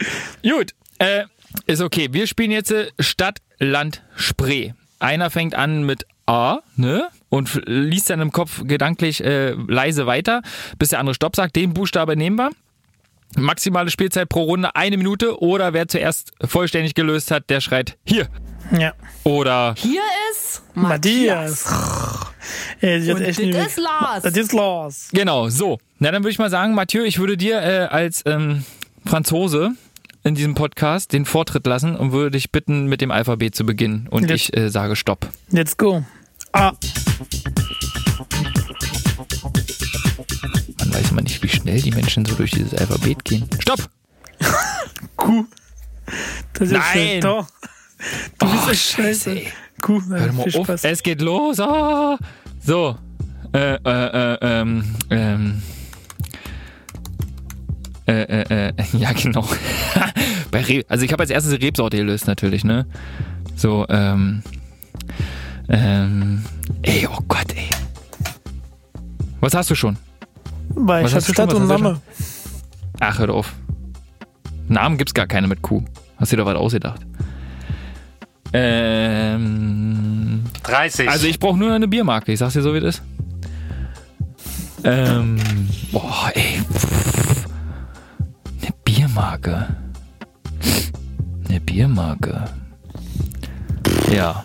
Gut, 0.43 0.73
äh, 0.99 1.23
ist 1.65 1.81
okay. 1.81 2.09
Wir 2.11 2.27
spielen 2.27 2.51
jetzt 2.51 2.71
äh, 2.71 2.87
Stadt, 2.99 3.39
Land, 3.57 4.03
Spree. 4.15 4.71
Einer 4.99 5.29
fängt 5.29 5.55
an 5.55 5.83
mit 5.85 6.05
A, 6.25 6.59
ne? 6.75 7.09
Und 7.29 7.61
liest 7.65 8.09
dann 8.09 8.21
im 8.21 8.31
Kopf 8.31 8.63
gedanklich 8.65 9.23
äh, 9.23 9.51
leise 9.51 10.07
weiter, 10.07 10.41
bis 10.79 10.89
der 10.89 10.99
andere 10.99 11.13
Stopp 11.13 11.35
sagt. 11.35 11.55
Den 11.55 11.73
Buchstabe 11.73 12.15
nehmen 12.17 12.37
wir. 12.37 12.49
Maximale 13.37 13.91
Spielzeit 13.91 14.27
pro 14.27 14.41
Runde 14.43 14.75
eine 14.75 14.97
Minute 14.97 15.39
oder 15.39 15.73
wer 15.73 15.87
zuerst 15.87 16.31
vollständig 16.43 16.95
gelöst 16.95 17.29
hat, 17.29 17.49
der 17.51 17.61
schreit 17.61 17.95
hier. 18.03 18.27
Ja. 18.75 18.93
Oder 19.23 19.75
Hier 19.77 20.01
ist 20.31 20.63
Matthias. 20.73 21.65
Ey, 22.81 23.11
Und 23.11 23.21
echt 23.21 23.39
das 23.39 23.67
ist 23.67 23.77
Lars. 23.77 24.23
Das 24.23 24.35
ist 24.35 24.53
Lars. 24.53 25.09
Genau, 25.13 25.49
so. 25.49 25.77
Na, 25.99 26.11
dann 26.11 26.23
würde 26.23 26.31
ich 26.31 26.39
mal 26.39 26.49
sagen, 26.49 26.73
Mathieu, 26.73 27.03
ich 27.03 27.19
würde 27.19 27.37
dir 27.37 27.61
äh, 27.61 27.85
als 27.91 28.23
ähm, 28.25 28.63
Franzose 29.05 29.71
in 30.23 30.35
diesem 30.35 30.55
Podcast 30.55 31.13
den 31.13 31.25
Vortritt 31.25 31.65
lassen 31.67 31.95
und 31.95 32.11
würde 32.11 32.31
dich 32.31 32.51
bitten, 32.51 32.87
mit 32.87 33.01
dem 33.01 33.11
Alphabet 33.11 33.55
zu 33.55 33.65
beginnen. 33.65 34.07
Und 34.09 34.29
Ja. 34.29 34.35
ich 34.35 34.55
äh, 34.57 34.69
sage 34.69 34.95
Stopp. 34.95 35.27
Let's 35.51 35.77
go. 35.77 36.03
A. 36.53 36.71
Man 40.79 40.93
weiß 40.93 41.11
immer 41.11 41.21
nicht, 41.21 41.41
wie 41.43 41.49
schnell 41.49 41.81
die 41.81 41.91
Menschen 41.91 42.25
so 42.25 42.35
durch 42.35 42.51
dieses 42.51 42.73
Alphabet 42.73 43.23
gehen. 43.25 43.47
Stopp! 43.59 43.89
Q. 45.15 45.45
Das 46.53 46.67
ist 46.69 46.71
Nein. 46.73 46.83
schön. 46.93 47.21
Doch. 47.21 47.47
Du 48.39 48.45
bist 48.49 48.63
Oh, 48.67 48.69
echt 48.71 48.81
scheiße. 48.91 49.31
ey. 49.31 49.47
Q. 49.81 50.01
Hör 50.09 50.33
mal 50.33 50.43
auf, 50.43 50.51
Spaß. 50.65 50.83
es 50.85 51.03
geht 51.03 51.21
los. 51.21 51.59
Ah. 51.59 52.17
So. 52.61 52.97
Äh, 53.53 53.75
äh, 53.75 53.79
äh, 53.85 54.37
ähm, 54.41 54.95
ähm. 55.09 55.61
Äh, 58.07 58.21
äh, 58.23 58.69
äh, 58.69 58.73
ja, 58.97 59.11
genau. 59.13 59.47
Also 60.87 61.05
ich 61.05 61.11
habe 61.11 61.21
als 61.21 61.29
erstes 61.29 61.53
Rebsorte 61.61 61.97
gelöst 61.97 62.25
natürlich, 62.25 62.63
ne? 62.63 62.87
So, 63.55 63.85
ähm. 63.87 64.41
Ähm. 65.69 66.43
Ey, 66.81 67.07
oh 67.07 67.19
Gott, 67.27 67.53
ey. 67.55 67.69
Was 69.39 69.53
hast 69.53 69.69
du 69.69 69.75
schon? 69.75 69.97
Weil 70.69 71.03
Was 71.03 71.11
ich 71.11 71.17
du 71.17 71.23
schon? 71.25 71.33
Stadt 71.33 71.53
und 71.53 71.61
du 71.61 71.67
Name. 71.67 72.01
Ach, 72.99 73.19
hör 73.19 73.29
auf. 73.29 73.53
Namen 74.67 74.97
gibt's 74.97 75.13
gar 75.13 75.27
keine 75.27 75.47
mit 75.47 75.61
Q. 75.61 75.83
Hast 76.17 76.31
dir 76.31 76.37
doch 76.37 76.45
was 76.45 76.55
ausgedacht. 76.55 77.01
Ähm, 78.51 80.43
30. 80.63 81.07
also 81.07 81.27
ich 81.27 81.39
brauche 81.39 81.57
nur 81.57 81.71
eine 81.71 81.87
Biermarke. 81.87 82.31
Ich 82.31 82.39
sag's 82.39 82.53
dir 82.53 82.63
so, 82.63 82.73
wie 82.73 82.79
das 82.79 82.95
ist. 82.95 83.03
Ähm, 84.83 85.37
boah, 85.91 86.31
ey. 86.33 86.61
Eine 88.61 88.73
Biermarke. 88.83 89.67
Eine 91.47 91.59
Biermarke. 91.61 92.45
Ja, 94.11 94.43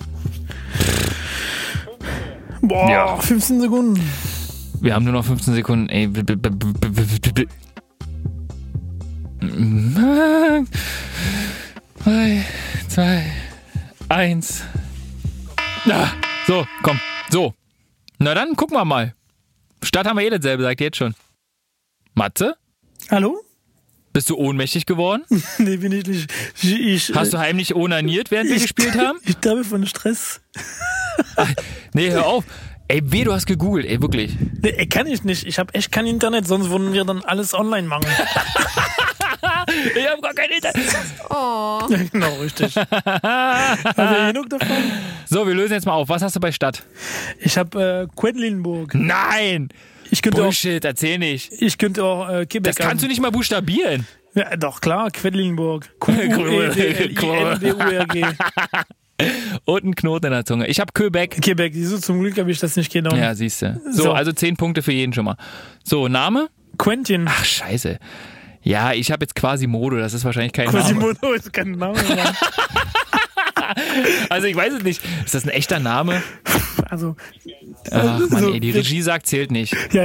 Boah, 2.68 2.90
Ja. 2.90 3.16
15 3.18 3.60
Sekunden. 3.60 4.00
wir 4.80 4.94
haben 4.94 5.04
nur 5.04 5.12
noch 5.12 5.24
15 5.24 5.54
Sekunden. 5.54 5.88
Ey. 5.88 6.08
Drei, 12.04 12.44
zwei, 12.88 13.32
eins. 14.08 14.62
Ah, 15.86 16.08
so, 16.46 16.66
komm. 16.82 16.98
So. 17.30 17.54
Na 18.18 18.34
dann 18.34 18.56
gucken 18.56 18.76
wir 18.76 18.84
mal. 18.84 19.14
Stadt 19.82 20.06
haben 20.06 20.18
wir 20.18 20.24
eh 20.26 20.30
dasselbe, 20.30 20.62
sagt 20.62 20.80
ihr 20.80 20.86
jetzt 20.86 20.96
schon. 20.96 21.14
Matze? 22.14 22.56
Hallo? 23.10 23.38
Bist 24.12 24.30
du 24.30 24.36
ohnmächtig 24.36 24.86
geworden? 24.86 25.24
Nee, 25.58 25.76
bin 25.76 25.92
ich 25.92 26.06
nicht. 26.06 26.32
Ich, 26.62 26.72
ich, 27.10 27.14
Hast 27.14 27.32
du 27.32 27.38
heimlich 27.38 27.74
onaniert, 27.74 28.30
während 28.30 28.48
wir 28.48 28.56
ich, 28.56 28.62
gespielt 28.62 28.94
haben? 28.98 29.18
Ich 29.24 29.32
sterbe 29.36 29.64
von 29.64 29.86
Stress. 29.86 30.40
Nee, 31.92 32.10
hör 32.10 32.26
auf. 32.26 32.44
Ey, 32.86 33.00
weh, 33.04 33.24
du 33.24 33.32
hast 33.32 33.46
gegoogelt, 33.46 33.86
ey, 33.86 34.02
wirklich. 34.02 34.36
Nee, 34.60 34.86
kann 34.86 35.06
ich 35.06 35.24
nicht. 35.24 35.46
Ich 35.46 35.58
habe 35.58 35.72
echt 35.74 35.90
kein 35.90 36.06
Internet, 36.06 36.46
sonst 36.46 36.68
würden 36.68 36.92
wir 36.92 37.04
dann 37.04 37.24
alles 37.24 37.54
online 37.54 37.88
machen. 37.88 38.06
Ich 39.96 40.06
hab 40.06 40.20
gar 40.22 40.34
kein 40.34 40.50
Internet. 40.50 40.86
Oh. 41.30 41.80
Ja, 41.88 41.98
genau, 42.12 42.34
richtig. 42.40 42.74
Wir 42.76 44.32
genug 44.32 44.50
davon? 44.50 44.76
So, 45.26 45.46
wir 45.46 45.54
lösen 45.54 45.72
jetzt 45.72 45.86
mal 45.86 45.94
auf. 45.94 46.08
Was 46.08 46.22
hast 46.22 46.36
du 46.36 46.40
bei 46.40 46.52
Stadt? 46.52 46.82
Ich 47.38 47.56
habe 47.56 48.08
äh, 48.12 48.14
Quedlinburg. 48.14 48.94
Nein! 48.94 49.68
Ich 50.10 50.20
könnte 50.22 50.42
auch, 50.42 50.46
Bullshit, 50.46 50.84
erzähl 50.84 51.18
nicht. 51.18 51.50
ich 51.60 51.78
könnte 51.78 52.04
auch 52.04 52.28
äh, 52.28 52.46
Quebec 52.46 52.76
Das 52.76 52.86
kannst 52.86 53.02
du 53.02 53.08
nicht 53.08 53.20
mal 53.20 53.30
buchstabieren. 53.30 54.06
Ja, 54.34 54.56
doch, 54.56 54.80
klar, 54.80 55.10
Quedlinburg. 55.10 55.88
Q-U-E-D-L-I-N-B-U-R-G. 56.00 58.24
Und 59.64 59.84
ein 59.84 59.94
Knoten 59.94 60.26
in 60.26 60.32
der 60.32 60.44
Zunge. 60.44 60.66
Ich 60.66 60.80
hab 60.80 60.94
Quebec. 60.94 61.40
Quebec, 61.40 61.72
du, 61.72 62.00
zum 62.00 62.20
Glück 62.20 62.36
habe 62.38 62.50
ich 62.50 62.58
das 62.58 62.76
nicht 62.76 62.92
genommen. 62.92 63.18
Ja, 63.18 63.34
siehst 63.34 63.62
du. 63.62 63.80
So, 63.92 64.04
So. 64.04 64.12
also 64.12 64.32
10 64.32 64.56
Punkte 64.56 64.82
für 64.82 64.92
jeden 64.92 65.12
schon 65.12 65.24
mal. 65.24 65.36
So, 65.84 66.08
Name? 66.08 66.48
Quentin. 66.78 67.26
Ach, 67.28 67.44
scheiße. 67.44 67.98
Ja, 68.62 68.92
ich 68.92 69.12
habe 69.12 69.22
jetzt 69.24 69.34
Quasimodo, 69.34 69.96
das 69.98 70.14
ist 70.14 70.24
wahrscheinlich 70.24 70.52
kein 70.52 70.66
Name. 70.66 70.78
Quasimodo 70.78 71.32
ist 71.32 71.52
kein 71.52 71.72
Name. 71.72 71.94
Also 74.28 74.46
ich 74.46 74.56
weiß 74.56 74.72
es 74.74 74.82
nicht. 74.82 75.00
Ist 75.24 75.34
das 75.34 75.44
ein 75.44 75.50
echter 75.50 75.78
Name? 75.80 76.22
Also, 76.90 77.16
Ach 77.90 78.18
Mann, 78.30 78.42
So, 78.42 78.52
ey, 78.52 78.60
die 78.60 78.70
Regie 78.70 79.02
sagt, 79.02 79.26
zählt 79.26 79.50
nicht. 79.50 79.74
ja, 79.92 80.04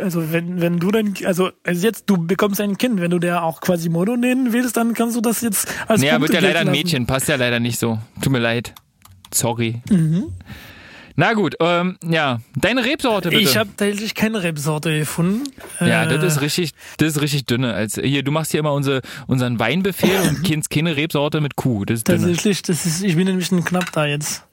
also 0.00 0.32
wenn, 0.32 0.60
wenn 0.60 0.78
du 0.78 0.90
dann, 0.90 1.14
also, 1.24 1.50
also 1.64 1.86
jetzt, 1.86 2.04
du 2.10 2.16
bekommst 2.26 2.60
ein 2.60 2.78
Kind, 2.78 3.00
wenn 3.00 3.10
du 3.10 3.18
der 3.18 3.42
auch 3.42 3.60
Quasimodo 3.60 4.16
nennen 4.16 4.52
willst, 4.52 4.76
dann 4.76 4.94
kannst 4.94 5.16
du 5.16 5.20
das 5.20 5.40
jetzt 5.40 5.68
als 5.86 6.00
Naja, 6.00 6.14
Punkte 6.18 6.32
wird 6.34 6.42
ja 6.42 6.48
leider 6.48 6.60
ein. 6.60 6.70
Mädchen, 6.70 7.06
passt 7.06 7.28
ja 7.28 7.36
leider 7.36 7.60
nicht 7.60 7.78
so. 7.78 7.98
Tut 8.22 8.32
mir 8.32 8.38
leid. 8.38 8.74
Sorry. 9.32 9.82
Mhm. 9.90 10.28
Na 11.20 11.32
gut, 11.32 11.56
ähm, 11.58 11.98
ja, 12.08 12.38
deine 12.54 12.84
Rebsorte 12.84 13.30
bitte. 13.30 13.42
Ich 13.42 13.56
habe 13.56 13.70
tatsächlich 13.76 14.14
keine 14.14 14.40
Rebsorte 14.44 14.96
gefunden. 15.00 15.50
ja, 15.80 16.04
Äh, 16.04 16.16
das 16.16 16.34
ist 16.36 16.40
richtig, 16.42 16.70
das 16.98 17.08
ist 17.16 17.20
richtig 17.20 17.44
dünne. 17.46 17.74
Als 17.74 17.96
hier, 18.00 18.22
du 18.22 18.30
machst 18.30 18.52
hier 18.52 18.60
immer 18.60 18.72
unsere, 18.72 19.00
unseren 19.26 19.58
Weinbefehl 19.58 20.28
und 20.28 20.42
kennst 20.46 20.70
keine 20.70 20.94
Rebsorte 20.94 21.40
mit 21.40 21.56
Kuh. 21.56 21.84
Das 21.84 21.98
ist 21.98 22.08
dünne. 22.08 22.18
Tatsächlich, 22.20 22.62
das 22.62 22.86
ist, 22.86 23.02
ich 23.02 23.16
bin 23.16 23.26
ein 23.28 23.36
bisschen 23.36 23.64
knapp 23.64 23.90
da 23.90 24.06
jetzt. 24.06 24.44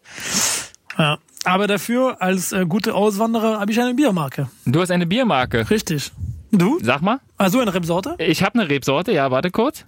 Ja. 0.97 1.19
Aber 1.43 1.67
dafür, 1.67 2.19
als 2.19 2.51
äh, 2.51 2.65
gute 2.65 2.95
Auswanderer, 2.95 3.60
habe 3.60 3.71
ich 3.71 3.80
eine 3.80 3.93
Biermarke. 3.93 4.49
Du 4.65 4.82
hast 4.82 4.89
eine 4.89 5.06
Biermarke. 5.06 5.69
Richtig. 5.69 6.12
Du? 6.51 6.80
Sag 6.82 7.04
mal, 7.04 7.19
Also 7.38 7.60
eine 7.60 7.75
Rebsorte? 7.75 8.15
ich 8.17 8.41
habe 8.41 8.60
eine 8.60 8.69
Rebsorte. 8.71 9.12
Ja, 9.12 9.30
warte 9.30 9.51
kurz. 9.51 9.86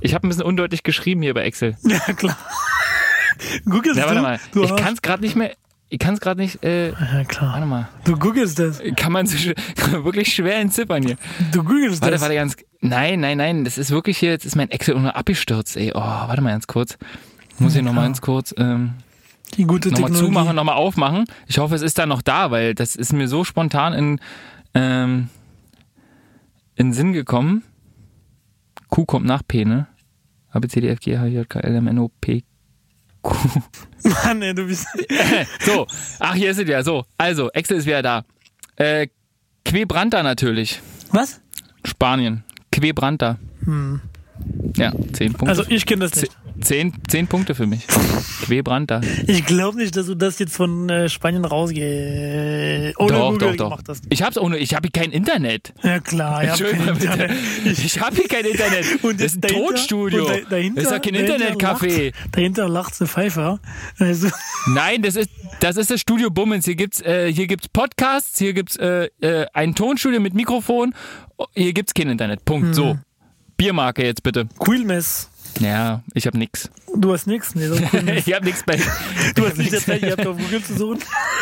Ich 0.00 0.14
habe 0.14 0.26
ein 0.26 0.28
bisschen 0.28 0.44
undeutlich 0.44 0.84
geschrieben 0.84 1.22
hier 1.22 1.34
bei 1.34 1.42
Excel. 1.42 1.76
Ja, 1.82 1.98
klar. 2.12 2.36
Googelst 3.64 3.98
Ja, 3.98 4.04
warte 4.04 4.16
du? 4.16 4.22
mal. 4.22 4.40
du 4.52 4.62
Ich 4.62 4.76
kann 4.76 4.94
es 4.94 5.02
gerade 5.02 5.22
nicht 5.24 5.34
mehr. 5.34 5.52
Ich 5.90 5.98
kann 5.98 6.14
es 6.14 6.20
gerade 6.20 6.40
nicht. 6.40 6.62
Äh, 6.64 6.90
Ja, 6.90 7.24
klar. 7.24 7.54
warte 7.54 7.66
mal. 7.66 7.88
Du 8.04 8.16
googelst 8.18 8.58
das. 8.58 8.80
Kann 8.96 9.12
man 9.12 9.26
so 9.26 9.36
kann 9.76 9.92
man 9.92 10.04
wirklich 10.04 10.32
schwer 10.34 10.56
entziffern 10.58 11.02
hier. 11.02 11.16
Du 11.52 11.62
googelst 11.64 12.02
Warte, 12.02 12.12
das. 12.12 12.20
warte 12.20 12.34
ganz. 12.34 12.56
Nein, 12.80 13.20
nein, 13.20 13.38
nein. 13.38 13.64
Das 13.64 13.78
ist 13.78 13.90
wirklich 13.90 14.18
hier. 14.18 14.30
Jetzt 14.30 14.44
ist 14.44 14.54
mein 14.56 14.70
Excel 14.70 14.98
nur 14.98 15.16
abgestürzt. 15.16 15.76
Ey, 15.76 15.92
oh, 15.94 15.98
warte 16.00 16.42
mal 16.42 16.50
ganz 16.50 16.66
kurz. 16.66 16.98
Muss 17.58 17.74
ich 17.74 17.82
noch 17.82 17.92
mal 17.94 18.02
ganz 18.02 18.20
kurz 18.20 18.54
ähm, 18.58 18.94
Die 19.56 19.64
gute 19.64 19.88
nochmal 19.88 20.10
Technologie. 20.10 20.26
zumachen, 20.34 20.56
nochmal 20.56 20.76
aufmachen. 20.76 21.24
Ich 21.46 21.58
hoffe, 21.58 21.74
es 21.74 21.82
ist 21.82 21.98
da 21.98 22.06
noch 22.06 22.22
da, 22.22 22.50
weil 22.50 22.74
das 22.74 22.94
ist 22.94 23.12
mir 23.12 23.26
so 23.26 23.42
spontan 23.44 23.94
in 23.94 24.20
ähm, 24.74 25.28
in 26.76 26.92
Sinn 26.92 27.12
gekommen. 27.14 27.64
Q 28.90 29.04
kommt 29.06 29.26
nach 29.26 29.42
P, 29.46 29.64
ne? 29.64 29.86
A, 30.50 30.60
B, 30.60 30.68
C, 30.68 30.80
D, 30.80 30.88
F, 30.88 31.00
G, 31.00 31.18
H, 31.18 31.26
J, 31.26 31.48
K, 31.48 31.60
L, 31.60 31.74
M, 31.74 31.88
N, 31.88 31.98
O, 31.98 32.10
P, 32.20 32.44
Mann, 34.24 34.42
ey, 34.42 34.54
du 34.54 34.66
bist. 34.66 34.86
So, 35.60 35.86
ach, 36.18 36.34
hier 36.34 36.50
ist 36.50 36.58
es 36.58 36.68
ja. 36.68 36.82
So, 36.82 37.04
also, 37.16 37.50
Excel 37.50 37.78
ist 37.78 37.86
wieder 37.86 38.02
da. 38.02 38.24
Äh, 38.76 39.08
Quebranta 39.64 40.22
natürlich. 40.22 40.80
Was? 41.10 41.40
Spanien. 41.84 42.44
Quebranta. 42.72 43.38
Ja, 44.76 44.92
zehn 45.12 45.32
Punkte. 45.32 45.48
Also 45.48 45.64
ich 45.68 45.84
kenne 45.84 46.08
das 46.08 46.20
nicht. 46.20 46.32
Zehn, 46.60 46.92
zehn 47.08 47.26
Punkte 47.26 47.54
für 47.54 47.66
mich. 47.66 47.86
Quebranta. 48.42 49.00
Ich 49.26 49.44
glaube 49.46 49.78
nicht, 49.78 49.96
dass 49.96 50.06
du 50.06 50.14
das 50.14 50.38
jetzt 50.38 50.54
von 50.54 50.88
äh, 50.88 51.08
Spanien 51.08 51.44
rausgehst. 51.44 52.98
Ohne 52.98 53.12
Doch, 53.12 53.32
Google 53.32 53.56
doch, 53.56 53.70
doch. 53.70 53.82
hast. 53.88 54.04
Ich 54.08 54.22
hab's 54.22 54.38
ohne, 54.38 54.58
ich 54.58 54.74
habe 54.74 54.88
hier 54.92 55.02
kein 55.02 55.12
Internet. 55.12 55.72
Ja 55.82 56.00
klar, 56.00 56.44
ich 56.44 56.50
hab 56.50 56.58
kein. 56.58 56.88
Internet. 56.88 57.30
Ich 57.64 58.00
habe 58.00 58.16
hier 58.16 58.28
kein 58.28 58.44
Internet. 58.44 58.86
Und 59.02 59.20
das 59.20 59.26
ist 59.32 59.36
ein 59.36 59.40
dahinter- 59.42 59.66
Tonstudio. 59.74 60.26
da- 60.26 60.50
dahinter- 60.50 60.82
das 60.82 60.84
ist 60.84 60.90
ja 60.92 60.98
kein 60.98 61.14
Internetcafé. 61.14 62.12
Dahinter 62.32 62.68
lacht 62.68 62.98
der 63.00 63.06
Pfeifer. 63.06 63.60
Also, 63.98 64.28
Nein, 64.74 65.02
das 65.02 65.16
ist, 65.16 65.30
das 65.60 65.76
ist 65.76 65.90
das 65.90 66.00
Studio 66.00 66.30
Bummens. 66.30 66.64
Hier 66.64 66.74
gibt's, 66.76 67.00
äh, 67.00 67.32
hier 67.32 67.46
gibt's 67.46 67.68
Podcasts, 67.68 68.38
hier 68.38 68.52
gibt's 68.52 68.76
äh, 68.76 69.08
äh, 69.20 69.46
ein 69.52 69.74
Tonstudio 69.74 70.20
mit 70.20 70.34
Mikrofon. 70.34 70.94
Hier 71.54 71.72
gibt's 71.72 71.94
kein 71.94 72.08
Internet. 72.08 72.44
Punkt. 72.44 72.74
So. 72.74 72.98
Biermarke 73.56 74.04
jetzt 74.04 74.22
bitte. 74.22 74.48
Quilmes. 74.60 75.30
Ja, 75.60 76.02
ich 76.14 76.26
hab 76.26 76.34
nix. 76.34 76.70
Du 76.94 77.12
hast 77.12 77.26
nichts, 77.26 77.54
nee, 77.54 77.66
ich 78.16 78.32
hab 78.32 78.44
nix 78.44 78.62
bei. 78.64 78.76
Du 79.34 79.46
hast 79.46 79.56
nicht 79.58 79.72
nix. 79.72 79.84
Zeit 79.84 80.00
gehabt, 80.02 80.26
auf 80.26 80.36
Google 80.36 80.62
zu 80.62 80.76
suchen. 80.76 80.98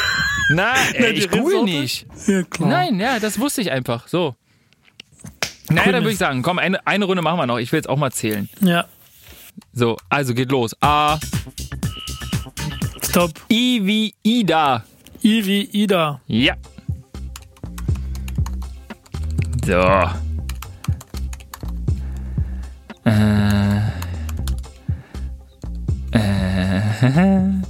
Na, 0.51 0.75
ich 1.13 1.29
google 1.31 1.65
nicht. 1.65 2.07
Ja, 2.27 2.43
klar. 2.45 2.69
Nein, 2.69 3.01
ja, 3.01 3.19
das 3.19 3.39
wusste 3.39 3.61
ich 3.63 3.71
einfach. 3.71 4.07
So. 4.09 4.35
Naja, 5.69 5.93
dann 5.93 6.03
würde 6.05 6.13
ich 6.13 6.19
sagen, 6.19 6.43
komm, 6.43 6.59
eine, 6.59 6.87
eine 6.87 7.05
Runde 7.05 7.23
machen 7.23 7.39
wir 7.39 7.47
noch. 7.47 7.59
Ich 7.59 7.73
will 7.73 7.79
jetzt 7.79 7.89
auch 7.89 7.97
mal 7.99 8.13
zählen. 8.13 8.49
Ja, 8.61 8.85
So, 9.73 9.97
also 10.09 10.33
geht 10.35 10.51
los. 10.53 10.77
A, 10.81 11.19
stopp. 13.03 13.33
I 13.51 13.81
wie 13.85 14.15
Ida. 14.23 14.85
I 15.25 15.45
wie 15.45 15.63
Ida. 15.73 16.21
Ja. 16.29 16.55
So. 19.67 19.83
Äh. 23.05 23.66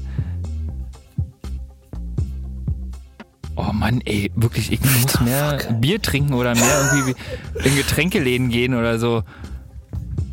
Oh 3.59 3.73
Mann, 3.73 4.03
ey, 4.05 4.31
wirklich, 4.37 4.71
ich 4.71 4.81
muss 4.83 5.19
mehr 5.23 5.57
Bier 5.81 6.03
trinken 6.03 6.35
oder 6.35 6.55
mehr 6.55 6.91
irgendwie 6.93 7.15
in 7.67 7.75
Getränkeläden 7.75 8.51
gehen 8.51 8.75
oder 8.75 8.99
so. 8.99 9.23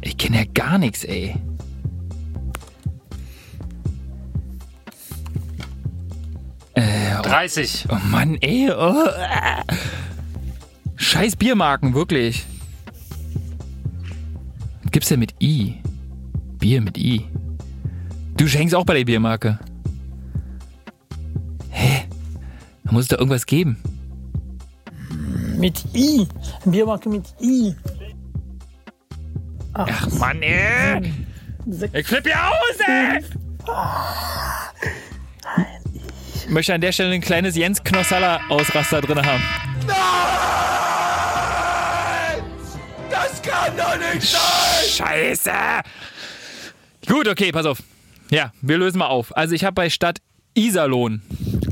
Ich 0.02 0.18
kenne 0.18 0.40
ja 0.40 0.44
gar 0.54 0.78
nichts, 0.78 1.06
ey. 1.06 1.34
30. 7.34 7.88
Oh 7.90 7.98
Mann, 8.12 8.38
ey. 8.42 8.70
Oh. 8.72 9.08
ah. 9.08 9.64
Scheiß 10.96 11.36
Biermarken, 11.36 11.94
wirklich. 11.96 12.46
Was 14.84 14.92
gibt's 14.92 15.10
denn 15.10 15.20
mit 15.20 15.34
I? 15.42 15.82
Bier 16.60 16.82
mit 16.82 16.98
I. 16.98 17.26
Du 18.38 18.48
schenkst 18.48 18.76
auch 18.76 18.86
bei 18.86 18.96
der 18.96 19.06
Biermarke. 19.06 19.60
Hä? 21.70 22.06
Da 22.84 22.92
muss 22.92 23.04
es 23.04 23.08
da 23.10 23.18
irgendwas 23.18 23.46
geben. 23.46 23.78
Mit 25.58 25.84
I. 25.94 26.28
Biermarke 26.66 27.10
mit 27.10 27.26
I. 27.42 27.76
Ach 29.74 30.08
Mann, 30.12 30.42
ey. 30.42 31.14
Ich 31.94 32.08
flipp 32.08 32.26
hier 32.26 32.36
aus, 32.36 32.80
ey. 32.88 33.24
Ich 36.36 36.50
möchte 36.50 36.74
an 36.74 36.82
der 36.82 36.92
Stelle 36.92 37.14
ein 37.14 37.22
kleines 37.22 37.56
Jens 37.56 37.84
Knossalla 37.84 38.42
Ausraster 38.50 39.02
drin 39.02 39.26
haben. 39.26 39.42
doch 43.78 43.98
nicht 43.98 44.28
sein! 44.28 44.42
Scheiße! 44.90 45.52
Gut, 47.08 47.28
okay, 47.28 47.52
pass 47.52 47.66
auf. 47.66 47.84
Ja, 48.30 48.52
wir 48.62 48.78
lösen 48.78 49.00
mal 49.00 49.08
auf. 49.08 49.36
Also 49.36 49.54
ich 49.56 49.64
habe 49.64 49.76
bei 49.76 49.90
Stadt 49.90 50.20
Iserlohn. 50.56 51.22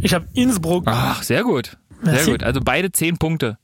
Ich 0.01 0.13
habe 0.13 0.27
Innsbruck. 0.33 0.83
Ach, 0.87 1.23
sehr 1.23 1.43
gut. 1.43 1.77
Sehr 2.03 2.13
Merci. 2.13 2.31
gut. 2.31 2.43
Also 2.43 2.61
beide 2.63 2.91
zehn 2.91 3.17
Punkte. 3.17 3.57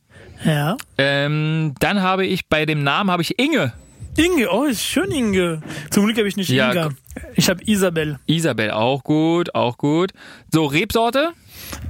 Ja. 0.45 0.77
Ähm, 0.97 1.73
dann 1.79 2.01
habe 2.01 2.25
ich 2.25 2.47
bei 2.47 2.65
dem 2.65 2.83
Namen 2.83 3.09
habe 3.09 3.21
ich 3.23 3.39
Inge. 3.39 3.73
Inge, 4.15 4.49
oh, 4.51 4.63
ist 4.65 4.83
schön 4.83 5.11
Inge. 5.11 5.61
Zum 5.91 6.05
Glück 6.05 6.17
habe 6.17 6.27
ich 6.27 6.37
nicht 6.37 6.49
Ja, 6.49 6.71
Inga. 6.71 6.89
Ich 7.35 7.49
habe 7.49 7.63
Isabel. 7.65 8.19
Isabel, 8.25 8.71
auch 8.71 9.03
gut, 9.03 9.53
auch 9.55 9.77
gut. 9.77 10.11
So, 10.51 10.65
Rebsorte? 10.65 11.31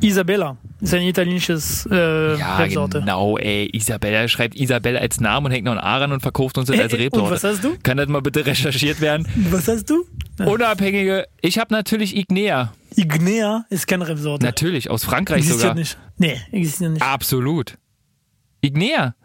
Isabella. 0.01 0.57
Ist 0.79 0.93
ein 0.93 1.01
italienisches 1.01 1.87
äh, 1.91 2.37
Ja, 2.37 2.57
Rebsorte. 2.57 2.99
genau, 2.99 3.37
ey. 3.37 3.67
Isabel, 3.73 4.13
er 4.13 4.27
schreibt 4.27 4.55
Isabel 4.55 4.95
als 4.97 5.19
Namen 5.19 5.47
und 5.47 5.51
hängt 5.51 5.65
noch 5.65 5.71
ein 5.71 5.79
A 5.79 5.97
ran 5.97 6.11
und 6.11 6.19
verkauft 6.21 6.57
uns 6.59 6.67
das 6.67 6.77
Äh, 6.77 6.81
als 6.83 6.93
äh, 6.93 6.97
und 6.97 7.01
Rebsorte. 7.01 7.31
was 7.31 7.43
hast 7.43 7.63
du? 7.63 7.75
Kann 7.81 7.97
das 7.97 8.07
mal 8.07 8.21
bitte 8.21 8.45
recherchiert 8.45 9.01
werden? 9.01 9.27
Was 9.49 9.67
hast 9.67 9.89
du? 9.89 10.05
Unabhängige, 10.45 11.25
ich 11.41 11.57
habe 11.57 11.73
natürlich 11.73 12.15
Ignea. 12.15 12.73
Ignea 12.95 13.65
ist 13.71 13.87
keine 13.87 14.07
Rebsorte. 14.07 14.45
Natürlich, 14.45 14.89
aus 14.91 15.03
Frankreich 15.03 15.37
Existiert 15.39 15.61
sogar. 15.61 15.75
nicht. 15.75 15.97
Nee, 16.17 16.39
existiert 16.51 16.91
nicht. 16.93 17.01
Absolut. 17.01 17.77
Ignea. 18.61 19.15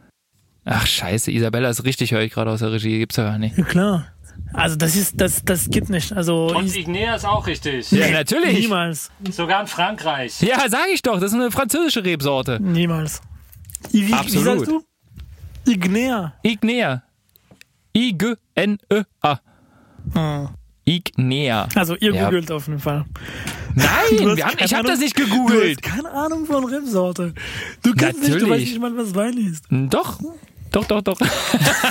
Ach 0.64 0.86
scheiße, 0.86 1.30
Isabella 1.32 1.68
ist 1.70 1.84
richtig, 1.84 2.12
höre 2.12 2.20
ich 2.22 2.32
gerade 2.32 2.50
aus 2.50 2.61
der 2.61 2.72
Regie. 2.72 2.98
Gibt's 2.98 3.16
ja 3.16 3.24
gar 3.24 3.38
nicht. 3.38 3.59
Ja, 3.59 3.64
klar. 3.64 4.07
Also 4.54 4.76
das 4.76 4.96
ist, 4.96 5.20
das, 5.20 5.42
das 5.44 5.70
geht 5.70 5.88
nicht. 5.88 6.12
Also 6.12 6.48
Und 6.54 6.76
Ignea 6.76 7.14
ist 7.16 7.24
auch 7.24 7.46
richtig. 7.46 7.90
Ja, 7.90 8.10
natürlich. 8.10 8.58
niemals. 8.60 9.10
Sogar 9.30 9.62
in 9.62 9.66
Frankreich. 9.66 10.40
Ja, 10.42 10.68
sag 10.68 10.88
ich 10.92 11.00
doch, 11.02 11.18
das 11.20 11.32
ist 11.32 11.34
eine 11.38 11.50
französische 11.50 12.04
Rebsorte. 12.04 12.60
Niemals. 12.60 13.22
I, 13.92 14.02
wie, 14.02 14.08
wie 14.08 14.12
Absolut. 14.12 14.44
sagst 14.66 14.66
du? 14.70 14.82
Ignea. 15.70 16.34
Ignea. 16.42 17.02
I-G-N-E-A. 17.96 19.38
Hm. 20.14 20.48
Ignea. 20.84 21.68
Also 21.74 21.94
ihr 21.96 22.12
Ja. 22.14 22.24
googelt 22.26 22.50
auf 22.50 22.66
jeden 22.66 22.80
Fall. 22.80 23.04
Nein, 23.74 23.86
Du 24.18 24.30
haben, 24.42 24.56
ich 24.58 24.74
habe 24.74 24.86
das 24.88 24.98
nicht 24.98 25.18
Du 25.18 25.24
gegoogelt. 25.24 25.78
hast 25.80 25.94
keine 25.96 26.10
Ahnung 26.10 26.44
von 26.44 26.64
Rebsorte. 26.64 27.32
Du 27.82 27.94
kannst 27.94 28.20
nicht, 28.20 28.30
du 28.30 28.34
weißt 28.34 28.42
Natürlich. 28.42 28.70
nicht 28.70 28.80
mal, 28.80 28.96
was 28.96 29.14
Wein 29.14 29.38
ist. 29.38 29.64
Doch. 29.70 30.18
Doch, 30.72 30.84
doch, 30.86 31.02
doch. 31.02 31.18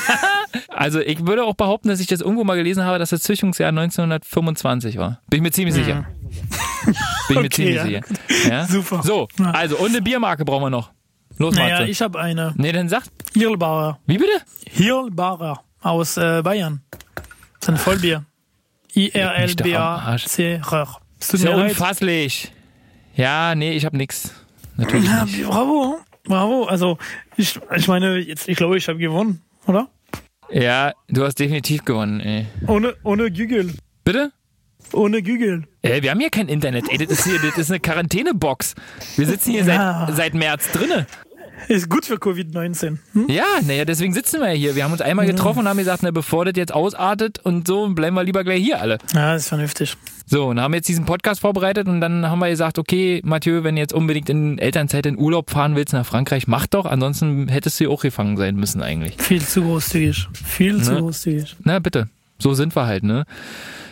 also 0.70 1.00
ich 1.00 1.26
würde 1.26 1.44
auch 1.44 1.54
behaupten, 1.56 1.88
dass 1.90 2.00
ich 2.00 2.08
das 2.08 2.22
irgendwo 2.22 2.44
mal 2.44 2.56
gelesen 2.56 2.84
habe, 2.84 2.98
dass 3.00 3.12
das 3.12 3.22
Züchtungsjahr 3.22 3.70
1925 3.70 4.98
war. 4.98 5.22
Bin 5.30 5.38
ich 5.38 5.44
mir 5.44 5.52
ziemlich 5.52 5.76
sicher. 5.76 6.06
Bin 6.86 6.94
ich 7.30 7.30
mir 7.30 7.40
Okay, 7.40 7.50
ziemlich 7.50 7.76
ja, 7.76 7.84
sicher. 7.84 8.02
Ja? 8.50 8.66
Super. 8.66 9.02
So, 9.04 9.28
also 9.54 9.78
und 9.78 9.90
eine 9.90 10.02
Biermarke 10.02 10.44
brauchen 10.46 10.64
wir 10.64 10.70
noch. 10.72 10.92
Los, 11.38 11.56
Naja, 11.56 11.80
Matze. 11.80 11.92
ich 11.92 12.02
habe 12.02 12.20
eine. 12.20 12.54
Nee, 12.58 12.72
dann 12.72 12.90
sag. 12.90 13.04
Hirlbauer. 13.34 14.00
Wie 14.06 14.18
bitte? 14.18 14.32
Hirlbauer 14.70 15.64
aus 15.82 16.18
äh, 16.18 16.42
Bayern. 16.44 16.82
Das 17.16 17.24
ist 17.62 17.70
ein 17.70 17.78
Vollbier. 17.78 18.26
I-R-L-B-A-C-R. 18.96 20.88
Ist 21.20 21.34
ja 21.44 21.56
mir 21.56 21.64
unfasslich. 21.66 22.52
Ja, 23.16 23.56
nee, 23.56 23.72
ich 23.74 23.86
habe 23.86 23.96
nix. 23.98 24.32
Natürlich 24.78 25.06
Ja, 25.10 25.26
nicht. 25.26 25.44
bravo. 25.46 25.98
Bravo. 26.32 26.64
Also, 26.64 26.98
ich, 27.36 27.60
ich 27.76 27.88
meine, 27.90 28.18
jetzt, 28.18 28.48
ich 28.48 28.56
glaube, 28.58 28.78
ich 28.78 28.88
habe 28.88 28.98
gewonnen, 28.98 29.42
oder? 29.68 29.90
Ja, 30.50 30.94
du 31.10 31.24
hast 31.26 31.36
definitiv 31.40 31.84
gewonnen, 31.86 32.20
ey. 32.22 32.46
Ohne, 32.68 32.96
ohne 33.04 33.30
Gügel. 33.32 33.74
Bitte? 34.06 34.32
Ohne 34.94 35.22
Gügel. 35.22 35.64
Ey, 35.82 36.02
wir 36.04 36.12
haben 36.12 36.20
hier 36.20 36.30
kein 36.30 36.48
Internet, 36.48 36.86
ey. 36.90 36.98
Das 36.98 37.10
ist 37.10 37.26
hier, 37.26 37.38
das 37.42 37.58
ist 37.58 37.70
eine 37.70 37.80
Quarantänebox. 37.82 38.76
Wir 39.18 39.28
sitzen 39.28 39.52
hier 39.52 39.64
Ja. 39.66 40.06
seit, 40.08 40.16
seit 40.16 40.34
März 40.34 40.72
drinne. 40.72 41.06
Ist 41.68 41.90
gut 41.90 42.06
für 42.06 42.16
Covid-19. 42.16 42.98
Hm? 43.14 43.28
Ja, 43.30 43.44
naja, 43.66 43.86
deswegen 43.86 44.14
sitzen 44.14 44.40
wir 44.42 44.50
ja 44.50 44.54
hier. 44.56 44.76
Wir 44.76 44.84
haben 44.84 44.92
uns 44.92 45.02
einmal 45.02 45.26
getroffen 45.26 45.60
und 45.60 45.68
haben 45.68 45.78
gesagt, 45.78 46.04
na, 46.04 46.12
bevor 46.12 46.46
das 46.46 46.54
jetzt 46.56 46.74
ausartet 46.74 47.40
und 47.40 47.68
so, 47.68 47.88
bleiben 47.90 48.16
wir 48.16 48.24
lieber 48.24 48.44
gleich 48.44 48.62
hier 48.64 48.82
alle. 48.82 48.98
Ja, 49.14 49.36
ist 49.36 49.48
vernünftig. 49.50 49.96
So, 50.26 50.46
und 50.48 50.60
haben 50.62 50.74
jetzt 50.74 50.88
diesen 50.88 51.06
Podcast 51.06 51.42
vorbereitet 51.42 51.88
und 51.88 52.00
dann 52.02 52.26
haben 52.30 52.40
wir 52.40 52.50
gesagt, 52.50 52.80
okay, 52.80 53.22
Mathieu, 53.26 53.64
wenn 53.64 53.76
du 53.76 53.82
jetzt 53.82 53.94
unbedingt 53.94 54.30
in 54.30 54.58
Elternzeit 54.60 55.06
in 55.06 55.18
Urlaub 55.18 55.50
fahren 55.52 55.76
willst 55.76 55.94
nach 55.94 56.06
Frankreich, 56.06 56.48
mach 56.48 56.68
doch, 56.68 56.86
ansonsten 56.86 57.48
hättest 57.50 57.80
du 57.80 57.84
ja 57.86 57.90
auch 57.90 58.02
gefangen 58.02 58.38
sein 58.38 58.56
müssen 58.56 58.82
eigentlich. 58.82 59.16
Viel 59.22 59.42
zu 59.42 59.62
großzügig. 59.62 60.28
Viel 60.46 60.82
zu 60.82 60.94
Ne? 60.94 61.00
großzügig. 61.02 61.56
Na, 61.64 61.80
bitte. 61.80 62.10
So 62.40 62.54
sind 62.54 62.76
wir 62.76 62.86
halt, 62.86 63.04
ne? 63.04 63.26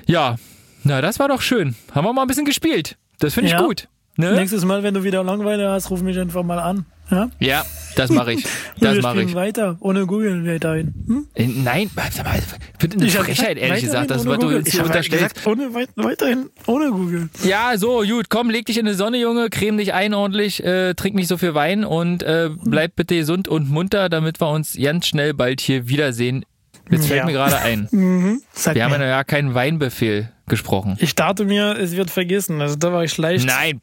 Ja, 0.07 0.37
na, 0.83 1.01
das 1.01 1.19
war 1.19 1.27
doch 1.27 1.41
schön. 1.41 1.75
Haben 1.93 2.05
wir 2.05 2.13
mal 2.13 2.21
ein 2.21 2.27
bisschen 2.27 2.45
gespielt. 2.45 2.97
Das 3.19 3.33
finde 3.33 3.47
ich 3.49 3.53
Ja. 3.53 3.61
gut. 3.61 3.87
Ne? 4.19 4.33
Nächstes 4.33 4.65
Mal, 4.65 4.83
wenn 4.83 4.93
du 4.93 5.03
wieder 5.05 5.23
Langeweile 5.23 5.69
hast, 5.71 5.89
ruf 5.89 6.01
mich 6.01 6.19
einfach 6.19 6.43
mal 6.43 6.59
an. 6.59 6.85
Ja? 7.09 7.29
Ja, 7.39 7.65
das 7.95 8.09
mache 8.11 8.33
ich. 8.33 8.45
Das 8.79 9.01
mache 9.01 9.21
ich. 9.23 9.33
weiter, 9.33 9.77
ohne 9.79 10.05
Google 10.05 10.45
weiterhin. 10.45 10.93
Hm? 11.07 11.27
Äh, 11.35 11.47
Nein, 11.47 11.89
ich 11.95 12.79
finde 12.79 12.97
eine 12.97 13.13
hab 13.13 13.25
Frechheit, 13.25 13.57
ehrlich 13.57 13.83
gesagt, 13.83 14.11
das, 14.11 14.25
was 14.25 14.39
du 14.39 14.57
Ich 14.59 14.73
hier 14.73 14.83
unterstellst. 14.85 15.45
Ohne, 15.47 15.73
weit, 15.73 15.89
weiterhin 15.95 16.49
ohne 16.65 16.91
Google. 16.91 17.29
Ja, 17.43 17.77
so, 17.77 18.03
gut, 18.03 18.29
komm, 18.29 18.49
leg 18.49 18.65
dich 18.65 18.77
in 18.77 18.85
die 18.85 18.93
Sonne, 18.93 19.17
Junge, 19.19 19.49
creme 19.49 19.77
dich 19.77 19.93
ein 19.93 20.13
ordentlich, 20.13 20.63
äh, 20.63 20.93
trink 20.95 21.15
nicht 21.15 21.27
so 21.27 21.37
viel 21.37 21.53
Wein 21.55 21.83
und 21.85 22.21
äh, 22.23 22.49
bleib 22.63 22.95
bitte 22.97 23.15
gesund 23.15 23.47
und 23.47 23.69
munter, 23.69 24.09
damit 24.09 24.39
wir 24.41 24.49
uns 24.49 24.77
ganz 24.77 25.07
schnell 25.07 25.33
bald 25.33 25.61
hier 25.61 25.87
wiedersehen. 25.87 26.45
Jetzt 26.91 27.07
fällt 27.07 27.19
Ja. 27.19 27.25
mir 27.25 27.33
gerade 27.33 27.57
ein. 27.59 28.41
Sag 28.53 28.75
Wir 28.75 28.83
haben 28.83 28.97
mir. 28.97 29.07
ja 29.07 29.23
keinen 29.23 29.53
Weinbefehl 29.53 30.29
gesprochen. 30.47 30.97
Ich 30.99 31.15
dachte 31.15 31.45
mir, 31.45 31.77
es 31.77 31.95
wird 31.95 32.09
vergessen. 32.11 32.61
Also 32.61 32.75
da 32.75 32.91
war 32.91 33.03
ich 33.03 33.17
leicht 33.17 33.45
Nein, 33.45 33.81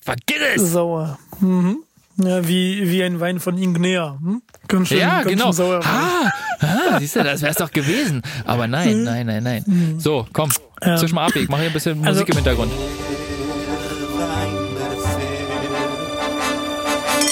vergiss 0.00 0.36
es! 0.56 0.72
sauer. 0.72 1.18
Mhm. 1.40 1.78
Ja, 2.22 2.46
wie, 2.46 2.90
wie 2.90 3.02
ein 3.02 3.18
Wein 3.20 3.40
von 3.40 3.56
Ignea. 3.56 4.18
Hm? 4.20 4.42
Ganz 4.68 4.88
schön, 4.88 4.98
Ja, 4.98 5.22
ganz 5.22 5.26
genau. 5.30 5.44
schön 5.46 5.52
sauer. 5.54 5.80
Ah, 5.84 6.30
ah, 6.60 6.98
siehst 6.98 7.16
du, 7.16 7.24
das 7.24 7.40
wär's 7.40 7.56
doch 7.56 7.70
gewesen. 7.70 8.20
Aber 8.44 8.66
nein, 8.66 9.04
nein, 9.04 9.26
nein, 9.26 9.42
nein. 9.42 9.94
So, 9.98 10.26
komm, 10.32 10.50
Ähm, 10.82 10.96
zwisch 10.98 11.12
mal 11.12 11.26
ab, 11.26 11.36
ich 11.36 11.48
mache 11.48 11.60
hier 11.62 11.70
ein 11.70 11.72
bisschen 11.72 11.96
Musik 11.98 12.08
also- 12.08 12.24
im 12.24 12.34
Hintergrund. 12.34 12.72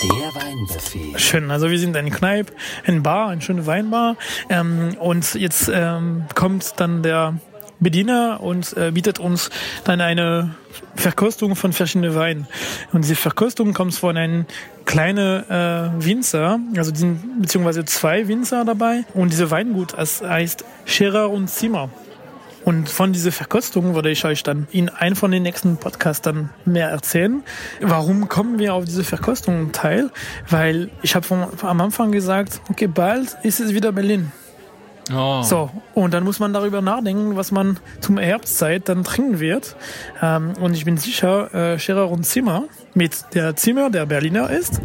Der 0.02 0.42
Weinbefehl. 0.42 1.18
Schön, 1.18 1.50
also 1.50 1.70
wir 1.70 1.78
sind 1.78 1.96
eine 1.96 2.10
Kneipe, 2.10 2.52
ein 2.86 3.02
Bar, 3.02 3.30
eine 3.30 3.40
schöne 3.42 3.66
Weinbar. 3.66 4.16
Ähm, 4.48 4.96
und 5.00 5.34
jetzt 5.34 5.70
ähm, 5.72 6.24
kommt 6.34 6.74
dann 6.78 7.02
der 7.02 7.34
Bediener 7.80 8.40
und 8.40 8.76
äh, 8.76 8.90
bietet 8.92 9.18
uns 9.18 9.50
dann 9.84 10.00
eine 10.00 10.54
Verkostung 10.94 11.56
von 11.56 11.72
verschiedenen 11.72 12.14
Weinen. 12.14 12.48
Und 12.92 13.04
diese 13.04 13.14
Verkostung 13.14 13.72
kommt 13.72 13.94
von 13.94 14.16
einem 14.16 14.46
kleinen 14.84 15.48
äh, 15.48 15.90
Winzer, 16.04 16.58
also 16.76 16.94
sind 16.94 17.42
beziehungsweise 17.42 17.84
zwei 17.84 18.26
Winzer 18.26 18.64
dabei. 18.64 19.04
Und 19.14 19.32
diese 19.32 19.50
Weingut 19.50 19.94
das 19.96 20.22
heißt 20.22 20.64
Scherer 20.86 21.30
und 21.30 21.48
Zimmer. 21.48 21.90
Und 22.64 22.88
von 22.88 23.12
dieser 23.12 23.32
Verkostung 23.32 23.94
würde 23.94 24.10
ich 24.10 24.24
euch 24.24 24.42
dann 24.42 24.66
in 24.72 24.88
einem 24.90 25.16
von 25.16 25.30
den 25.30 25.42
nächsten 25.42 25.76
Podcasts 25.78 26.20
dann 26.20 26.50
mehr 26.64 26.90
erzählen. 26.90 27.42
Warum 27.80 28.28
kommen 28.28 28.58
wir 28.58 28.74
auf 28.74 28.84
diese 28.84 29.04
Verkostung 29.04 29.72
teil? 29.72 30.10
Weil 30.50 30.90
ich 31.02 31.14
habe 31.14 31.48
am 31.62 31.80
Anfang 31.80 32.12
gesagt, 32.12 32.60
okay, 32.68 32.86
bald 32.86 33.36
ist 33.42 33.60
es 33.60 33.72
wieder 33.72 33.92
Berlin. 33.92 34.32
Oh. 35.12 35.42
So, 35.42 35.70
und 35.94 36.12
dann 36.12 36.24
muss 36.24 36.38
man 36.38 36.52
darüber 36.52 36.82
nachdenken, 36.82 37.36
was 37.36 37.50
man 37.50 37.78
zum 38.00 38.18
Herbstzeit 38.18 38.88
dann 38.88 39.04
trinken 39.04 39.40
wird. 39.40 39.76
Ähm, 40.20 40.52
und 40.60 40.74
ich 40.74 40.84
bin 40.84 40.98
sicher, 40.98 41.54
äh, 41.54 41.78
Scherer 41.78 42.10
und 42.10 42.24
Zimmer 42.24 42.64
mit 42.94 43.24
der 43.34 43.56
Zimmer, 43.56 43.90
der 43.90 44.06
Berliner 44.06 44.50
ist, 44.50 44.80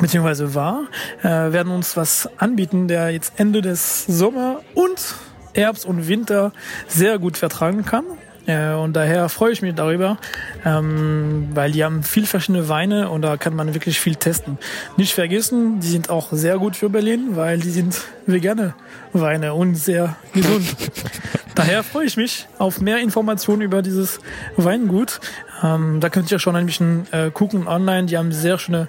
beziehungsweise 0.00 0.54
war, 0.54 0.84
äh, 1.22 1.28
werden 1.28 1.72
uns 1.72 1.96
was 1.96 2.28
anbieten, 2.38 2.88
der 2.88 3.10
jetzt 3.10 3.34
Ende 3.36 3.62
des 3.62 4.06
Sommer 4.06 4.60
und 4.74 5.14
Herbst 5.54 5.86
und 5.86 6.08
Winter 6.08 6.52
sehr 6.88 7.18
gut 7.18 7.36
vertragen 7.36 7.84
kann. 7.84 8.04
Äh, 8.46 8.74
und 8.74 8.92
daher 8.94 9.28
freue 9.28 9.52
ich 9.52 9.62
mich 9.62 9.74
darüber, 9.74 10.18
ähm, 10.64 11.48
weil 11.54 11.72
die 11.72 11.82
haben 11.84 12.02
viel 12.02 12.26
verschiedene 12.26 12.68
Weine 12.68 13.08
und 13.08 13.22
da 13.22 13.36
kann 13.36 13.54
man 13.56 13.72
wirklich 13.74 13.98
viel 14.00 14.16
testen. 14.16 14.58
Nicht 14.96 15.14
vergessen, 15.14 15.80
die 15.80 15.88
sind 15.88 16.10
auch 16.10 16.28
sehr 16.32 16.58
gut 16.58 16.76
für 16.76 16.90
Berlin, 16.90 17.36
weil 17.36 17.58
die 17.58 17.70
sind 17.70 18.02
vegane 18.26 18.74
Weine 19.12 19.54
und 19.54 19.76
sehr 19.76 20.16
gesund. 20.34 20.76
daher 21.54 21.82
freue 21.82 22.04
ich 22.04 22.16
mich 22.18 22.46
auf 22.58 22.80
mehr 22.80 22.98
Informationen 22.98 23.62
über 23.62 23.80
dieses 23.80 24.20
Weingut. 24.56 25.20
Ähm, 25.62 26.00
da 26.00 26.10
könnt 26.10 26.30
ihr 26.30 26.38
schon 26.38 26.56
ein 26.56 26.66
bisschen 26.66 27.06
äh, 27.12 27.30
gucken 27.30 27.66
online. 27.66 28.06
Die 28.08 28.18
haben 28.18 28.32
sehr 28.32 28.58
schöne 28.58 28.88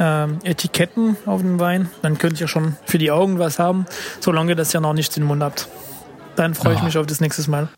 ähm, 0.00 0.38
Etiketten 0.44 1.16
auf 1.26 1.42
dem 1.42 1.60
Wein. 1.60 1.90
Dann 2.00 2.16
könnt 2.16 2.40
ihr 2.40 2.48
schon 2.48 2.76
für 2.86 2.96
die 2.98 3.10
Augen 3.10 3.38
was 3.38 3.58
haben, 3.58 3.84
solange 4.20 4.54
das 4.56 4.72
ihr 4.72 4.80
noch 4.80 4.94
nicht 4.94 5.14
im 5.18 5.24
Mund 5.24 5.42
habt. 5.42 5.68
Dann 6.36 6.54
freue 6.54 6.74
ich 6.74 6.80
Ah. 6.80 6.84
mich 6.84 6.96
auf 6.96 7.06
das 7.06 7.20
nächste 7.20 7.48
Mal. 7.50 7.68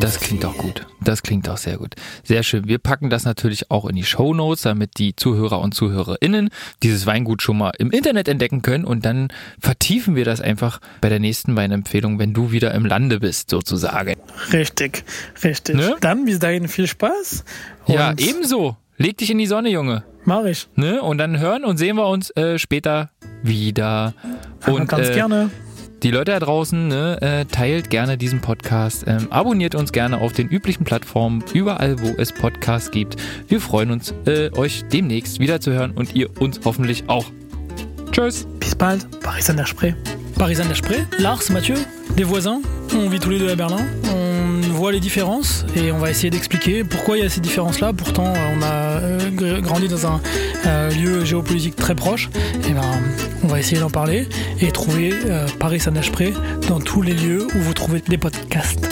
Das 0.00 0.20
klingt 0.20 0.44
auch 0.44 0.56
gut. 0.58 0.86
Das 1.00 1.22
klingt 1.22 1.48
auch 1.48 1.56
sehr 1.56 1.78
gut. 1.78 1.94
Sehr 2.22 2.42
schön. 2.42 2.68
Wir 2.68 2.78
packen 2.78 3.08
das 3.08 3.24
natürlich 3.24 3.70
auch 3.70 3.86
in 3.86 3.96
die 3.96 4.04
Show 4.04 4.34
Notes, 4.34 4.62
damit 4.62 4.98
die 4.98 5.16
Zuhörer 5.16 5.60
und 5.60 5.72
ZuhörerInnen 5.72 6.50
dieses 6.82 7.06
Weingut 7.06 7.40
schon 7.40 7.58
mal 7.58 7.72
im 7.78 7.90
Internet 7.90 8.28
entdecken 8.28 8.62
können 8.62 8.84
und 8.84 9.06
dann 9.06 9.28
vertiefen 9.58 10.14
wir 10.14 10.24
das 10.24 10.40
einfach 10.40 10.80
bei 11.00 11.08
der 11.08 11.18
nächsten 11.18 11.56
Weinempfehlung, 11.56 12.18
wenn 12.18 12.34
du 12.34 12.52
wieder 12.52 12.74
im 12.74 12.84
Lande 12.84 13.20
bist, 13.20 13.50
sozusagen. 13.50 14.16
Richtig, 14.52 15.04
richtig. 15.42 15.76
Ne? 15.76 15.96
Dann 16.00 16.26
bis 16.26 16.38
dahin 16.38 16.68
viel 16.68 16.86
Spaß. 16.86 17.44
Ja, 17.86 18.12
ebenso. 18.16 18.76
leg 18.98 19.16
dich 19.16 19.30
in 19.30 19.38
die 19.38 19.46
Sonne, 19.46 19.70
Junge. 19.70 20.04
Mach 20.24 20.44
ich. 20.44 20.68
Ne? 20.74 21.00
Und 21.00 21.18
dann 21.18 21.38
hören 21.38 21.64
und 21.64 21.78
sehen 21.78 21.96
wir 21.96 22.06
uns 22.06 22.30
äh, 22.36 22.58
später 22.58 23.10
wieder. 23.42 24.12
Und 24.66 24.88
ganz 24.88 25.08
äh, 25.08 25.14
gerne. 25.14 25.50
Die 26.02 26.10
Leute 26.10 26.32
da 26.32 26.40
draußen, 26.40 26.88
ne, 26.88 27.18
äh, 27.20 27.44
teilt 27.46 27.90
gerne 27.90 28.18
diesen 28.18 28.40
Podcast, 28.40 29.04
ähm, 29.06 29.28
abonniert 29.30 29.74
uns 29.74 29.92
gerne 29.92 30.18
auf 30.18 30.32
den 30.32 30.48
üblichen 30.48 30.84
Plattformen, 30.84 31.42
überall, 31.54 32.00
wo 32.00 32.14
es 32.18 32.32
Podcasts 32.32 32.90
gibt. 32.90 33.16
Wir 33.48 33.60
freuen 33.60 33.90
uns, 33.90 34.14
äh, 34.26 34.50
euch 34.56 34.84
demnächst 34.92 35.40
wieder 35.40 35.60
zu 35.60 35.72
hören 35.72 35.92
und 35.92 36.14
ihr 36.14 36.28
uns 36.40 36.60
hoffentlich 36.64 37.04
auch. 37.08 37.26
Tschüss. 38.12 38.46
Bis 38.60 38.74
bald. 38.74 39.06
Paris 39.20 39.46
Saint-Desprez. 39.46 39.94
Paris 40.38 40.58
Saint-Desprez. 40.58 41.06
Lars, 41.18 41.50
Mathieu, 41.50 41.76
des 42.16 42.28
voisins. 42.28 42.60
On 42.94 43.10
vit 43.10 43.18
tous 43.18 43.30
les 43.30 43.38
deux 43.38 43.50
à 43.50 43.56
Berlin. 43.56 43.84
On 44.12 44.35
voit 44.72 44.92
les 44.92 45.00
différences 45.00 45.64
et 45.76 45.92
on 45.92 45.98
va 45.98 46.10
essayer 46.10 46.30
d'expliquer 46.30 46.84
pourquoi 46.84 47.16
il 47.16 47.22
y 47.22 47.26
a 47.26 47.28
ces 47.28 47.40
différences-là. 47.40 47.92
Pourtant, 47.92 48.32
on 48.56 48.62
a 48.62 49.00
euh, 49.00 49.30
gr- 49.30 49.60
grandi 49.60 49.88
dans 49.88 50.06
un 50.06 50.20
euh, 50.66 50.90
lieu 50.90 51.24
géopolitique 51.24 51.76
très 51.76 51.94
proche. 51.94 52.28
Et 52.68 52.72
ben, 52.72 52.82
on 53.44 53.46
va 53.48 53.58
essayer 53.58 53.80
d'en 53.80 53.90
parler 53.90 54.28
et 54.60 54.70
trouver 54.72 55.12
euh, 55.26 55.46
Paris 55.58 55.80
Saint-Desprez 55.80 56.34
dans 56.68 56.80
tous 56.80 57.02
les 57.02 57.14
lieux 57.14 57.46
où 57.54 57.58
vous 57.58 57.74
trouvez 57.74 58.02
des 58.06 58.18
podcasts. 58.18 58.88